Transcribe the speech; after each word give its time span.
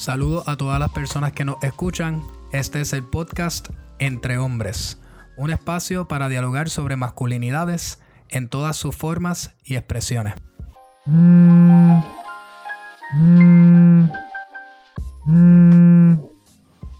Saludos 0.00 0.48
a 0.48 0.56
todas 0.56 0.80
las 0.80 0.92
personas 0.92 1.32
que 1.32 1.44
nos 1.44 1.62
escuchan. 1.62 2.22
Este 2.52 2.80
es 2.80 2.94
el 2.94 3.04
podcast 3.04 3.68
Entre 3.98 4.38
Hombres, 4.38 4.98
un 5.36 5.50
espacio 5.50 6.08
para 6.08 6.30
dialogar 6.30 6.70
sobre 6.70 6.96
masculinidades 6.96 8.00
en 8.30 8.48
todas 8.48 8.78
sus 8.78 8.96
formas 8.96 9.54
y 9.62 9.76
expresiones. 9.76 10.36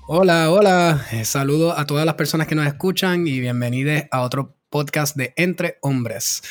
Hola, 0.07 0.51
hola. 0.51 1.01
Eh, 1.13 1.25
saludos 1.25 1.79
a 1.79 1.87
todas 1.87 2.05
las 2.05 2.17
personas 2.17 2.47
que 2.49 2.55
nos 2.55 2.67
escuchan 2.67 3.27
y 3.27 3.41
bienvenidos 3.41 4.03
a 4.11 4.21
otro 4.21 4.60
podcast 4.71 5.17
de 5.17 5.35
Entre 5.37 5.77
Hombres. 5.83 6.43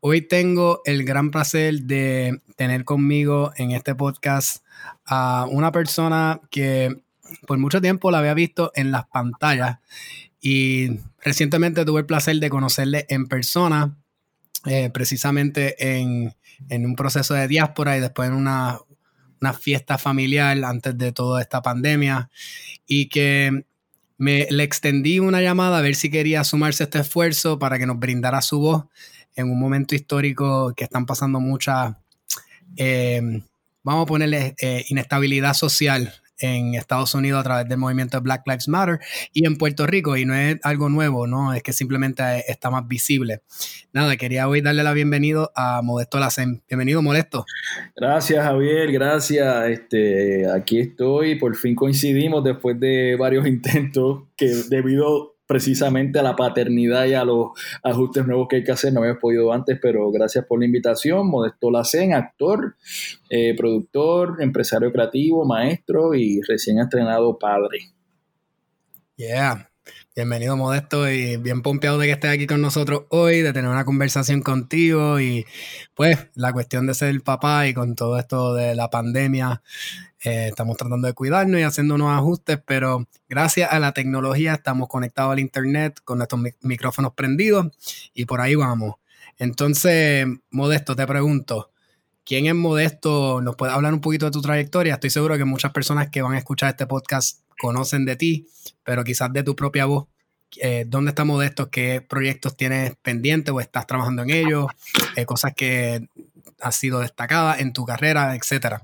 Hoy 0.00 0.22
tengo 0.22 0.80
el 0.84 1.04
gran 1.04 1.30
placer 1.30 1.82
de 1.82 2.40
tener 2.56 2.84
conmigo 2.84 3.52
en 3.56 3.70
este 3.70 3.94
podcast 3.94 4.64
a 5.04 5.46
una 5.50 5.70
persona 5.70 6.40
que 6.50 7.02
por 7.46 7.58
mucho 7.58 7.80
tiempo 7.80 8.10
la 8.10 8.18
había 8.18 8.34
visto 8.34 8.72
en 8.74 8.90
las 8.90 9.06
pantallas 9.06 9.78
y 10.40 11.00
recientemente 11.20 11.84
tuve 11.84 12.00
el 12.00 12.06
placer 12.06 12.36
de 12.36 12.50
conocerle 12.50 13.06
en 13.08 13.26
persona, 13.26 13.96
eh, 14.64 14.90
precisamente 14.90 15.98
en, 15.98 16.34
un 16.70 16.96
proceso 16.96 17.34
de 17.34 17.48
diáspora 17.48 17.96
y 17.96 18.00
después 18.00 18.28
en 18.28 18.34
una, 18.34 18.80
fiesta 19.60 19.96
familiar 19.96 20.64
antes 20.64 20.98
de 20.98 21.12
toda 21.12 21.40
esta 21.40 21.62
pandemia 21.62 22.30
y 22.84 23.08
que 23.08 23.64
me 24.18 24.46
le 24.50 24.62
extendí 24.62 25.18
una 25.18 25.42
llamada 25.42 25.78
a 25.78 25.82
ver 25.82 25.94
si 25.94 26.10
quería 26.10 26.44
sumarse 26.44 26.82
a 26.82 26.86
este 26.86 27.00
esfuerzo 27.00 27.58
para 27.58 27.78
que 27.78 27.86
nos 27.86 27.98
brindara 27.98 28.40
su 28.40 28.58
voz 28.58 28.84
en 29.34 29.50
un 29.50 29.58
momento 29.58 29.94
histórico 29.94 30.72
que 30.74 30.84
están 30.84 31.06
pasando 31.06 31.40
muchas 31.40 31.94
eh, 32.76 33.20
vamos 33.82 34.02
a 34.04 34.06
ponerle 34.06 34.54
eh, 34.60 34.84
inestabilidad 34.88 35.54
social 35.54 36.12
en 36.40 36.74
Estados 36.74 37.14
Unidos 37.14 37.40
a 37.40 37.44
través 37.44 37.68
del 37.68 37.78
movimiento 37.78 38.20
Black 38.20 38.42
Lives 38.46 38.68
Matter 38.68 38.98
y 39.32 39.46
en 39.46 39.56
Puerto 39.56 39.86
Rico, 39.86 40.16
y 40.16 40.24
no 40.24 40.34
es 40.34 40.58
algo 40.62 40.88
nuevo, 40.88 41.26
¿no? 41.26 41.54
Es 41.54 41.62
que 41.62 41.72
simplemente 41.72 42.50
está 42.50 42.70
más 42.70 42.86
visible. 42.86 43.42
Nada, 43.92 44.16
quería 44.16 44.48
hoy 44.48 44.60
darle 44.60 44.82
la 44.82 44.92
bienvenida 44.92 45.50
a 45.54 45.82
Modesto 45.82 46.18
Lacen. 46.18 46.62
Bienvenido, 46.68 47.02
Modesto. 47.02 47.44
Gracias, 47.94 48.44
Javier, 48.44 48.92
gracias. 48.92 49.68
Este, 49.68 50.50
aquí 50.50 50.80
estoy, 50.80 51.36
por 51.36 51.56
fin 51.56 51.74
coincidimos 51.74 52.42
después 52.44 52.78
de 52.80 53.16
varios 53.18 53.46
intentos 53.46 54.24
que 54.36 54.46
debido 54.68 55.35
precisamente 55.46 56.18
a 56.18 56.22
la 56.22 56.36
paternidad 56.36 57.06
y 57.06 57.14
a 57.14 57.24
los 57.24 57.50
ajustes 57.82 58.26
nuevos 58.26 58.48
que 58.48 58.56
hay 58.56 58.64
que 58.64 58.72
hacer. 58.72 58.92
No 58.92 59.00
había 59.00 59.18
podido 59.18 59.52
antes, 59.52 59.78
pero 59.80 60.10
gracias 60.10 60.44
por 60.44 60.58
la 60.58 60.66
invitación. 60.66 61.28
Modesto 61.28 61.70
Lacen, 61.70 62.14
actor, 62.14 62.76
eh, 63.30 63.54
productor, 63.56 64.36
empresario 64.40 64.92
creativo, 64.92 65.44
maestro 65.44 66.14
y 66.14 66.40
recién 66.42 66.78
estrenado 66.78 67.38
padre. 67.38 67.78
Yeah. 69.16 69.70
Bienvenido 70.16 70.56
Modesto 70.56 71.10
y 71.10 71.36
bien 71.36 71.60
pompeado 71.60 71.98
de 71.98 72.06
que 72.06 72.12
estés 72.12 72.30
aquí 72.30 72.46
con 72.46 72.62
nosotros 72.62 73.02
hoy, 73.10 73.42
de 73.42 73.52
tener 73.52 73.70
una 73.70 73.84
conversación 73.84 74.40
contigo 74.40 75.20
y 75.20 75.44
pues 75.94 76.28
la 76.34 76.54
cuestión 76.54 76.86
de 76.86 76.94
ser 76.94 77.10
el 77.10 77.20
papá 77.20 77.66
y 77.68 77.74
con 77.74 77.94
todo 77.94 78.18
esto 78.18 78.54
de 78.54 78.74
la 78.74 78.88
pandemia, 78.88 79.60
eh, 80.24 80.46
estamos 80.48 80.78
tratando 80.78 81.06
de 81.06 81.12
cuidarnos 81.12 81.60
y 81.60 81.64
haciendo 81.64 81.96
unos 81.96 82.16
ajustes, 82.16 82.58
pero 82.64 83.06
gracias 83.28 83.70
a 83.70 83.78
la 83.78 83.92
tecnología 83.92 84.54
estamos 84.54 84.88
conectados 84.88 85.32
al 85.32 85.38
internet 85.38 86.00
con 86.02 86.16
nuestros 86.16 86.40
micrófonos 86.62 87.12
prendidos 87.12 87.66
y 88.14 88.24
por 88.24 88.40
ahí 88.40 88.54
vamos. 88.54 88.94
Entonces, 89.36 90.26
Modesto, 90.48 90.96
te 90.96 91.06
pregunto, 91.06 91.72
¿quién 92.24 92.46
es 92.46 92.54
Modesto? 92.54 93.42
¿Nos 93.42 93.54
puede 93.56 93.74
hablar 93.74 93.92
un 93.92 94.00
poquito 94.00 94.24
de 94.24 94.32
tu 94.32 94.40
trayectoria? 94.40 94.94
Estoy 94.94 95.10
seguro 95.10 95.36
que 95.36 95.44
muchas 95.44 95.72
personas 95.72 96.08
que 96.08 96.22
van 96.22 96.32
a 96.32 96.38
escuchar 96.38 96.70
este 96.70 96.86
podcast 96.86 97.45
conocen 97.58 98.04
de 98.04 98.16
ti, 98.16 98.46
pero 98.84 99.04
quizás 99.04 99.32
de 99.32 99.42
tu 99.42 99.56
propia 99.56 99.86
voz. 99.86 100.06
Eh, 100.60 100.84
¿Dónde 100.86 101.10
está 101.10 101.24
Modesto? 101.24 101.70
¿Qué 101.70 102.00
proyectos 102.00 102.56
tienes 102.56 102.94
pendientes 103.02 103.52
o 103.52 103.60
estás 103.60 103.86
trabajando 103.86 104.22
en 104.22 104.30
ellos? 104.30 104.66
Eh, 105.16 105.26
cosas 105.26 105.52
que 105.54 106.08
has 106.60 106.76
sido 106.76 107.00
destacadas 107.00 107.60
en 107.60 107.72
tu 107.72 107.84
carrera, 107.84 108.34
etcétera. 108.36 108.82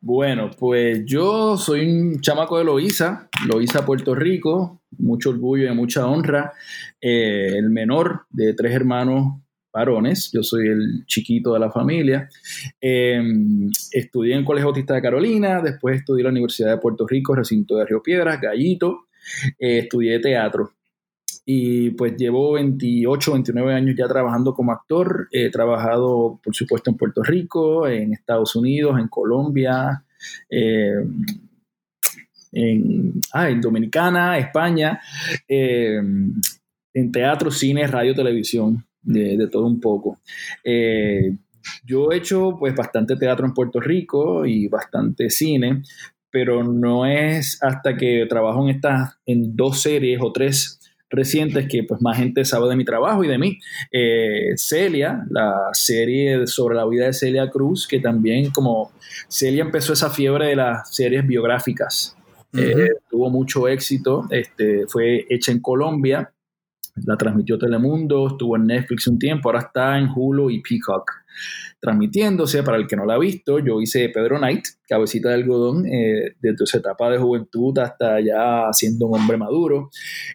Bueno, 0.00 0.50
pues 0.58 1.04
yo 1.06 1.56
soy 1.56 1.88
un 1.88 2.20
chamaco 2.20 2.58
de 2.58 2.64
Loíza, 2.64 3.28
Loíza, 3.46 3.84
Puerto 3.84 4.14
Rico, 4.14 4.80
mucho 4.98 5.30
orgullo 5.30 5.70
y 5.70 5.74
mucha 5.74 6.06
honra. 6.06 6.52
Eh, 7.00 7.56
el 7.56 7.70
menor 7.70 8.26
de 8.30 8.54
tres 8.54 8.74
hermanos 8.74 9.40
varones, 9.72 10.30
yo 10.32 10.42
soy 10.42 10.68
el 10.68 11.04
chiquito 11.06 11.52
de 11.52 11.60
la 11.60 11.70
familia. 11.70 12.28
Em, 12.80 13.70
estudié 13.92 14.34
en 14.34 14.44
Colegio 14.44 14.68
Bautista 14.68 14.94
de 14.94 15.02
Carolina, 15.02 15.60
después 15.62 15.98
estudié 15.98 16.20
en 16.20 16.24
la 16.24 16.30
Universidad 16.30 16.70
de 16.70 16.78
Puerto 16.78 17.06
Rico, 17.06 17.34
recinto 17.34 17.76
de 17.76 17.84
Río 17.84 18.02
Piedras, 18.02 18.40
Gallito. 18.40 19.06
Eh, 19.58 19.80
estudié 19.80 20.20
teatro 20.20 20.72
y 21.50 21.92
pues 21.92 22.14
llevo 22.18 22.52
28, 22.52 23.32
29 23.32 23.72
años 23.72 23.96
ya 23.96 24.06
trabajando 24.06 24.52
como 24.52 24.70
actor. 24.70 25.28
He 25.32 25.48
trabajado, 25.48 26.38
por 26.44 26.54
supuesto, 26.54 26.90
en 26.90 26.98
Puerto 26.98 27.22
Rico, 27.22 27.88
en 27.88 28.12
Estados 28.12 28.54
Unidos, 28.54 29.00
en 29.00 29.08
Colombia, 29.08 30.04
eh, 30.50 30.92
ah, 33.32 33.48
en, 33.48 33.60
Dominicana, 33.62 34.36
España, 34.36 35.00
eh, 35.48 36.02
en 36.92 37.12
teatro, 37.12 37.50
cine, 37.50 37.86
radio, 37.86 38.14
televisión, 38.14 38.84
de, 39.02 39.48
todo 39.48 39.66
un 39.66 39.80
poco. 39.80 40.20
Eh, 40.64 41.36
yo 41.84 42.12
he 42.12 42.16
hecho 42.16 42.56
pues 42.58 42.74
bastante 42.74 43.16
teatro 43.16 43.46
en 43.46 43.54
Puerto 43.54 43.80
Rico 43.80 44.46
y 44.46 44.68
bastante 44.68 45.30
cine, 45.30 45.82
pero 46.30 46.64
no 46.64 47.06
es 47.06 47.58
hasta 47.62 47.96
que 47.96 48.26
trabajo 48.28 48.62
en 48.62 48.76
estas, 48.76 49.18
en 49.26 49.56
dos 49.56 49.80
series 49.80 50.20
o 50.22 50.32
tres 50.32 50.78
recientes 51.10 51.66
que 51.68 51.84
pues 51.84 52.02
más 52.02 52.18
gente 52.18 52.44
sabe 52.44 52.68
de 52.68 52.76
mi 52.76 52.84
trabajo 52.84 53.24
y 53.24 53.28
de 53.28 53.38
mí. 53.38 53.58
Eh, 53.90 54.52
Celia, 54.56 55.24
la 55.30 55.54
serie 55.72 56.46
sobre 56.46 56.76
la 56.76 56.86
vida 56.86 57.06
de 57.06 57.12
Celia 57.12 57.48
Cruz, 57.50 57.86
que 57.86 58.00
también 58.00 58.50
como 58.50 58.92
Celia 59.28 59.62
empezó 59.62 59.92
esa 59.92 60.10
fiebre 60.10 60.48
de 60.48 60.56
las 60.56 60.94
series 60.94 61.26
biográficas. 61.26 62.14
Eh, 62.54 62.92
tuvo 63.10 63.28
mucho 63.28 63.68
éxito, 63.68 64.26
este, 64.30 64.86
fue 64.86 65.26
hecha 65.28 65.52
en 65.52 65.60
Colombia, 65.60 66.32
la 67.06 67.16
transmitió 67.16 67.58
Telemundo, 67.58 68.28
estuvo 68.28 68.56
en 68.56 68.66
Netflix 68.66 69.06
un 69.06 69.18
tiempo, 69.18 69.48
ahora 69.48 69.60
está 69.60 69.98
en 69.98 70.08
Hulu 70.14 70.50
y 70.50 70.62
Peacock 70.62 71.10
transmitiéndose. 71.80 72.62
Para 72.62 72.76
el 72.76 72.86
que 72.86 72.96
no 72.96 73.04
la 73.04 73.14
ha 73.14 73.18
visto, 73.18 73.58
yo 73.58 73.80
hice 73.80 74.08
Pedro 74.08 74.38
Knight, 74.38 74.64
cabecita 74.88 75.28
de 75.28 75.36
algodón, 75.36 75.86
eh, 75.86 76.34
desde 76.40 76.66
su 76.66 76.78
etapa 76.78 77.10
de 77.10 77.18
juventud 77.18 77.76
hasta 77.78 78.20
ya 78.20 78.68
siendo 78.72 79.06
un 79.06 79.20
hombre 79.20 79.36
maduro. 79.36 79.90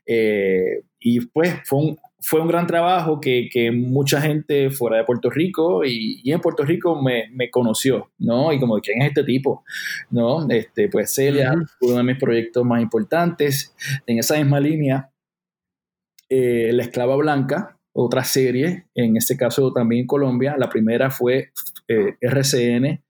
Eh, 0.05 0.83
y 0.99 1.19
pues 1.27 1.55
fue 1.65 1.79
un, 1.79 1.97
fue 2.21 2.39
un 2.39 2.47
gran 2.47 2.65
trabajo 2.65 3.19
que, 3.19 3.49
que, 3.51 3.71
mucha 3.71 4.21
gente 4.21 4.69
fuera 4.69 4.97
de 4.97 5.03
Puerto 5.03 5.29
Rico 5.29 5.83
y, 5.83 6.21
y 6.23 6.31
en 6.31 6.39
Puerto 6.39 6.63
Rico 6.63 7.01
me, 7.01 7.25
me, 7.33 7.49
conoció, 7.49 8.11
¿no? 8.17 8.53
Y 8.53 8.59
como, 8.59 8.79
¿quién 8.79 9.01
es 9.01 9.09
este 9.09 9.25
tipo? 9.25 9.65
¿No? 10.09 10.47
Este, 10.49 10.87
pues 10.87 11.13
Celia, 11.13 11.53
uno 11.81 11.97
de 11.97 12.03
mis 12.03 12.17
proyectos 12.17 12.63
más 12.63 12.81
importantes. 12.81 13.75
En 14.07 14.19
esa 14.19 14.37
misma 14.37 14.61
línea, 14.61 15.12
eh, 16.29 16.71
La 16.73 16.83
Esclava 16.83 17.15
Blanca, 17.15 17.79
otra 17.93 18.23
serie, 18.23 18.87
en 18.95 19.17
este 19.17 19.37
caso 19.37 19.71
también 19.71 20.01
en 20.01 20.07
Colombia. 20.07 20.55
La 20.57 20.69
primera 20.69 21.11
fue 21.11 21.51
eh, 21.87 22.15
RCN, 22.19 23.03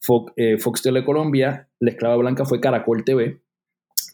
Fox, 0.00 0.32
eh, 0.36 0.58
Fox 0.58 0.82
Tele 0.82 1.04
Colombia, 1.04 1.68
La 1.78 1.90
Esclava 1.90 2.16
Blanca 2.16 2.44
fue 2.44 2.60
Caracol 2.60 3.04
TV. 3.04 3.40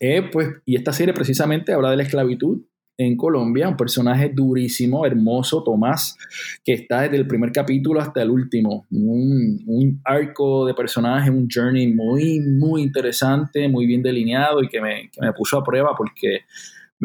Eh, 0.01 0.23
pues, 0.31 0.49
y 0.67 0.77
esta 0.77 0.93
serie 0.93 1.15
precisamente 1.15 1.73
habla 1.73 1.91
de 1.91 1.97
la 1.97 2.03
esclavitud 2.03 2.63
en 2.97 3.17
Colombia, 3.17 3.69
un 3.69 3.77
personaje 3.77 4.29
durísimo, 4.29 5.05
hermoso, 5.05 5.65
Tomás, 5.65 6.17
que 6.65 6.75
está 6.75 7.03
desde 7.03 7.17
el 7.17 7.27
primer 7.27 7.51
capítulo 7.51 8.01
hasta 8.01 8.23
el 8.23 8.31
último. 8.31 8.87
Un, 8.91 10.01
arco 10.05 10.65
de 10.67 10.75
personaje, 10.75 11.31
un 11.31 11.49
journey 11.53 11.93
muy, 11.93 12.41
muy 12.41 12.83
interesante, 12.83 13.69
muy 13.69 13.87
bien 13.87 14.03
delineado 14.03 14.63
y 14.63 14.69
que 14.69 14.81
me 14.81 15.11
puso 15.37 15.59
a 15.59 15.65
prueba 15.65 15.95
porque 15.97 16.43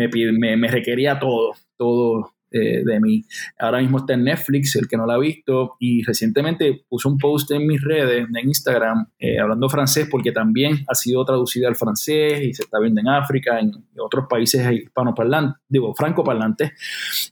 me, 0.07 0.57
me, 0.57 0.67
requería 0.67 1.19
todo, 1.19 1.53
todo 1.77 2.33
eh, 2.51 2.83
de 2.83 2.99
mí. 2.99 3.25
Ahora 3.59 3.79
mismo 3.79 3.99
está 3.99 4.13
en 4.13 4.23
Netflix, 4.23 4.75
el 4.75 4.87
que 4.87 4.97
no 4.97 5.05
la 5.05 5.15
ha 5.15 5.19
visto, 5.19 5.75
y 5.79 6.03
recientemente 6.03 6.83
puse 6.87 7.07
un 7.07 7.17
post 7.17 7.51
en 7.51 7.67
mis 7.67 7.81
redes, 7.83 8.27
en 8.27 8.47
Instagram, 8.47 9.07
eh, 9.19 9.39
hablando 9.39 9.69
francés, 9.69 10.07
porque 10.09 10.31
también 10.31 10.83
ha 10.87 10.95
sido 10.95 11.23
traducida 11.25 11.67
al 11.67 11.75
francés 11.75 12.41
y 12.43 12.53
se 12.53 12.63
está 12.63 12.79
viendo 12.79 13.01
en 13.01 13.09
África, 13.09 13.59
en 13.59 13.71
otros 13.99 14.25
países 14.29 14.65
hispanoparlantes, 14.71 15.61
digo, 15.67 15.93
francoparlantes, 15.93 16.71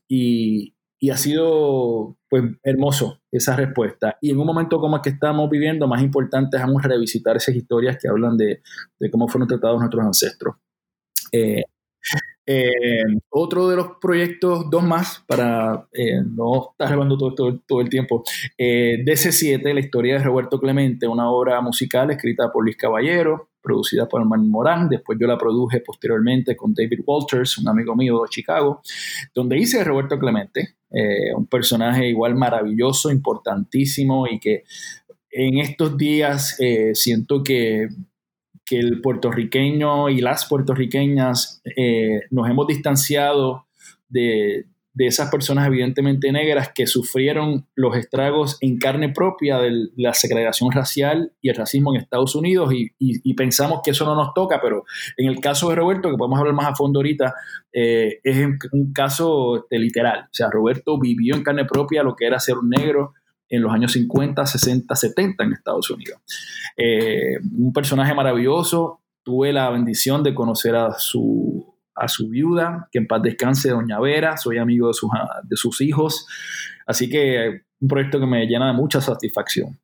y, 0.08 0.76
y 1.00 1.10
ha 1.10 1.18
sido 1.18 2.18
pues 2.30 2.44
hermoso 2.64 3.22
esa 3.32 3.56
respuesta. 3.56 4.18
Y 4.22 4.32
en 4.32 4.40
un 4.40 4.46
momento 4.46 4.80
como 4.80 4.98
el 4.98 5.02
que 5.02 5.10
estamos 5.10 5.50
viviendo, 5.50 5.88
más 5.88 6.02
importante 6.02 6.58
es 6.58 6.64
aún 6.64 6.82
revisitar 6.82 7.38
esas 7.38 7.56
historias 7.56 7.98
que 8.02 8.08
hablan 8.08 8.38
de, 8.38 8.62
de 9.00 9.12
cómo 9.12 9.28
fueron 9.28 9.48
tratados 9.48 9.80
nuestros 9.80 10.06
ancestros. 10.06 10.56
Eh, 11.32 11.64
Eh, 12.50 13.04
otro 13.30 13.68
de 13.68 13.76
los 13.76 13.98
proyectos, 14.00 14.70
dos 14.70 14.82
más, 14.82 15.22
para 15.28 15.86
eh, 15.92 16.22
no 16.26 16.70
estar 16.72 16.90
llevando 16.90 17.18
todo, 17.18 17.60
todo, 17.68 17.82
el 17.82 17.90
tiempo. 17.90 18.24
Eh, 18.58 19.04
DC7, 19.06 19.74
la 19.74 19.82
historia 19.82 20.18
de 20.18 20.24
Roberto 20.24 20.58
Clemente, 20.58 21.06
una 21.08 21.30
obra 21.30 21.60
musical 21.60 22.10
escrita 22.10 22.50
por 22.50 22.64
Luis 22.64 22.78
Caballero, 22.78 23.50
producida 23.62 24.08
por 24.08 24.24
Manuel 24.24 24.50
Morán. 24.50 24.88
Después 24.88 25.20
yo 25.20 25.28
la 25.28 25.38
produje 25.38 25.82
posteriormente 25.82 26.56
con 26.56 26.74
David 26.74 27.02
Walters, 27.06 27.58
un 27.58 27.68
amigo 27.68 27.98
mío 27.98 28.22
de 28.22 28.30
Chicago, 28.30 28.82
donde 29.36 29.58
hice 29.58 29.84
Roberto 29.84 30.18
Clemente, 30.18 30.76
un 31.36 31.48
personaje 31.48 32.08
igual 32.08 32.36
maravilloso, 32.36 33.12
importantísimo 33.12 34.26
y 34.26 34.40
que 34.40 34.64
en 35.30 35.58
estos 35.58 35.98
días 35.98 36.58
siento 36.94 37.44
que 37.44 37.90
que 38.68 38.78
el 38.78 39.02
puertorriqueño 39.02 40.10
y 40.10 40.20
las 40.20 40.46
puertorriqueñas 40.46 41.62
eh, 41.78 42.20
nos 42.30 42.50
hemos 42.50 42.68
distanciado 42.68 43.66
de, 44.10 44.66
esas 45.00 45.30
personas 45.30 45.68
evidentemente 45.68 46.32
negras 46.32 46.72
que 46.74 46.88
sufrieron 46.88 47.68
los 47.76 47.96
estragos 47.96 48.58
en 48.62 48.80
carne 48.80 49.10
propia 49.10 49.60
de 49.60 49.90
la 49.96 50.16
segregación 50.16 50.72
racial 50.72 51.32
y 51.40 51.50
el 51.50 51.56
racismo 51.56 51.94
en 51.94 52.02
Estados 52.02 52.34
Unidos 52.34 52.74
y, 52.74 53.34
pensamos 53.36 53.82
que 53.86 53.92
eso 53.92 54.06
no 54.06 54.16
nos 54.16 54.34
toca, 54.34 54.60
pero 54.60 54.86
en 55.16 55.30
el 55.30 55.40
caso 55.40 55.70
de 55.70 55.76
Roberto, 55.76 56.10
que 56.10 56.18
podemos 56.18 56.40
hablar 56.40 56.56
más 56.56 56.66
a 56.66 56.76
fondo 56.76 57.00
ahorita, 57.00 57.36
eh, 57.72 58.20
es 58.24 58.48
un 58.72 58.92
caso 58.92 59.58
este, 59.58 59.78
literal. 59.78 60.22
O 60.24 60.34
sea, 60.34 60.50
Roberto 60.50 61.00
vivió 61.00 61.36
en 61.36 61.44
carne 61.44 61.66
propia 61.66 62.02
lo 62.02 62.16
que 62.16 62.26
era 62.26 62.40
ser 62.40 62.58
un 62.58 62.70
negro 62.70 63.14
en 63.50 63.62
los 63.62 63.74
años 63.74 63.92
50, 63.94 64.46
60, 64.46 64.96
70 64.96 65.44
en 65.44 65.54
Estados 65.54 65.90
Unidos. 65.90 66.20
Eh, 66.76 67.38
un 67.58 67.74
personaje 67.74 68.14
maravilloso. 68.14 69.02
Tuve 69.24 69.52
la 69.52 69.70
bendición 69.70 70.24
de 70.24 70.34
conocer 70.34 70.76
a 70.76 70.94
su, 70.98 71.76
a 71.96 72.08
su 72.08 72.30
viuda, 72.30 72.88
que 72.92 73.00
en 73.00 73.08
paz 73.08 73.22
descanse, 73.22 73.70
Doña 73.70 74.00
Vera. 74.00 74.38
Soy 74.38 74.58
amigo 74.58 74.88
de 74.88 74.94
sus, 74.94 75.10
de 75.44 75.56
sus 75.58 75.82
hijos. 75.82 76.28
Así 76.86 77.10
que 77.10 77.62
un 77.80 77.88
proyecto 77.88 78.20
que 78.20 78.26
me 78.26 78.46
llena 78.46 78.68
de 78.68 78.74
mucha 78.74 79.02
satisfacción. 79.02 79.80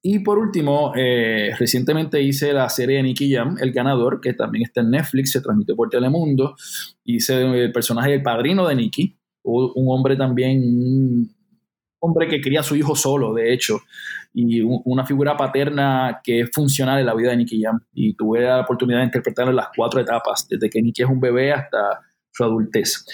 Y 0.00 0.20
por 0.20 0.38
último, 0.38 0.92
eh, 0.94 1.50
recientemente 1.58 2.22
hice 2.22 2.52
la 2.52 2.68
serie 2.68 2.98
de 2.98 3.02
Nicky 3.02 3.32
Jam, 3.32 3.56
El 3.60 3.72
Ganador, 3.72 4.20
que 4.20 4.32
también 4.32 4.62
está 4.64 4.80
en 4.80 4.90
Netflix, 4.90 5.32
se 5.32 5.40
transmitió 5.40 5.74
por 5.74 5.90
Telemundo. 5.90 6.54
Hice 7.04 7.42
el 7.42 7.72
personaje 7.72 8.10
del 8.10 8.22
padrino 8.22 8.68
de 8.68 8.76
Nicky, 8.76 9.18
un 9.42 9.86
hombre 9.88 10.14
también 10.14 11.34
hombre 12.00 12.28
que 12.28 12.40
cría 12.40 12.60
a 12.60 12.64
su 12.64 12.76
hijo 12.76 12.94
solo, 12.94 13.34
de 13.34 13.52
hecho, 13.52 13.80
y 14.32 14.60
una 14.62 15.04
figura 15.04 15.36
paterna 15.36 16.20
que 16.22 16.40
es 16.40 16.50
funcional 16.52 17.00
en 17.00 17.06
la 17.06 17.14
vida 17.14 17.30
de 17.30 17.38
Nicky 17.38 17.62
Jam. 17.62 17.80
Y 17.92 18.14
tuve 18.14 18.40
la 18.42 18.60
oportunidad 18.60 18.98
de 18.98 19.06
interpretarlo 19.06 19.50
en 19.50 19.56
las 19.56 19.68
cuatro 19.74 20.00
etapas, 20.00 20.46
desde 20.48 20.70
que 20.70 20.82
Nicky 20.82 21.02
es 21.02 21.08
un 21.08 21.20
bebé 21.20 21.52
hasta 21.52 22.00
su 22.30 22.44
adultez. 22.44 23.04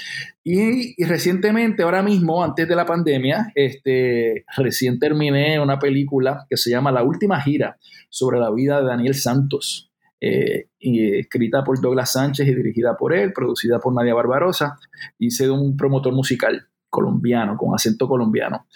Y, 0.42 1.02
recientemente, 1.04 1.82
ahora 1.82 2.02
mismo, 2.02 2.44
antes 2.44 2.69
de 2.69 2.76
la 2.76 2.84
pandemia, 2.84 3.52
este, 3.54 4.44
recién 4.56 4.98
terminé 4.98 5.58
una 5.58 5.78
película 5.78 6.46
que 6.48 6.56
se 6.56 6.70
llama 6.70 6.92
La 6.92 7.02
Última 7.02 7.40
Gira 7.40 7.78
sobre 8.10 8.38
la 8.38 8.50
vida 8.50 8.80
de 8.80 8.87
Daniel 8.87 9.14
Santos. 9.14 9.90
Eh, 10.20 10.69
escrita 10.80 11.62
por 11.64 11.80
Douglas 11.80 12.12
Sánchez 12.12 12.46
y 12.46 12.54
dirigida 12.54 12.96
por 12.96 13.14
él, 13.14 13.32
producida 13.32 13.78
por 13.78 13.94
Nadia 13.94 14.14
Barbarosa. 14.14 14.78
Hice 15.19 15.44
de 15.44 15.50
un 15.50 15.76
promotor 15.76 16.14
musical 16.14 16.69
colombiano, 16.94 17.56
con 17.56 17.75
acento 17.75 18.06
colombiano. 18.06 18.67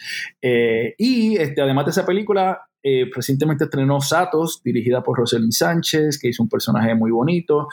Eh, 0.43 0.95
y 0.99 1.37
este, 1.37 1.63
además 1.63 1.85
de 1.85 1.91
esa 1.93 2.05
película, 2.05 2.61
eh, 2.83 3.09
recientemente 3.15 3.65
estrenó 3.65 4.01
Satos, 4.01 4.61
dirigida 4.65 5.05
por 5.05 5.19
Roselyn 5.19 5.53
Sánchez, 5.53 6.19
que 6.19 6.29
hizo 6.29 6.43
un 6.43 6.49
personaje 6.49 6.97
muy 6.97 7.13
bonito. 7.13 7.69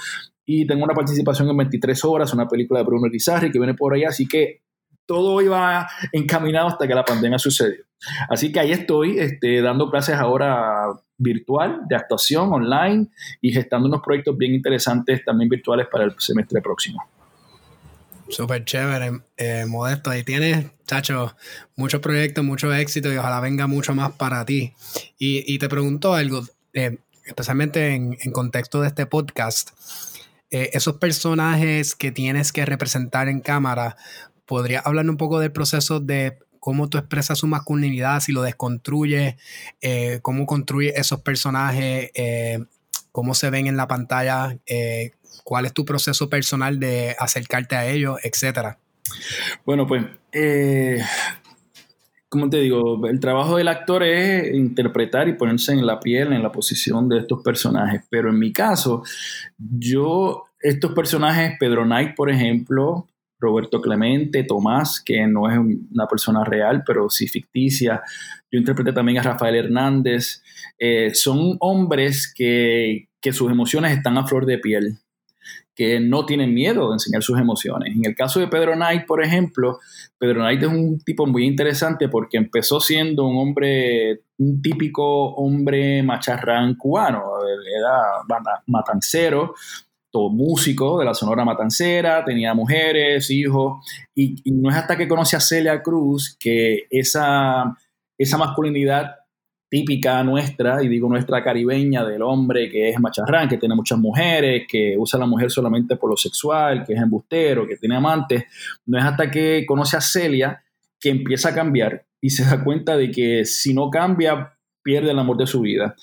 Y 0.45 0.67
tengo 0.67 0.83
una 0.83 0.93
participación 0.93 1.49
en 1.49 1.57
23 1.57 2.05
horas, 2.05 2.31
una 2.31 2.47
película 2.47 2.79
de 2.79 2.85
Bruno 2.85 3.07
Rizarri 3.07 3.51
que 3.51 3.57
viene 3.57 3.73
por 3.73 3.95
allá, 3.95 4.09
así 4.09 4.27
que 4.27 4.61
todo 5.07 5.41
iba 5.41 5.87
encaminado 6.11 6.67
hasta 6.67 6.87
que 6.87 6.93
la 6.93 7.03
pandemia 7.03 7.39
sucedió. 7.39 7.83
Así 8.29 8.51
que 8.51 8.59
ahí 8.59 8.71
estoy 8.71 9.17
este, 9.17 9.61
dando 9.61 9.89
clases 9.89 10.15
ahora 10.15 10.93
virtual 11.17 11.81
de 11.87 11.95
actuación 11.95 12.53
online 12.53 13.07
y 13.41 13.51
gestando 13.51 13.87
unos 13.87 14.01
proyectos 14.03 14.37
bien 14.37 14.53
interesantes 14.53 15.23
también 15.25 15.49
virtuales 15.49 15.87
para 15.91 16.03
el 16.03 16.13
semestre 16.19 16.61
próximo. 16.61 17.01
Súper 18.29 18.65
chévere, 18.65 19.21
eh, 19.37 19.65
Modesto. 19.67 20.09
Ahí 20.09 20.23
tienes, 20.23 20.65
chacho, 20.87 21.35
muchos 21.75 22.01
proyectos, 22.01 22.43
mucho 22.43 22.73
éxito 22.73 23.13
y 23.13 23.17
ojalá 23.17 23.39
venga 23.39 23.67
mucho 23.67 23.93
más 23.93 24.13
para 24.13 24.45
ti. 24.45 24.73
Y, 25.17 25.57
te 25.59 25.69
pregunto 25.69 26.13
algo, 26.13 26.43
eh, 26.73 26.97
especialmente 27.25 27.93
en, 27.93 28.31
contexto 28.31 28.81
de 28.81 28.87
este 28.87 29.05
podcast, 29.05 29.71
eh, 30.49 30.71
esos 30.73 30.97
personajes 30.97 31.95
que 31.95 32.11
tienes 32.11 32.51
que 32.51 32.65
representar 32.65 33.29
en 33.29 33.41
cámara, 33.41 33.95
¿podrías 34.45 34.85
hablar 34.85 35.07
un 35.09 35.17
poco 35.17 35.39
del 35.39 35.51
proceso 35.51 35.99
de 35.99 36.39
cómo 36.59 36.89
tú 36.89 36.97
expresas 36.97 37.37
su 37.37 37.47
masculinidad, 37.47 38.21
si 38.21 38.31
lo 38.31 38.41
desconstruyes, 38.41 39.35
cómo 40.23 40.47
construyes 40.47 40.95
esos 40.95 41.21
personajes, 41.21 42.09
cómo 43.11 43.35
se 43.35 43.51
ven 43.51 43.67
en 43.67 43.77
la 43.77 43.87
pantalla, 43.87 44.57
cuál 45.45 45.67
es 45.67 45.73
tu 45.73 45.85
proceso 45.85 46.27
personal 46.27 46.79
de 46.79 47.15
acercarte 47.19 47.75
a 47.75 47.87
ellos, 47.87 48.17
etcétera. 48.23 48.79
Bueno, 49.63 49.85
pues, 49.85 50.03
eh, 50.31 50.99
como 52.27 52.49
te 52.49 52.57
digo, 52.57 53.07
el 53.07 53.19
trabajo 53.19 53.55
del 53.55 53.67
actor 53.67 54.03
es 54.03 54.51
interpretar 54.53 55.29
y 55.29 55.33
ponerse 55.33 55.71
en 55.71 55.85
la 55.85 55.99
piel, 55.99 56.33
en 56.33 56.41
la 56.41 56.51
posición 56.51 57.07
de 57.07 57.19
estos 57.19 57.43
personajes. 57.43 58.01
Pero 58.09 58.29
en 58.29 58.39
mi 58.39 58.51
caso, 58.51 59.03
yo, 59.57 60.45
estos 60.59 60.93
personajes, 60.93 61.53
Pedro 61.59 61.83
Knight, 61.83 62.15
por 62.15 62.31
ejemplo, 62.31 63.07
Roberto 63.37 63.79
Clemente, 63.81 64.43
Tomás, 64.45 64.99
que 64.99 65.27
no 65.27 65.47
es 65.47 65.59
una 65.59 66.07
persona 66.07 66.43
real, 66.43 66.83
pero 66.87 67.07
sí 67.07 67.27
ficticia. 67.27 68.01
Yo 68.51 68.57
interpreté 68.57 68.93
también 68.93 69.19
a 69.19 69.23
Rafael 69.23 69.55
Hernández. 69.55 70.41
Eh, 70.79 71.13
son 71.13 71.55
hombres 71.59 72.33
que, 72.35 73.09
que 73.21 73.31
sus 73.31 73.51
emociones 73.51 73.95
están 73.95 74.17
a 74.17 74.25
flor 74.25 74.47
de 74.47 74.57
piel 74.57 74.99
que 75.75 75.99
no 75.99 76.25
tienen 76.25 76.53
miedo 76.53 76.87
de 76.87 76.93
enseñar 76.93 77.21
sus 77.21 77.37
emociones. 77.37 77.93
En 77.95 78.05
el 78.05 78.15
caso 78.15 78.39
de 78.39 78.47
Pedro 78.47 78.73
Knight, 78.73 79.05
por 79.05 79.21
ejemplo, 79.23 79.79
Pedro 80.17 80.35
Knight 80.35 80.63
es 80.63 80.69
un 80.69 80.99
tipo 80.99 81.25
muy 81.25 81.45
interesante 81.45 82.07
porque 82.07 82.37
empezó 82.37 82.79
siendo 82.79 83.25
un 83.25 83.37
hombre, 83.37 84.21
un 84.37 84.61
típico 84.61 85.35
hombre 85.35 86.01
macharrán 86.01 86.75
cubano, 86.75 87.23
era 87.45 88.61
matancero, 88.67 89.53
todo 90.09 90.29
músico 90.29 90.97
de 90.97 91.05
la 91.05 91.13
Sonora 91.13 91.43
Matancera, 91.43 92.23
tenía 92.23 92.53
mujeres, 92.53 93.29
hijos, 93.29 93.85
y, 94.15 94.35
y 94.45 94.51
no 94.51 94.69
es 94.69 94.77
hasta 94.77 94.95
que 94.95 95.09
conoce 95.09 95.35
a 95.35 95.41
Celia 95.41 95.83
Cruz 95.83 96.37
que 96.39 96.85
esa, 96.89 97.75
esa 98.17 98.37
masculinidad 98.37 99.15
típica 99.75 100.23
nuestra, 100.23 100.81
y 100.81 100.87
digo 100.87 101.09
nuestra 101.09 101.43
caribeña, 101.43 102.05
del 102.05 102.21
hombre 102.21 102.69
que 102.69 102.91
es 102.91 102.97
macharrán, 102.97 103.49
que 103.49 103.57
tiene 103.57 103.75
muchas 103.75 103.99
mujeres, 103.99 104.65
que 104.69 104.95
usa 104.97 105.17
a 105.17 105.19
la 105.19 105.25
mujer 105.25 105.51
solamente 105.51 105.97
por 105.97 106.09
lo 106.09 106.15
sexual, 106.15 106.85
que 106.85 106.93
es 106.93 107.01
embustero, 107.01 107.67
que 107.67 107.75
tiene 107.75 107.97
amantes, 107.97 108.45
no 108.85 108.97
es 108.97 109.03
hasta 109.03 109.29
que 109.29 109.65
conoce 109.67 109.97
a 109.97 109.99
Celia 110.01 110.63
que 110.97 111.09
empieza 111.09 111.49
a 111.49 111.53
cambiar 111.53 112.05
y 112.21 112.29
se 112.29 112.45
da 112.45 112.63
cuenta 112.63 112.95
de 112.95 113.11
que 113.11 113.43
si 113.43 113.73
no 113.73 113.89
cambia, 113.89 114.53
pierde 114.81 115.11
el 115.11 115.19
amor 115.19 115.35
de 115.35 115.45
su 115.45 115.59
vida. 115.59 115.93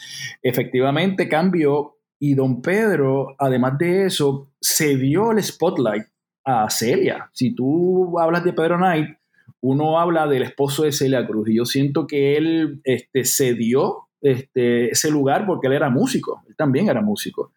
Efectivamente 0.43 1.27
cambió 1.27 1.97
y 2.19 2.35
don 2.35 2.61
Pedro, 2.61 3.37
además 3.39 3.79
de 3.79 4.05
eso, 4.05 4.51
se 4.61 4.99
dio 4.99 5.33
el 5.33 5.43
spotlight 5.43 6.05
a 6.45 6.69
Celia. 6.69 7.31
Si 7.33 7.55
tú 7.55 8.21
hablas 8.21 8.45
de 8.45 8.53
Pedro 8.53 8.77
Knight, 8.77 9.17
uno 9.63 9.99
habla 9.99 10.27
del 10.27 10.43
esposo 10.43 10.83
de 10.83 10.93
Celia 10.93 11.27
Cruz 11.27 11.49
y 11.49 11.57
yo 11.57 11.65
siento 11.65 12.07
que 12.07 12.37
él 12.37 12.81
este, 12.85 13.25
cedió 13.25 14.09
este, 14.21 14.91
ese 14.91 15.11
lugar 15.11 15.47
porque 15.47 15.69
él 15.69 15.73
era 15.73 15.89
músico, 15.89 16.43
él 16.49 16.55
también 16.57 16.89
era 16.89 17.01
músico, 17.01 17.53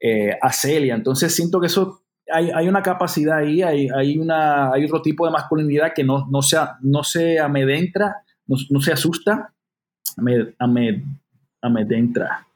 eh, 0.00 0.36
a 0.40 0.52
Celia. 0.52 0.94
Entonces 0.94 1.34
siento 1.34 1.60
que 1.60 1.66
eso 1.66 2.02
hay, 2.30 2.68
una 2.68 2.82
capacidad 2.82 3.38
ahí, 3.38 3.62
hay, 3.62 3.88
hay, 3.94 4.16
una, 4.16 4.72
hay 4.72 4.84
otro 4.84 5.02
tipo 5.02 5.26
de 5.26 5.32
masculinidad 5.32 5.92
que 5.94 6.04
no, 6.04 6.26
no, 6.30 6.40
se, 6.40 6.56
no 6.80 7.02
se 7.04 7.38
amedentra, 7.38 8.24
no, 8.46 8.80
se 8.80 8.92
asusta, 8.92 9.52
amed, 10.16 10.54
amed, 10.58 11.02
amedrentra. 11.60 12.46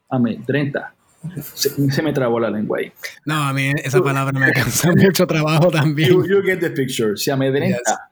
Se, 1.54 1.70
se, 1.90 2.02
me 2.02 2.12
trabó 2.12 2.38
la 2.38 2.50
lengua 2.50 2.78
ahí. 2.78 2.92
No, 3.24 3.34
a 3.34 3.52
mí 3.52 3.72
esa 3.82 4.00
palabra 4.00 4.38
me 4.38 4.52
cansa 4.52 4.92
mucho 4.92 5.26
trabajo 5.26 5.70
también. 5.70 6.10
You, 6.10 6.40
get 6.42 6.60
the 6.60 6.70
picture. 6.70 7.16
Se 7.16 7.32
amedrenta 7.32 8.10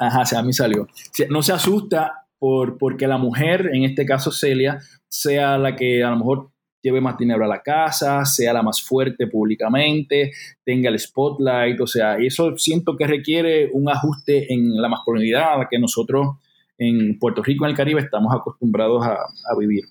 ajá, 0.00 0.38
a 0.38 0.42
mí 0.42 0.52
salió. 0.52 0.88
No 1.28 1.42
se 1.42 1.52
asusta 1.52 2.26
por, 2.38 2.78
porque 2.78 3.06
la 3.06 3.18
mujer, 3.18 3.70
en 3.72 3.84
este 3.84 4.06
caso 4.06 4.32
Celia, 4.32 4.80
sea 5.08 5.58
la 5.58 5.76
que 5.76 6.02
a 6.02 6.10
lo 6.10 6.16
mejor 6.16 6.50
lleve 6.82 7.00
más 7.00 7.18
dinero 7.18 7.44
a 7.44 7.48
la 7.48 7.62
casa, 7.62 8.24
sea 8.24 8.52
la 8.52 8.62
más 8.62 8.82
fuerte 8.82 9.26
públicamente, 9.26 10.32
tenga 10.64 10.88
el 10.88 10.98
spotlight, 10.98 11.80
o 11.80 11.86
sea, 11.86 12.16
eso 12.16 12.56
siento 12.56 12.96
que 12.96 13.06
requiere 13.06 13.68
un 13.72 13.90
ajuste 13.90 14.52
en 14.52 14.80
la 14.80 14.88
masculinidad 14.88 15.68
que 15.70 15.78
nosotros 15.78 16.38
en 16.80 17.18
Puerto 17.18 17.42
Rico, 17.42 17.66
en 17.66 17.72
el 17.72 17.76
Caribe, 17.76 18.00
estamos 18.00 18.34
acostumbrados 18.34 19.06
a, 19.06 19.18
vivir. 19.58 19.84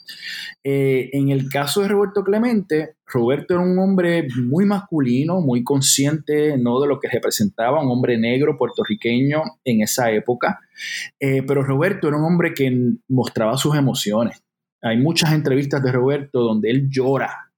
Eh, 0.64 1.12
en 1.14 1.30
el 1.30 1.48
caso 1.48 1.82
de 1.82 1.88
Roberto 1.88 2.24
Clemente, 2.24 2.96
Roberto 3.06 3.54
era 3.54 3.64
un 3.64 3.78
hombre 3.78 4.28
muy 4.44 4.66
masculino, 4.66 5.40
muy 5.40 5.64
consciente 5.64 6.58
¿no? 6.58 6.82
de 6.82 6.88
lo 6.88 7.00
que 7.00 7.08
representaba, 7.08 7.84
un 7.84 7.92
hombre 7.92 8.18
negro 8.18 8.58
puertorriqueño 8.58 9.44
en 9.64 9.82
esa 9.84 10.12
época, 10.12 10.60
eh, 11.20 11.44
pero 11.44 11.62
Roberto 11.62 12.08
era 12.08 12.18
un 12.18 12.24
hombre 12.24 12.56
que 12.56 12.96
mostraba 13.08 13.56
sus 13.58 13.76
emociones. 13.76 14.42
Hay 14.82 14.98
muchas 14.98 15.34
entrevistas 15.34 15.84
de 15.84 15.92
Roberto 15.92 16.40
donde 16.40 16.72
él 16.72 16.90
llora 16.90 17.50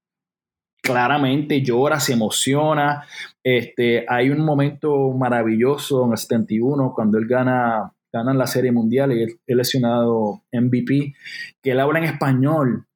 claramente 0.82 1.62
llora, 1.62 2.00
se 2.00 2.12
emociona. 2.12 3.04
Este, 3.42 4.04
hay 4.08 4.30
un 4.30 4.44
momento 4.44 5.12
maravilloso 5.12 6.04
en 6.04 6.10
el 6.10 6.18
71 6.18 6.92
cuando 6.94 7.18
él 7.18 7.26
gana, 7.26 7.92
gana 8.12 8.34
la 8.34 8.46
Serie 8.46 8.72
Mundial 8.72 9.12
y 9.12 9.24
es 9.24 9.36
lesionado 9.46 10.42
MVP, 10.52 11.14
que 11.62 11.70
él 11.70 11.80
habla 11.80 11.98
en 11.98 12.04
español. 12.04 12.86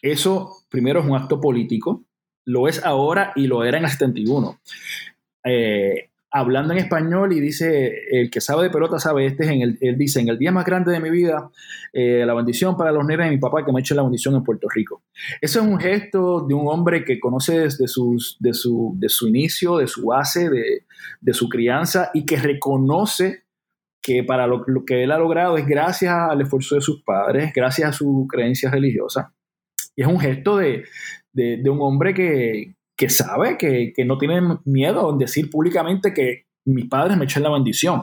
Eso 0.00 0.64
primero 0.68 1.00
es 1.00 1.06
un 1.06 1.16
acto 1.16 1.40
político, 1.40 2.04
lo 2.44 2.68
es 2.68 2.84
ahora 2.84 3.32
y 3.36 3.46
lo 3.46 3.64
era 3.64 3.78
en 3.78 3.84
el 3.84 3.90
71. 3.90 4.58
Eh, 5.44 6.08
hablando 6.34 6.72
en 6.72 6.78
español 6.78 7.34
y 7.34 7.40
dice, 7.40 7.92
el 8.10 8.30
que 8.30 8.40
sabe 8.40 8.64
de 8.64 8.70
pelota 8.70 8.98
sabe, 8.98 9.26
este 9.26 9.44
es 9.44 9.50
en 9.50 9.60
el, 9.60 9.78
él 9.82 9.98
dice, 9.98 10.18
en 10.18 10.28
el 10.28 10.38
día 10.38 10.50
más 10.50 10.64
grande 10.64 10.90
de 10.90 10.98
mi 10.98 11.10
vida, 11.10 11.50
eh, 11.92 12.24
la 12.24 12.32
bendición 12.32 12.74
para 12.76 12.90
los 12.90 13.04
nenes 13.04 13.26
de 13.26 13.32
mi 13.32 13.38
papá 13.38 13.64
que 13.64 13.70
me 13.70 13.80
eche 13.80 13.94
la 13.94 14.02
bendición 14.02 14.34
en 14.34 14.42
Puerto 14.42 14.66
Rico. 14.74 15.02
Eso 15.42 15.60
es 15.60 15.66
un 15.66 15.78
gesto 15.78 16.46
de 16.48 16.54
un 16.54 16.66
hombre 16.68 17.04
que 17.04 17.20
conoce 17.20 17.60
desde 17.60 17.86
sus, 17.86 18.38
de, 18.40 18.54
su, 18.54 18.94
de 18.96 19.10
su 19.10 19.28
inicio, 19.28 19.76
de 19.76 19.86
su 19.86 20.06
base, 20.06 20.48
de, 20.48 20.84
de 21.20 21.34
su 21.34 21.50
crianza 21.50 22.10
y 22.14 22.24
que 22.24 22.36
reconoce 22.36 23.42
que 24.02 24.24
para 24.24 24.46
lo, 24.46 24.64
que 24.84 25.04
él 25.04 25.12
ha 25.12 25.18
logrado 25.18 25.56
es 25.56 25.66
gracias 25.66 26.12
al 26.12 26.40
esfuerzo 26.40 26.74
de 26.74 26.80
sus 26.80 27.02
padres, 27.02 27.52
gracias 27.54 27.88
a 27.88 27.92
su 27.92 28.26
creencia 28.28 28.70
religiosa. 28.70 29.32
Y 29.94 30.02
es 30.02 30.08
un 30.08 30.18
gesto 30.18 30.56
de, 30.56 30.84
de, 31.32 31.70
un 31.70 31.80
hombre 31.80 32.12
que, 32.12 32.74
que 32.96 33.08
sabe 33.08 33.56
que, 33.56 33.92
no 34.04 34.18
tiene 34.18 34.58
miedo 34.64 35.10
en 35.10 35.18
decir 35.18 35.50
públicamente 35.50 36.12
que 36.12 36.46
mis 36.64 36.88
padres 36.88 37.16
me 37.16 37.24
echan 37.24 37.42
la 37.42 37.52
bendición, 37.52 38.02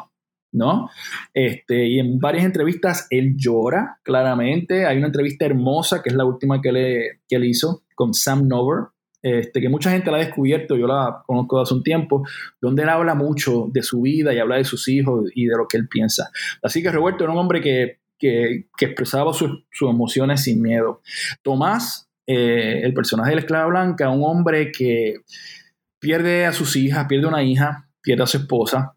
¿no? 0.53 0.89
Este, 1.33 1.87
y 1.87 1.99
en 1.99 2.19
varias 2.19 2.45
entrevistas 2.45 3.07
él 3.09 3.35
llora 3.35 3.99
claramente. 4.03 4.85
Hay 4.85 4.97
una 4.97 5.07
entrevista 5.07 5.45
hermosa 5.45 6.01
que 6.01 6.09
es 6.09 6.15
la 6.15 6.25
última 6.25 6.61
que, 6.61 6.71
le, 6.71 7.21
que 7.27 7.35
él 7.35 7.45
hizo 7.45 7.83
con 7.95 8.13
Sam 8.13 8.47
Nover, 8.47 8.89
este, 9.21 9.61
que 9.61 9.69
mucha 9.69 9.91
gente 9.91 10.11
la 10.11 10.17
ha 10.17 10.21
descubierto, 10.21 10.77
yo 10.77 10.87
la 10.87 11.23
conozco 11.25 11.59
hace 11.59 11.73
un 11.73 11.83
tiempo, 11.83 12.23
donde 12.61 12.83
él 12.83 12.89
habla 12.89 13.15
mucho 13.15 13.67
de 13.71 13.83
su 13.83 14.01
vida 14.01 14.33
y 14.33 14.39
habla 14.39 14.57
de 14.57 14.65
sus 14.65 14.87
hijos 14.87 15.29
y 15.35 15.45
de 15.45 15.57
lo 15.57 15.67
que 15.67 15.77
él 15.77 15.87
piensa. 15.87 16.31
Así 16.61 16.81
que 16.81 16.91
Roberto 16.91 17.23
era 17.23 17.33
un 17.33 17.39
hombre 17.39 17.61
que, 17.61 17.97
expresaba 18.21 19.31
sus 19.33 19.63
emociones 19.81 20.43
sin 20.43 20.61
miedo. 20.61 21.01
Tomás 21.41 22.09
eh, 22.31 22.81
el 22.83 22.93
personaje 22.93 23.31
de 23.31 23.37
la 23.37 23.41
esclava 23.41 23.65
blanca, 23.65 24.07
un 24.11 24.23
hombre 24.23 24.71
que 24.71 25.21
pierde 25.97 26.45
a 26.45 26.53
sus 26.53 26.75
hijas, 26.75 27.07
pierde 27.07 27.25
una 27.25 27.41
hija, 27.41 27.89
pierde 28.03 28.21
a 28.21 28.27
su 28.27 28.37
esposa. 28.37 28.93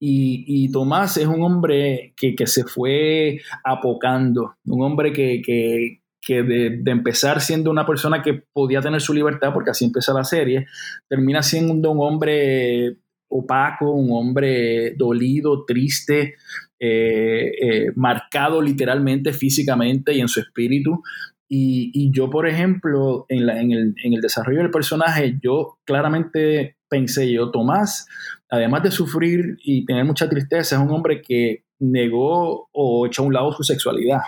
Y, 0.00 0.70
Tomás 0.72 1.18
es 1.18 1.26
un 1.26 1.42
hombre 1.42 2.14
que, 2.16 2.34
se 2.46 2.64
fue 2.64 3.40
apocando, 3.62 4.56
un 4.64 4.82
hombre 4.82 5.12
que, 5.12 6.00
de, 6.28 6.82
empezar 6.86 7.40
siendo 7.40 7.70
una 7.70 7.86
persona 7.86 8.22
que 8.22 8.42
podía 8.52 8.80
tener 8.80 9.00
su 9.00 9.12
libertad, 9.12 9.52
porque 9.52 9.70
así 9.70 9.84
empieza 9.84 10.12
la 10.12 10.24
serie, 10.24 10.66
termina 11.08 11.42
siendo 11.42 11.90
un 11.90 11.98
hombre 12.00 12.96
opaco, 13.28 13.90
un 13.90 14.10
hombre 14.12 14.94
dolido, 14.96 15.64
triste, 15.64 16.34
eh, 16.78 17.52
eh, 17.60 17.92
marcado 17.96 18.62
literalmente 18.62 19.32
físicamente 19.32 20.12
y 20.14 20.20
en 20.20 20.28
su 20.28 20.40
espíritu 20.40 21.02
y, 21.48 22.10
yo, 22.10 22.30
por 22.30 22.48
ejemplo, 22.48 23.26
en, 23.28 23.48
en, 23.48 23.72
el, 23.72 23.94
en, 24.02 24.14
el, 24.14 24.20
desarrollo 24.20 24.58
del 24.58 24.70
personaje, 24.70 25.38
yo 25.42 25.78
claramente 25.84 26.76
pensé, 26.88 27.30
yo, 27.30 27.50
Tomás, 27.50 28.08
además 28.50 28.82
de 28.82 28.90
sufrir 28.90 29.58
y 29.62 29.84
tener 29.84 30.04
mucha 30.04 30.28
tristeza, 30.28 30.76
es 30.76 30.82
un 30.82 30.90
hombre 30.90 31.22
que 31.22 31.64
negó 31.78 32.68
o 32.72 33.06
echó 33.06 33.22
a 33.22 33.26
un 33.26 33.34
lado 33.34 33.52
su 33.52 33.62
sexualidad. 33.62 34.20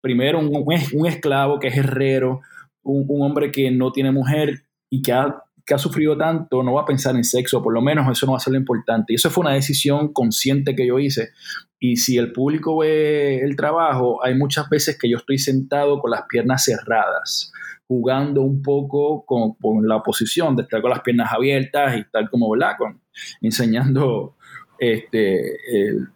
Primero, 0.00 0.38
un, 0.38 0.64
un 0.92 1.06
esclavo 1.06 1.58
que 1.58 1.68
es 1.68 1.76
herrero, 1.76 2.40
un, 2.82 3.22
hombre 3.22 3.50
que 3.50 3.70
no 3.70 3.92
tiene 3.92 4.12
mujer 4.12 4.64
y 4.88 5.02
que 5.02 5.12
ha, 5.12 5.42
sufrido 5.78 6.18
tanto, 6.18 6.64
no 6.64 6.72
va 6.72 6.82
a 6.82 6.84
pensar 6.84 7.14
en 7.14 7.22
sexo, 7.22 7.62
por 7.62 7.72
lo 7.72 7.80
menos 7.80 8.10
eso 8.10 8.26
no 8.26 8.32
va 8.32 8.38
a 8.38 8.40
ser 8.40 8.52
lo 8.52 8.58
importante. 8.58 9.12
Y 9.12 9.16
eso 9.16 9.30
fue 9.30 9.42
una 9.42 9.54
decisión 9.54 10.12
consciente 10.12 10.74
que 10.74 10.84
yo 10.84 10.98
hice, 10.98 11.30
y 11.78 11.96
si 11.96 12.18
el 12.18 12.32
público 12.32 12.78
ve 12.78 13.38
el 13.38 13.54
trabajo, 13.54 14.24
hay 14.24 14.34
muchas 14.34 14.68
veces 14.68 14.98
que 14.98 15.08
yo 15.08 15.18
estoy 15.18 15.38
sentado 15.38 16.00
con 16.00 16.10
las 16.10 16.22
piernas 16.28 16.64
cerradas, 16.64 17.52
jugando 17.86 18.42
un 18.42 18.62
poco 18.62 19.24
con, 19.24 19.56
la 19.86 20.02
posición 20.02 20.56
de 20.56 20.62
estar 20.62 20.82
con 20.82 20.90
las 20.90 21.02
piernas 21.02 21.32
abiertas 21.32 21.96
y 21.96 22.00
estar 22.00 22.28
como, 22.30 22.50
¿verdad? 22.50 22.72
Con, 22.76 23.00
enseñando 23.40 24.34
este, 24.80 25.54
el, 25.72 26.08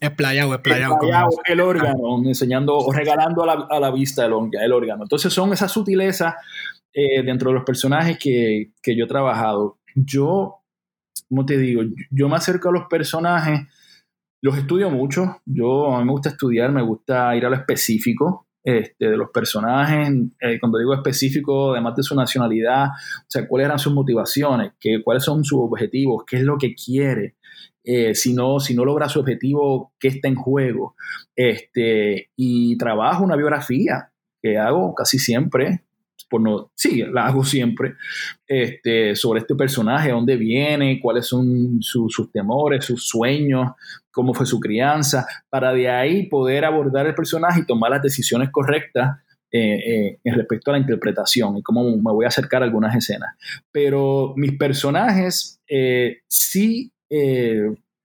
Esplayado, 0.00 0.54
esplayado. 0.54 0.98
el 1.46 1.60
órgano, 1.60 2.22
enseñando 2.24 2.76
o 2.76 2.92
regalando 2.92 3.42
a 3.42 3.80
la, 3.80 3.90
vista 3.90 4.24
el, 4.24 4.32
el, 4.60 4.72
órgano. 4.72 5.04
Entonces 5.04 5.32
son 5.32 5.52
esas 5.52 5.72
sutilezas 5.72 6.34
eh, 6.92 7.22
dentro 7.22 7.50
de 7.50 7.54
los 7.54 7.64
personajes 7.64 8.18
que, 8.18 8.72
que, 8.82 8.96
yo 8.96 9.04
he 9.04 9.08
trabajado. 9.08 9.78
Yo, 9.94 10.62
como 11.28 11.46
te 11.46 11.58
digo, 11.58 11.82
yo 12.10 12.28
me 12.28 12.36
acerco 12.36 12.68
a 12.68 12.72
los 12.72 12.84
personajes 12.88 13.60
los 14.44 14.58
estudio 14.58 14.90
mucho. 14.90 15.40
Yo, 15.46 15.94
a 15.94 16.00
mí 16.00 16.04
me 16.04 16.12
gusta 16.12 16.28
estudiar, 16.28 16.70
me 16.70 16.82
gusta 16.82 17.34
ir 17.34 17.46
a 17.46 17.48
lo 17.48 17.56
específico 17.56 18.46
este, 18.62 19.08
de 19.08 19.16
los 19.16 19.30
personajes. 19.30 20.10
Eh, 20.38 20.60
cuando 20.60 20.78
digo 20.78 20.92
específico, 20.92 21.72
además 21.72 21.96
de 21.96 22.02
su 22.02 22.14
nacionalidad, 22.14 22.88
o 22.88 23.26
sea, 23.26 23.48
cuáles 23.48 23.64
eran 23.68 23.78
sus 23.78 23.94
motivaciones, 23.94 24.72
qué, 24.78 25.02
cuáles 25.02 25.24
son 25.24 25.44
sus 25.44 25.60
objetivos, 25.60 26.24
qué 26.26 26.36
es 26.36 26.42
lo 26.42 26.58
que 26.58 26.74
quiere. 26.74 27.36
Eh, 27.84 28.14
si, 28.14 28.32
no, 28.32 28.60
si 28.60 28.74
no 28.74 28.84
logra 28.84 29.08
su 29.08 29.20
objetivo, 29.20 29.92
qué 30.00 30.08
está 30.08 30.28
en 30.28 30.36
juego. 30.36 30.96
Este, 31.36 32.30
y 32.34 32.76
trabajo 32.78 33.24
una 33.24 33.36
biografía 33.36 34.10
que 34.42 34.58
hago 34.58 34.94
casi 34.94 35.18
siempre, 35.18 35.84
por 36.30 36.40
no, 36.40 36.70
sí, 36.74 37.04
la 37.12 37.26
hago 37.26 37.44
siempre, 37.44 37.94
este, 38.46 39.14
sobre 39.14 39.40
este 39.40 39.54
personaje, 39.54 40.10
dónde 40.10 40.36
viene, 40.36 40.98
cuáles 41.00 41.26
son 41.26 41.78
sus 41.80 42.32
temores, 42.32 42.84
sus 42.84 43.06
sueños, 43.06 43.72
cómo 44.10 44.32
fue 44.32 44.46
su 44.46 44.58
crianza, 44.60 45.26
para 45.50 45.72
de 45.72 45.90
ahí 45.90 46.26
poder 46.26 46.64
abordar 46.64 47.06
el 47.06 47.14
personaje 47.14 47.60
y 47.60 47.66
tomar 47.66 47.90
las 47.90 48.02
decisiones 48.02 48.48
correctas 48.50 49.18
eh, 49.56 50.18
eh, 50.24 50.32
respecto 50.32 50.70
a 50.70 50.74
la 50.74 50.80
interpretación 50.80 51.58
y 51.58 51.62
cómo 51.62 51.84
me 51.84 52.12
voy 52.12 52.24
a 52.24 52.28
acercar 52.28 52.62
a 52.62 52.64
algunas 52.64 52.96
escenas. 52.96 53.36
Pero 53.70 54.34
mis 54.36 54.58
personajes 54.58 55.60
eh, 55.68 56.22
sí 56.26 56.90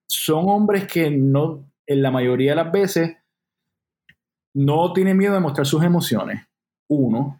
son 0.08 0.50
hombres 0.50 0.88
que 0.88 1.10
no, 1.10 1.66
en 1.86 2.02
la 2.02 2.12
mayoría 2.12 2.52
de 2.52 2.64
las 2.64 2.72
veces, 2.72 3.18
no 4.54 4.94
tienen 4.94 5.18
miedo 5.18 5.34
de 5.34 5.40
mostrar 5.40 5.66
sus 5.66 5.84
emociones. 5.84 6.42
Uno. 6.88 7.40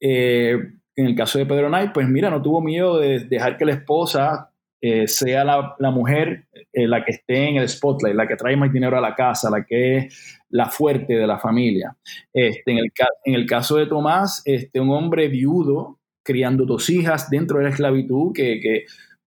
en 0.00 0.80
el 0.96 1.14
caso 1.14 1.38
de 1.38 1.46
Pedro 1.46 1.68
Knight, 1.68 1.92
pues 1.92 2.08
mira, 2.08 2.30
no 2.30 2.40
tuvo 2.40 2.60
miedo 2.60 2.98
de 2.98 3.20
dejar 3.20 3.56
que 3.58 3.66
la 3.66 3.72
esposa 3.72 4.50
eh, 4.88 5.08
sea 5.08 5.42
la, 5.42 5.90
mujer 5.90 6.44
eh, 6.72 6.86
la 6.86 7.04
que 7.04 7.12
esté 7.12 7.48
en 7.48 7.56
el 7.56 7.68
spotlight, 7.68 8.14
la 8.14 8.28
que 8.28 8.36
trae 8.36 8.56
más 8.56 8.72
dinero 8.72 8.96
a 8.96 9.00
la 9.00 9.14
casa, 9.14 9.50
la 9.50 9.64
que 9.64 9.96
es 9.96 10.38
la 10.50 10.68
fuerte 10.68 11.14
de 11.14 11.26
la 11.26 11.38
familia. 11.38 11.96
Este, 12.32 12.72
en, 12.72 12.78
el, 12.78 12.92
en 13.24 13.34
el 13.34 13.46
caso 13.46 13.76
de 13.78 13.86
Tomás, 13.86 14.42
este, 14.44 14.78
un 14.78 14.90
hombre 14.90 15.28
viudo 15.28 15.98
criando 16.22 16.66
dos 16.66 16.90
hijas 16.90 17.30
dentro 17.30 17.58
de 17.58 17.64
la 17.64 17.70
esclavitud, 17.70 18.32
que, 18.34 18.84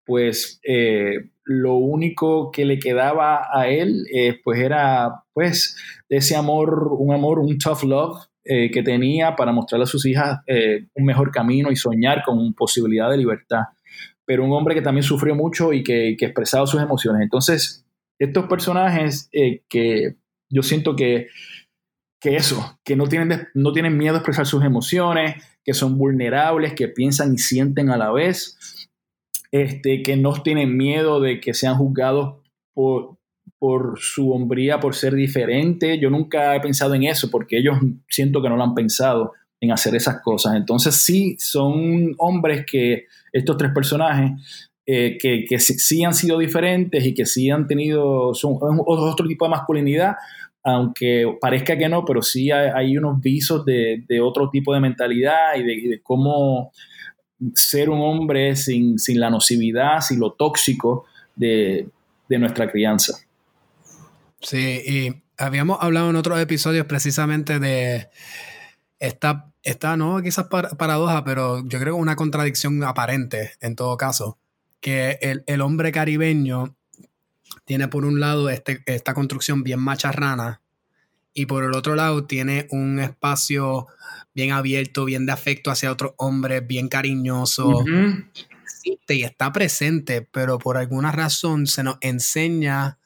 pues 0.09 0.59
eh, 0.67 1.29
lo 1.45 1.75
único 1.75 2.49
que 2.51 2.65
le 2.65 2.79
quedaba 2.79 3.47
a 3.53 3.67
él 3.69 4.05
pues 4.43 4.59
era 4.59 5.23
pues 5.33 5.77
ese 6.09 6.35
amor, 6.35 6.89
un 6.97 7.13
amor, 7.13 7.37
un 7.37 7.59
tough 7.59 7.83
love 7.83 8.17
que 8.43 8.81
tenía 8.83 9.35
para 9.35 9.51
mostrarle 9.51 9.83
a 9.83 9.87
sus 9.87 10.07
hijas 10.07 10.39
un 10.95 11.05
mejor 11.05 11.29
camino 11.29 11.71
y 11.71 11.75
soñar 11.75 12.23
con 12.23 12.53
posibilidad 12.55 13.09
de 13.11 13.17
libertad 13.17 13.65
pero 14.29 14.45
un 14.45 14.51
hombre 14.51 14.75
que 14.75 14.83
también 14.83 15.01
sufrió 15.01 15.33
mucho 15.33 15.73
y 15.73 15.83
que, 15.83 16.09
expresaba 16.11 16.67
sus 16.67 16.79
emociones. 16.79 17.23
Entonces, 17.23 17.83
estos 18.19 18.45
personajes 18.45 19.27
eh, 19.31 19.63
que 19.67 20.17
yo 20.51 20.61
siento 20.61 20.95
que, 20.95 21.29
que 22.21 22.35
eso, 22.35 22.79
que 22.85 22.95
no 22.95 23.07
tienen, 23.07 23.47
no 23.55 23.71
tienen 23.73 23.97
miedo 23.97 24.13
a 24.13 24.17
expresar 24.19 24.45
sus 24.45 24.63
emociones, 24.63 25.43
que 25.63 25.73
son 25.73 25.97
vulnerables, 25.97 26.75
que 26.75 26.89
piensan 26.89 27.33
y 27.33 27.39
sienten 27.39 27.89
a 27.89 27.97
la 27.97 28.11
vez, 28.11 28.78
este, 29.51 30.03
que 30.03 30.15
no 30.15 30.34
tienen 30.44 30.77
miedo 30.77 31.20
de 31.20 31.39
que 31.39 31.53
sean 31.53 31.75
juzgados 31.75 32.36
por, 32.74 33.18
por 33.58 34.00
su 34.00 34.32
hombría, 34.32 34.79
por 34.79 34.96
ser 34.96 35.13
diferente. 35.15 36.00
Yo 36.00 36.10
nunca 36.10 36.56
he 36.56 36.60
pensado 36.60 36.94
en 36.94 37.03
eso 37.03 37.29
porque 37.29 37.58
ellos 37.58 37.77
siento 38.08 38.41
que 38.41 38.50
no 38.50 38.58
lo 38.58 38.63
han 38.63 38.75
pensado 38.75 39.34
en 39.62 39.72
hacer 39.72 39.96
esas 39.96 40.22
cosas. 40.22 40.56
Entonces 40.56 40.96
sí, 40.96 41.36
son 41.39 42.15
hombres 42.18 42.65
que 42.65 43.06
estos 43.32 43.58
tres 43.58 43.72
personajes 43.74 44.70
eh, 44.91 45.20
que, 45.20 45.46
que 45.48 45.60
sí, 45.60 46.03
han 46.03 46.15
sido 46.15 46.39
diferentes 46.39 47.06
y 47.06 47.13
que 47.13 47.27
sí 47.27 47.51
han 47.51 47.68
tenido 47.68 48.34
son 48.34 48.58
otro 48.60 49.27
tipo 49.27 49.46
de 49.46 49.51
masculinidad, 49.51 50.15
aunque 50.63 51.38
parezca 51.39 51.77
que 51.77 51.88
no, 51.88 52.03
pero 52.03 52.24
sí 52.24 52.50
hay, 52.50 52.98
unos 52.98 53.22
visos 53.22 53.63
de, 53.65 54.03
otro 54.20 54.50
tipo 54.50 54.74
de 54.74 54.79
mentalidad 54.79 55.56
y 55.58 55.89
de, 55.89 56.01
cómo 56.01 56.72
ser 57.53 57.89
un 57.89 58.01
hombre 58.01 58.55
sin, 58.55 58.98
la 59.15 59.29
nocividad, 59.29 60.01
sin 60.01 60.19
lo 60.19 60.34
tóxico 60.34 61.05
de, 61.36 61.88
nuestra 62.27 62.69
crianza. 62.69 63.19
Sí, 64.41 64.81
y 64.86 65.24
habíamos 65.38 65.79
hablado 65.81 66.10
en 66.10 66.15
otros 66.15 66.39
episodios 66.39 66.86
precisamente 66.86 67.60
de 67.60 68.10
esta, 69.00 69.51
esta 69.63 69.98
no 69.98 70.22
quizás 70.22 70.48
paradoja, 70.48 71.24
pero 71.24 71.67
yo 71.67 71.79
creo 71.79 71.96
una 71.96 72.15
contradicción 72.15 72.84
aparente 72.84 73.53
en 73.62 73.75
todo 73.75 73.98
caso, 73.98 74.38
que 74.79 75.17
el, 75.22 75.43
el 75.48 75.62
hombre 75.62 75.91
caribeño 75.91 76.75
tiene 77.65 77.88
por 77.88 78.05
un 78.05 78.19
lado 78.19 78.50
este, 78.50 78.81
esta 78.86 79.13
construcción 79.13 79.63
bien 79.63 79.79
macharrana 79.79 80.62
y 81.33 81.45
por 81.45 81.63
el 81.63 81.74
otro 81.74 81.95
lado 81.95 82.25
tiene 82.25 82.67
un 82.71 83.00
espacio 83.00 83.88
bien 84.33 84.51
abierto, 84.51 85.05
bien 85.05 85.25
de 85.25 85.31
afecto 85.31 85.71
hacia 85.71 85.91
otros 85.91 86.13
hombres, 86.17 86.65
bien 86.65 86.88
cariñoso. 86.88 87.83
Existe 88.63 89.15
y 89.15 89.24
está 89.24 89.51
presente, 89.51 90.21
pero 90.21 90.59
por 90.59 90.77
alguna 90.77 91.12
razón 91.12 91.67
se 91.67 91.83
nos 91.83 91.98
enseña 92.01 92.98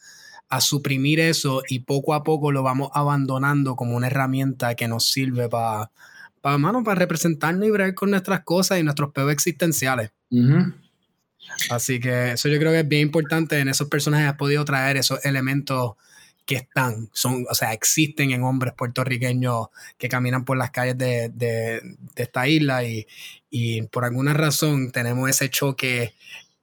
a 0.49 0.61
suprimir 0.61 1.19
eso 1.19 1.63
y 1.67 1.79
poco 1.79 2.13
a 2.13 2.23
poco 2.23 2.51
lo 2.51 2.61
vamos 2.61 2.89
abandonando 2.93 3.75
como 3.75 3.95
una 3.95 4.07
herramienta 4.07 4.75
que 4.75 4.87
nos 4.87 5.07
sirve 5.07 5.49
para 5.49 5.91
para 6.41 6.59
para 6.83 6.95
representarnos 6.95 7.67
y 7.67 7.71
ver 7.71 7.95
con 7.95 8.11
nuestras 8.11 8.41
cosas 8.41 8.79
y 8.79 8.83
nuestros 8.83 9.11
peos 9.13 9.31
existenciales. 9.31 10.11
Así 11.69 11.99
que 11.99 12.33
eso 12.33 12.49
yo 12.49 12.59
creo 12.59 12.71
que 12.71 12.81
es 12.81 12.87
bien 12.87 13.03
importante. 13.03 13.59
En 13.59 13.69
esos 13.69 13.87
personajes 13.87 14.27
has 14.27 14.35
podido 14.35 14.63
traer 14.65 14.97
esos 14.97 15.23
elementos 15.25 15.93
que 16.45 16.55
están, 16.55 17.09
son, 17.13 17.45
o 17.49 17.55
sea, 17.55 17.73
existen 17.73 18.31
en 18.31 18.43
hombres 18.43 18.73
puertorriqueños 18.73 19.67
que 19.97 20.09
caminan 20.09 20.45
por 20.45 20.57
las 20.57 20.71
calles 20.71 20.97
de, 20.97 21.29
de, 21.29 21.81
de 22.15 22.23
esta 22.23 22.47
isla 22.47 22.83
y, 22.83 23.07
y, 23.49 23.83
por 23.83 24.05
alguna 24.05 24.33
razón 24.33 24.91
tenemos 24.91 25.29
ese 25.29 25.49
choque 25.49 26.13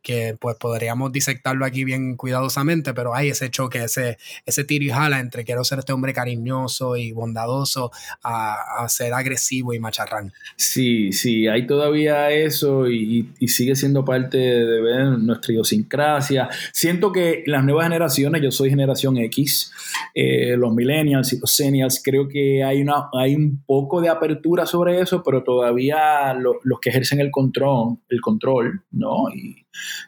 que 0.03 0.37
pues 0.41 0.57
podríamos 0.57 1.13
disectarlo 1.13 1.65
aquí 1.65 1.85
bien 1.85 2.17
cuidadosamente, 2.17 2.95
pero 2.95 3.15
hay 3.15 3.29
ese 3.29 3.51
choque, 3.51 3.85
ese, 3.85 4.19
ese 4.47 4.65
tiro 4.65 4.85
y 4.85 4.91
jala 4.91 5.21
entre 5.21 5.45
quiero 5.45 5.65
ser 5.65 5.81
este 5.81 5.93
hombre 5.93 6.13
cariñoso 6.13 6.97
y 6.97 7.13
bondadoso 7.13 7.91
a, 8.23 8.87
ser 8.89 9.13
agresivo 9.15 9.73
y 9.75 9.79
macharrán. 9.79 10.33
Sí, 10.57 11.13
sí, 11.13 11.47
hay 11.47 11.67
todavía 11.67 12.31
eso 12.31 12.89
y, 12.89 13.29
sigue 13.47 13.75
siendo 13.75 14.05
parte 14.05 14.39
de 14.39 15.19
nuestra 15.19 15.53
idiosincrasia. 15.53 16.49
Siento 16.73 17.13
que 17.13 17.43
las 17.47 17.65
nuevas 17.65 17.85
generaciones, 17.85 18.43
yo 18.43 18.51
soy 18.51 18.71
generación 18.71 19.17
X, 19.19 19.73
eh, 20.15 20.57
los 20.57 20.73
millennials 20.73 21.33
y 21.33 21.41
los 21.41 21.51
seniors, 21.51 22.01
creo 22.03 22.29
que 22.29 22.63
hay, 22.63 22.81
una, 22.81 23.09
hay 23.13 23.35
un 23.35 23.63
poco 23.67 24.01
de 24.01 24.09
apertura 24.09 24.67
sobre 24.67 25.01
eso, 25.01 25.23
pero 25.23 25.43
todavía 25.43 26.33
los 26.35 26.81
que 26.81 26.91
ejercen 26.91 27.21
el 27.21 27.31
control, 27.31 27.99
el 28.09 28.21
control, 28.21 28.83
¿no? 28.93 29.29
Y, 29.35 29.60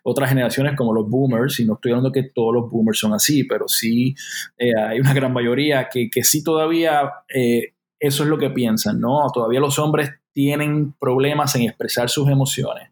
otras 0.02 0.28
generaciones 0.28 0.76
como 0.76 0.92
los 0.92 1.08
boomers, 1.08 1.60
y 1.60 1.64
no 1.64 1.74
estoy 1.74 1.92
hablando 1.92 2.12
que 2.12 2.30
todos 2.34 2.54
los 2.54 2.70
boomers 2.70 2.98
son 2.98 3.12
así, 3.12 3.44
pero 3.44 3.68
sí 3.68 4.14
eh, 4.58 4.72
hay 4.76 5.00
una 5.00 5.14
gran 5.14 5.32
mayoría 5.32 5.88
que, 5.90 6.08
que 6.10 6.24
sí 6.24 6.42
todavía 6.42 7.10
eh, 7.32 7.74
eso 7.98 8.24
es 8.24 8.28
lo 8.28 8.36
que 8.36 8.50
piensan, 8.50 8.98
¿no? 8.98 9.30
Todavía 9.32 9.60
los 9.60 9.78
hombres 9.78 10.10
tienen 10.32 10.94
problemas 10.98 11.54
en 11.56 11.62
expresar 11.62 12.08
sus 12.08 12.28
emociones, 12.28 12.90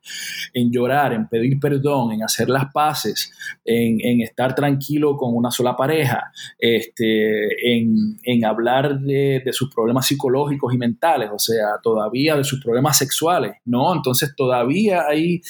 en 0.52 0.70
llorar, 0.70 1.12
en 1.12 1.28
pedir 1.28 1.58
perdón, 1.58 2.12
en 2.12 2.22
hacer 2.22 2.48
las 2.48 2.72
paces, 2.72 3.32
en, 3.64 4.20
estar 4.20 4.54
tranquilo 4.54 5.16
con 5.16 5.34
una 5.34 5.50
sola 5.50 5.76
pareja, 5.76 6.30
este, 6.58 7.76
en, 7.76 8.44
hablar 8.44 9.00
de, 9.00 9.42
sus 9.52 9.72
problemas 9.74 10.06
psicológicos 10.06 10.72
y 10.74 10.78
mentales, 10.78 11.30
o 11.32 11.38
sea, 11.38 11.78
todavía 11.82 12.36
de 12.36 12.44
sus 12.44 12.62
problemas 12.62 12.98
sexuales, 12.98 13.52
¿no? 13.64 13.94
Entonces 13.94 14.34
todavía 14.36 15.06
hay, 15.08 15.40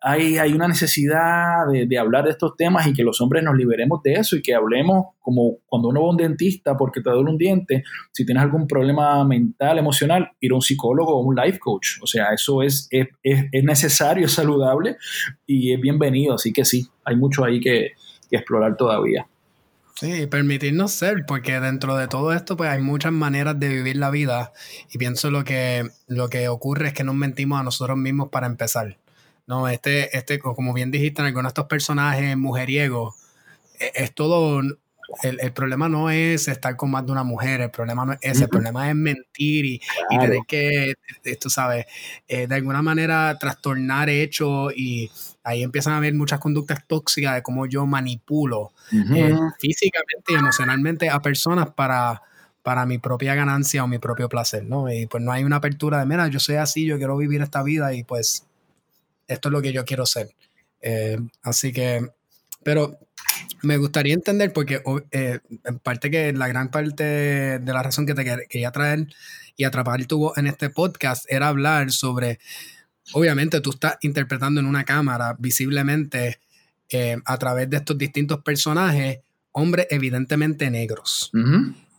hay, 0.00 0.38
hay 0.38 0.52
una 0.52 0.68
necesidad 0.68 1.66
de, 1.72 1.86
de 1.86 1.98
hablar 1.98 2.24
de 2.24 2.30
estos 2.30 2.56
temas 2.56 2.86
y 2.86 2.92
que 2.92 3.02
los 3.02 3.20
hombres 3.20 3.42
nos 3.42 3.56
liberemos 3.56 4.02
de 4.02 4.14
eso 4.14 4.36
y 4.36 4.42
que 4.42 4.54
hablemos 4.54 5.06
como 5.28 5.58
cuando 5.66 5.88
uno 5.88 6.00
va 6.00 6.06
a 6.06 6.10
un 6.12 6.16
dentista 6.16 6.74
porque 6.74 7.02
te 7.02 7.10
duele 7.10 7.28
un 7.28 7.36
diente, 7.36 7.84
si 8.12 8.24
tienes 8.24 8.42
algún 8.42 8.66
problema 8.66 9.22
mental, 9.26 9.76
emocional, 9.76 10.30
ir 10.40 10.52
a 10.52 10.54
un 10.54 10.62
psicólogo 10.62 11.18
o 11.18 11.20
un 11.20 11.36
life 11.36 11.58
coach. 11.58 11.98
O 12.00 12.06
sea, 12.06 12.32
eso 12.32 12.62
es, 12.62 12.88
es, 12.90 13.08
es 13.22 13.62
necesario, 13.62 14.24
es 14.24 14.32
saludable 14.32 14.96
y 15.46 15.74
es 15.74 15.80
bienvenido. 15.82 16.36
Así 16.36 16.50
que 16.50 16.64
sí, 16.64 16.88
hay 17.04 17.16
mucho 17.16 17.44
ahí 17.44 17.60
que, 17.60 17.90
explorar 18.30 18.78
todavía. 18.78 19.26
Sí, 19.96 20.26
permitirnos 20.28 20.92
ser, 20.92 21.26
porque 21.26 21.60
dentro 21.60 21.94
de 21.98 22.08
todo 22.08 22.32
esto, 22.32 22.56
pues 22.56 22.70
hay 22.70 22.80
muchas 22.80 23.12
maneras 23.12 23.60
de 23.60 23.68
vivir 23.68 23.96
la 23.96 24.08
vida. 24.08 24.54
Y 24.90 24.96
pienso 24.96 25.30
lo 25.30 25.44
que, 25.44 25.90
lo 26.06 26.30
que 26.30 26.48
ocurre 26.48 26.88
es 26.88 26.94
que 26.94 27.04
nos 27.04 27.16
mentimos 27.16 27.60
a 27.60 27.64
nosotros 27.64 27.98
mismos 27.98 28.30
para 28.30 28.46
empezar. 28.46 28.96
No, 29.46 29.68
este, 29.68 30.16
este, 30.16 30.38
como 30.38 30.72
bien 30.72 30.90
dijiste, 30.90 31.20
en 31.20 31.26
algunos 31.26 31.50
de 31.50 31.60
estos 31.60 31.66
personajes 31.66 32.34
mujeriegos, 32.38 33.14
es, 33.78 33.90
es 33.94 34.14
todo 34.14 34.62
el, 35.22 35.52
problema 35.52 35.88
no 35.88 36.10
es 36.10 36.48
estar 36.48 36.76
con 36.76 36.90
más 36.90 37.04
de 37.06 37.12
una 37.12 37.24
mujer, 37.24 37.62
el 37.62 37.70
problema 37.70 38.04
no 38.04 38.12
es 38.12 38.18
ese, 38.20 38.44
el 38.44 38.50
problema 38.50 38.88
es 38.88 38.94
mentir 38.94 39.64
y, 39.64 39.80
tener 40.10 40.40
que, 40.46 40.94
eh, 41.24 41.36
tú 41.40 41.48
sabes, 41.48 41.86
eh, 42.26 42.46
de 42.46 42.54
alguna 42.54 42.82
manera 42.82 43.36
trastornar 43.38 44.10
hechos 44.10 44.72
y 44.76 45.10
ahí 45.42 45.62
empiezan 45.62 45.94
a 45.94 45.96
haber 45.96 46.14
muchas 46.14 46.38
conductas 46.40 46.86
tóxicas 46.86 47.34
de 47.34 47.42
cómo 47.42 47.66
yo 47.66 47.86
manipulo 47.86 48.72
eh, 48.92 49.34
físicamente 49.58 50.32
y 50.32 50.34
emocionalmente 50.34 51.08
a 51.08 51.20
personas 51.20 51.70
para, 51.70 52.22
para 52.62 52.84
mi 52.84 52.98
propia 52.98 53.34
ganancia 53.34 53.82
o 53.82 53.88
mi 53.88 53.98
propio 53.98 54.28
placer, 54.28 54.64
¿no? 54.64 54.92
Y 54.92 55.06
pues 55.06 55.22
no 55.22 55.32
hay 55.32 55.42
una 55.42 55.56
apertura 55.56 56.00
de, 56.00 56.06
mira, 56.06 56.28
yo 56.28 56.38
soy 56.38 56.56
así, 56.56 56.84
yo 56.84 56.98
quiero 56.98 57.16
vivir 57.16 57.40
esta 57.40 57.62
vida 57.62 57.94
y 57.94 58.04
pues 58.04 58.44
esto 59.26 59.48
es 59.48 59.52
lo 59.52 59.62
que 59.62 59.72
yo 59.72 59.84
quiero 59.86 60.04
ser. 60.04 60.28
así 61.42 61.72
que, 61.72 62.06
pero 62.62 62.98
me 63.62 63.76
gustaría 63.76 64.14
entender, 64.14 64.52
porque 64.52 64.82
eh, 65.10 65.40
en 65.64 65.78
parte 65.78 66.10
que 66.10 66.32
la 66.32 66.48
gran 66.48 66.70
parte 66.70 67.04
de 67.04 67.72
la 67.72 67.82
razón 67.82 68.06
que 68.06 68.14
te 68.14 68.24
quería 68.48 68.70
traer 68.70 69.08
y 69.56 69.64
atrapar 69.64 70.04
tu 70.06 70.32
en 70.36 70.46
este 70.46 70.70
podcast 70.70 71.24
era 71.28 71.48
hablar 71.48 71.90
sobre, 71.90 72.38
obviamente 73.12 73.60
tú 73.60 73.70
estás 73.70 73.96
interpretando 74.02 74.60
en 74.60 74.66
una 74.66 74.84
cámara 74.84 75.36
visiblemente 75.38 76.38
eh, 76.90 77.16
a 77.24 77.36
través 77.38 77.68
de 77.68 77.78
estos 77.78 77.98
distintos 77.98 78.42
personajes, 78.42 79.18
hombres 79.52 79.88
evidentemente 79.90 80.70
negros. 80.70 81.30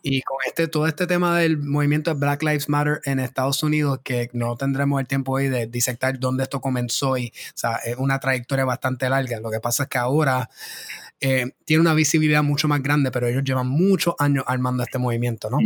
Y 0.01 0.21
con 0.21 0.37
este, 0.47 0.67
todo 0.69 0.87
este 0.87 1.07
tema 1.07 1.37
del 1.37 1.57
movimiento 1.57 2.13
de 2.13 2.19
Black 2.19 2.41
Lives 2.41 2.69
Matter 2.69 3.01
en 3.03 3.19
Estados 3.19 3.61
Unidos, 3.63 3.99
que 4.03 4.29
no 4.31 4.55
tendremos 4.55 5.01
el 5.01 5.07
tiempo 5.07 5.33
hoy 5.33 5.49
de 5.49 5.67
disectar 5.67 6.17
dónde 6.17 6.43
esto 6.43 6.61
comenzó 6.61 7.17
y, 7.17 7.27
o 7.27 7.57
sea, 7.57 7.75
es 7.85 7.97
una 7.97 8.17
trayectoria 8.19 8.63
bastante 8.63 9.09
larga. 9.09 9.41
Lo 9.41 9.51
que 9.51 9.59
pasa 9.59 9.83
es 9.83 9.89
que 9.89 9.97
ahora 9.97 10.49
eh, 11.21 11.51
tiene 11.65 11.81
una 11.81 11.93
visibilidad 11.93 12.43
mucho 12.43 12.69
más 12.69 12.81
grande, 12.81 13.11
pero 13.11 13.27
ellos 13.27 13.43
llevan 13.43 13.67
muchos 13.67 14.15
años 14.19 14.45
armando 14.47 14.83
este 14.83 14.99
movimiento, 14.99 15.49
¿no? 15.49 15.57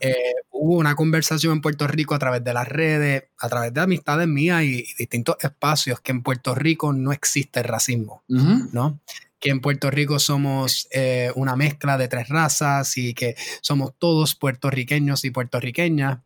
Eh, 0.00 0.34
hubo 0.50 0.76
una 0.76 0.94
conversación 0.94 1.54
en 1.54 1.60
Puerto 1.62 1.86
Rico 1.86 2.14
a 2.14 2.18
través 2.18 2.44
de 2.44 2.52
las 2.52 2.68
redes, 2.68 3.24
a 3.38 3.48
través 3.48 3.72
de 3.72 3.80
amistades 3.80 4.28
mías 4.28 4.62
y, 4.64 4.84
distintos 4.98 5.36
espacios, 5.40 6.00
que 6.00 6.12
en 6.12 6.22
Puerto 6.22 6.54
Rico 6.54 6.92
no 6.92 7.10
existe 7.12 7.62
racismo, 7.62 8.22
¿no? 8.28 9.00
Que 9.40 9.50
en 9.50 9.60
Puerto 9.60 9.90
Rico 9.90 10.18
somos 10.18 10.86
eh, 10.92 11.32
una 11.36 11.56
mezcla 11.56 11.96
de 11.96 12.08
tres 12.08 12.28
razas 12.28 12.96
y 12.98 13.14
que 13.14 13.34
somos 13.62 13.94
todos 13.98 14.34
puertorriqueños 14.34 15.24
y 15.24 15.30
puertorriqueñas. 15.30 16.18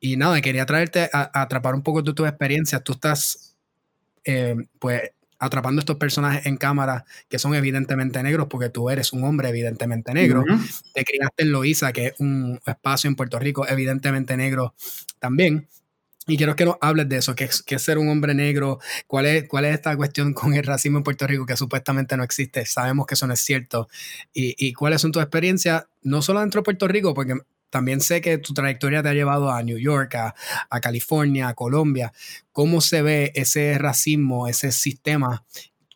y 0.00 0.16
nada, 0.16 0.40
quería 0.40 0.66
traerte 0.66 1.08
a, 1.12 1.40
atrapar 1.40 1.74
un 1.74 1.82
poco 1.82 2.02
de 2.02 2.12
tu 2.12 2.26
experiencia. 2.26 2.80
Tú 2.80 2.92
estás, 2.92 3.56
pues, 4.80 5.02
atrapando 5.42 5.80
estos 5.80 5.96
personajes 5.96 6.46
en 6.46 6.56
cámara 6.56 7.04
que 7.28 7.40
son 7.40 7.56
evidentemente 7.56 8.22
negros, 8.22 8.46
porque 8.48 8.68
tú 8.68 8.90
eres 8.90 9.12
un 9.12 9.24
hombre 9.24 9.48
evidentemente 9.48 10.14
negro. 10.14 10.44
Te 10.94 11.04
criaste 11.04 11.42
en 11.42 11.50
Loíza, 11.50 11.92
que 11.92 12.06
es 12.06 12.14
un 12.20 12.60
espacio 12.64 13.08
en 13.08 13.16
Puerto 13.16 13.40
Rico 13.40 13.66
evidentemente 13.66 14.36
negro 14.36 14.74
también. 15.18 15.66
Y 16.28 16.36
quiero 16.36 16.54
que 16.54 16.64
nos 16.64 16.76
hables 16.80 17.08
de 17.08 17.16
eso, 17.16 17.34
qué 17.34 17.42
es, 17.42 17.64
es 17.66 17.82
ser 17.82 17.98
un 17.98 18.08
hombre 18.08 18.34
negro, 18.34 18.78
cuál 19.08 19.26
es, 19.26 19.48
cuál 19.48 19.64
es 19.64 19.74
esta 19.74 19.96
cuestión 19.96 20.32
con 20.32 20.54
el 20.54 20.62
racismo 20.62 20.98
en 20.98 21.04
Puerto 21.04 21.26
Rico 21.26 21.44
que 21.44 21.56
supuestamente 21.56 22.16
no 22.16 22.22
existe, 22.22 22.64
sabemos 22.64 23.06
que 23.06 23.14
eso 23.14 23.26
no 23.26 23.34
es 23.34 23.40
cierto, 23.40 23.88
y, 24.32 24.54
y 24.56 24.72
cuáles 24.72 25.00
son 25.00 25.10
tus 25.10 25.20
experiencias, 25.20 25.86
no 26.02 26.22
solo 26.22 26.38
dentro 26.38 26.60
de 26.60 26.64
Puerto 26.64 26.86
Rico, 26.86 27.12
porque 27.12 27.34
también 27.72 28.02
sé 28.02 28.20
que 28.20 28.36
tu 28.36 28.52
trayectoria 28.52 29.02
te 29.02 29.08
ha 29.08 29.14
llevado 29.14 29.50
a 29.50 29.62
New 29.62 29.78
York, 29.78 30.14
a, 30.14 30.80
California, 30.80 31.48
a 31.48 31.54
Colombia. 31.54 32.12
¿Cómo 32.52 32.82
se 32.82 33.00
ve 33.00 33.32
ese 33.34 33.78
racismo, 33.78 34.46
ese 34.46 34.72
sistema? 34.72 35.42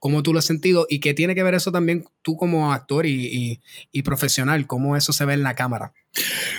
¿Cómo 0.01 0.23
tú 0.23 0.33
lo 0.33 0.39
has 0.39 0.47
sentido? 0.47 0.87
¿Y 0.89 1.01
qué 1.01 1.13
tiene 1.13 1.35
que 1.35 1.43
ver 1.43 1.53
eso 1.53 1.71
también 1.73 2.07
tú 2.23 2.39
como 2.39 2.73
actor 2.73 3.05
y, 3.05 3.61
profesional? 4.03 4.67
¿Cómo 4.67 4.97
eso 4.97 5.13
se 5.13 5.27
ve 5.27 5.35
en 5.35 5.43
la 5.43 5.55
cámara? 5.55 5.93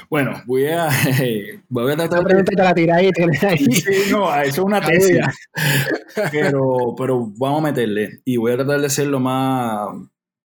Bueno, 0.08 0.40
voy 0.46 0.68
a, 0.68 0.88
voy 1.68 1.92
a 1.92 1.96
tratar 1.96 2.24
de... 2.24 2.56
la 2.56 2.76
tira 2.76 2.98
ahí, 2.98 3.10
Sí, 3.58 4.12
no, 4.12 4.32
eso 4.40 4.50
es 4.50 4.60
una 4.60 4.82
tesis. 4.86 5.18
pero, 6.32 6.94
pero 6.96 7.26
vamos 7.38 7.62
a 7.62 7.64
meterle. 7.64 8.22
Y 8.24 8.38
voy 8.38 8.52
a 8.52 8.58
tratar 8.58 8.82
de 8.82 8.90
ser 8.92 9.08
lo 9.08 9.20
más 9.20 9.90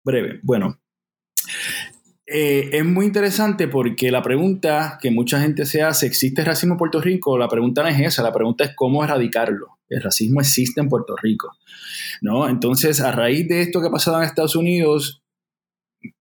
breve. 0.04 0.38
Bueno, 0.44 0.78
Eh, 2.32 2.70
es 2.78 2.84
muy 2.84 3.06
interesante 3.06 3.66
porque 3.66 4.12
la 4.12 4.22
pregunta 4.22 5.00
que 5.02 5.10
mucha 5.10 5.40
gente 5.40 5.66
se 5.66 5.82
hace, 5.82 6.06
¿existe 6.06 6.44
racismo 6.44 6.74
en 6.74 6.78
Puerto 6.78 7.00
Rico? 7.00 7.36
La 7.36 7.48
pregunta 7.48 7.82
no 7.82 7.88
es 7.88 7.98
esa, 7.98 8.22
la 8.22 8.32
pregunta 8.32 8.62
es 8.62 8.70
cómo 8.76 9.02
erradicarlo. 9.02 9.78
El 9.88 10.00
racismo 10.00 10.40
existe 10.40 10.80
en 10.80 10.88
Puerto 10.88 11.16
Rico, 11.20 11.56
¿no? 12.20 12.48
Entonces, 12.48 13.00
a 13.00 13.10
raíz 13.10 13.48
de 13.48 13.62
esto 13.62 13.80
que 13.80 13.88
ha 13.88 13.90
pasado 13.90 14.18
en 14.18 14.26
Estados 14.26 14.54
Unidos, 14.54 15.24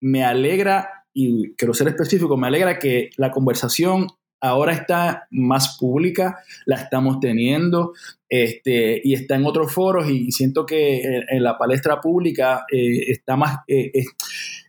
me 0.01 0.25
alegra, 0.25 1.07
y 1.15 1.55
quiero 1.55 1.73
ser 1.73 1.87
específico, 1.87 2.37
me 2.37 2.49
alegra 2.49 2.81
que 2.81 3.11
la 3.17 3.31
conversación 3.31 4.09
ahora 4.41 4.73
está 4.73 5.29
más 5.31 5.79
pública, 5.79 6.41
la 6.67 6.77
estamos 6.79 7.21
teniendo 7.21 7.93
este, 8.29 9.01
y 9.05 9.15
está 9.15 9.37
en 9.37 9.47
otros 9.47 9.73
foros 9.73 10.11
y 10.11 10.33
siento 10.33 10.67
que 10.67 11.23
en, 11.29 11.45
la 11.45 11.57
palestra 11.57 12.01
pública 12.01 12.65
eh, 12.73 13.13
está 13.13 13.37
más... 13.37 13.59
Eh, 13.69 13.93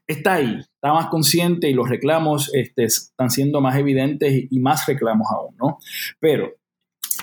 está 0.08 0.36
ahí, 0.36 0.60
está 0.60 0.94
más 0.94 1.08
consciente 1.08 1.70
y 1.70 1.74
los 1.74 1.90
reclamos 1.90 2.54
este, 2.54 2.86
están 2.86 3.30
siendo 3.30 3.62
más 3.62 3.78
evidentes 3.78 4.48
y, 4.50 4.60
más 4.60 4.86
reclamos 4.86 5.28
aún, 5.32 5.56
¿no? 5.58 5.78
Pero 6.20 6.54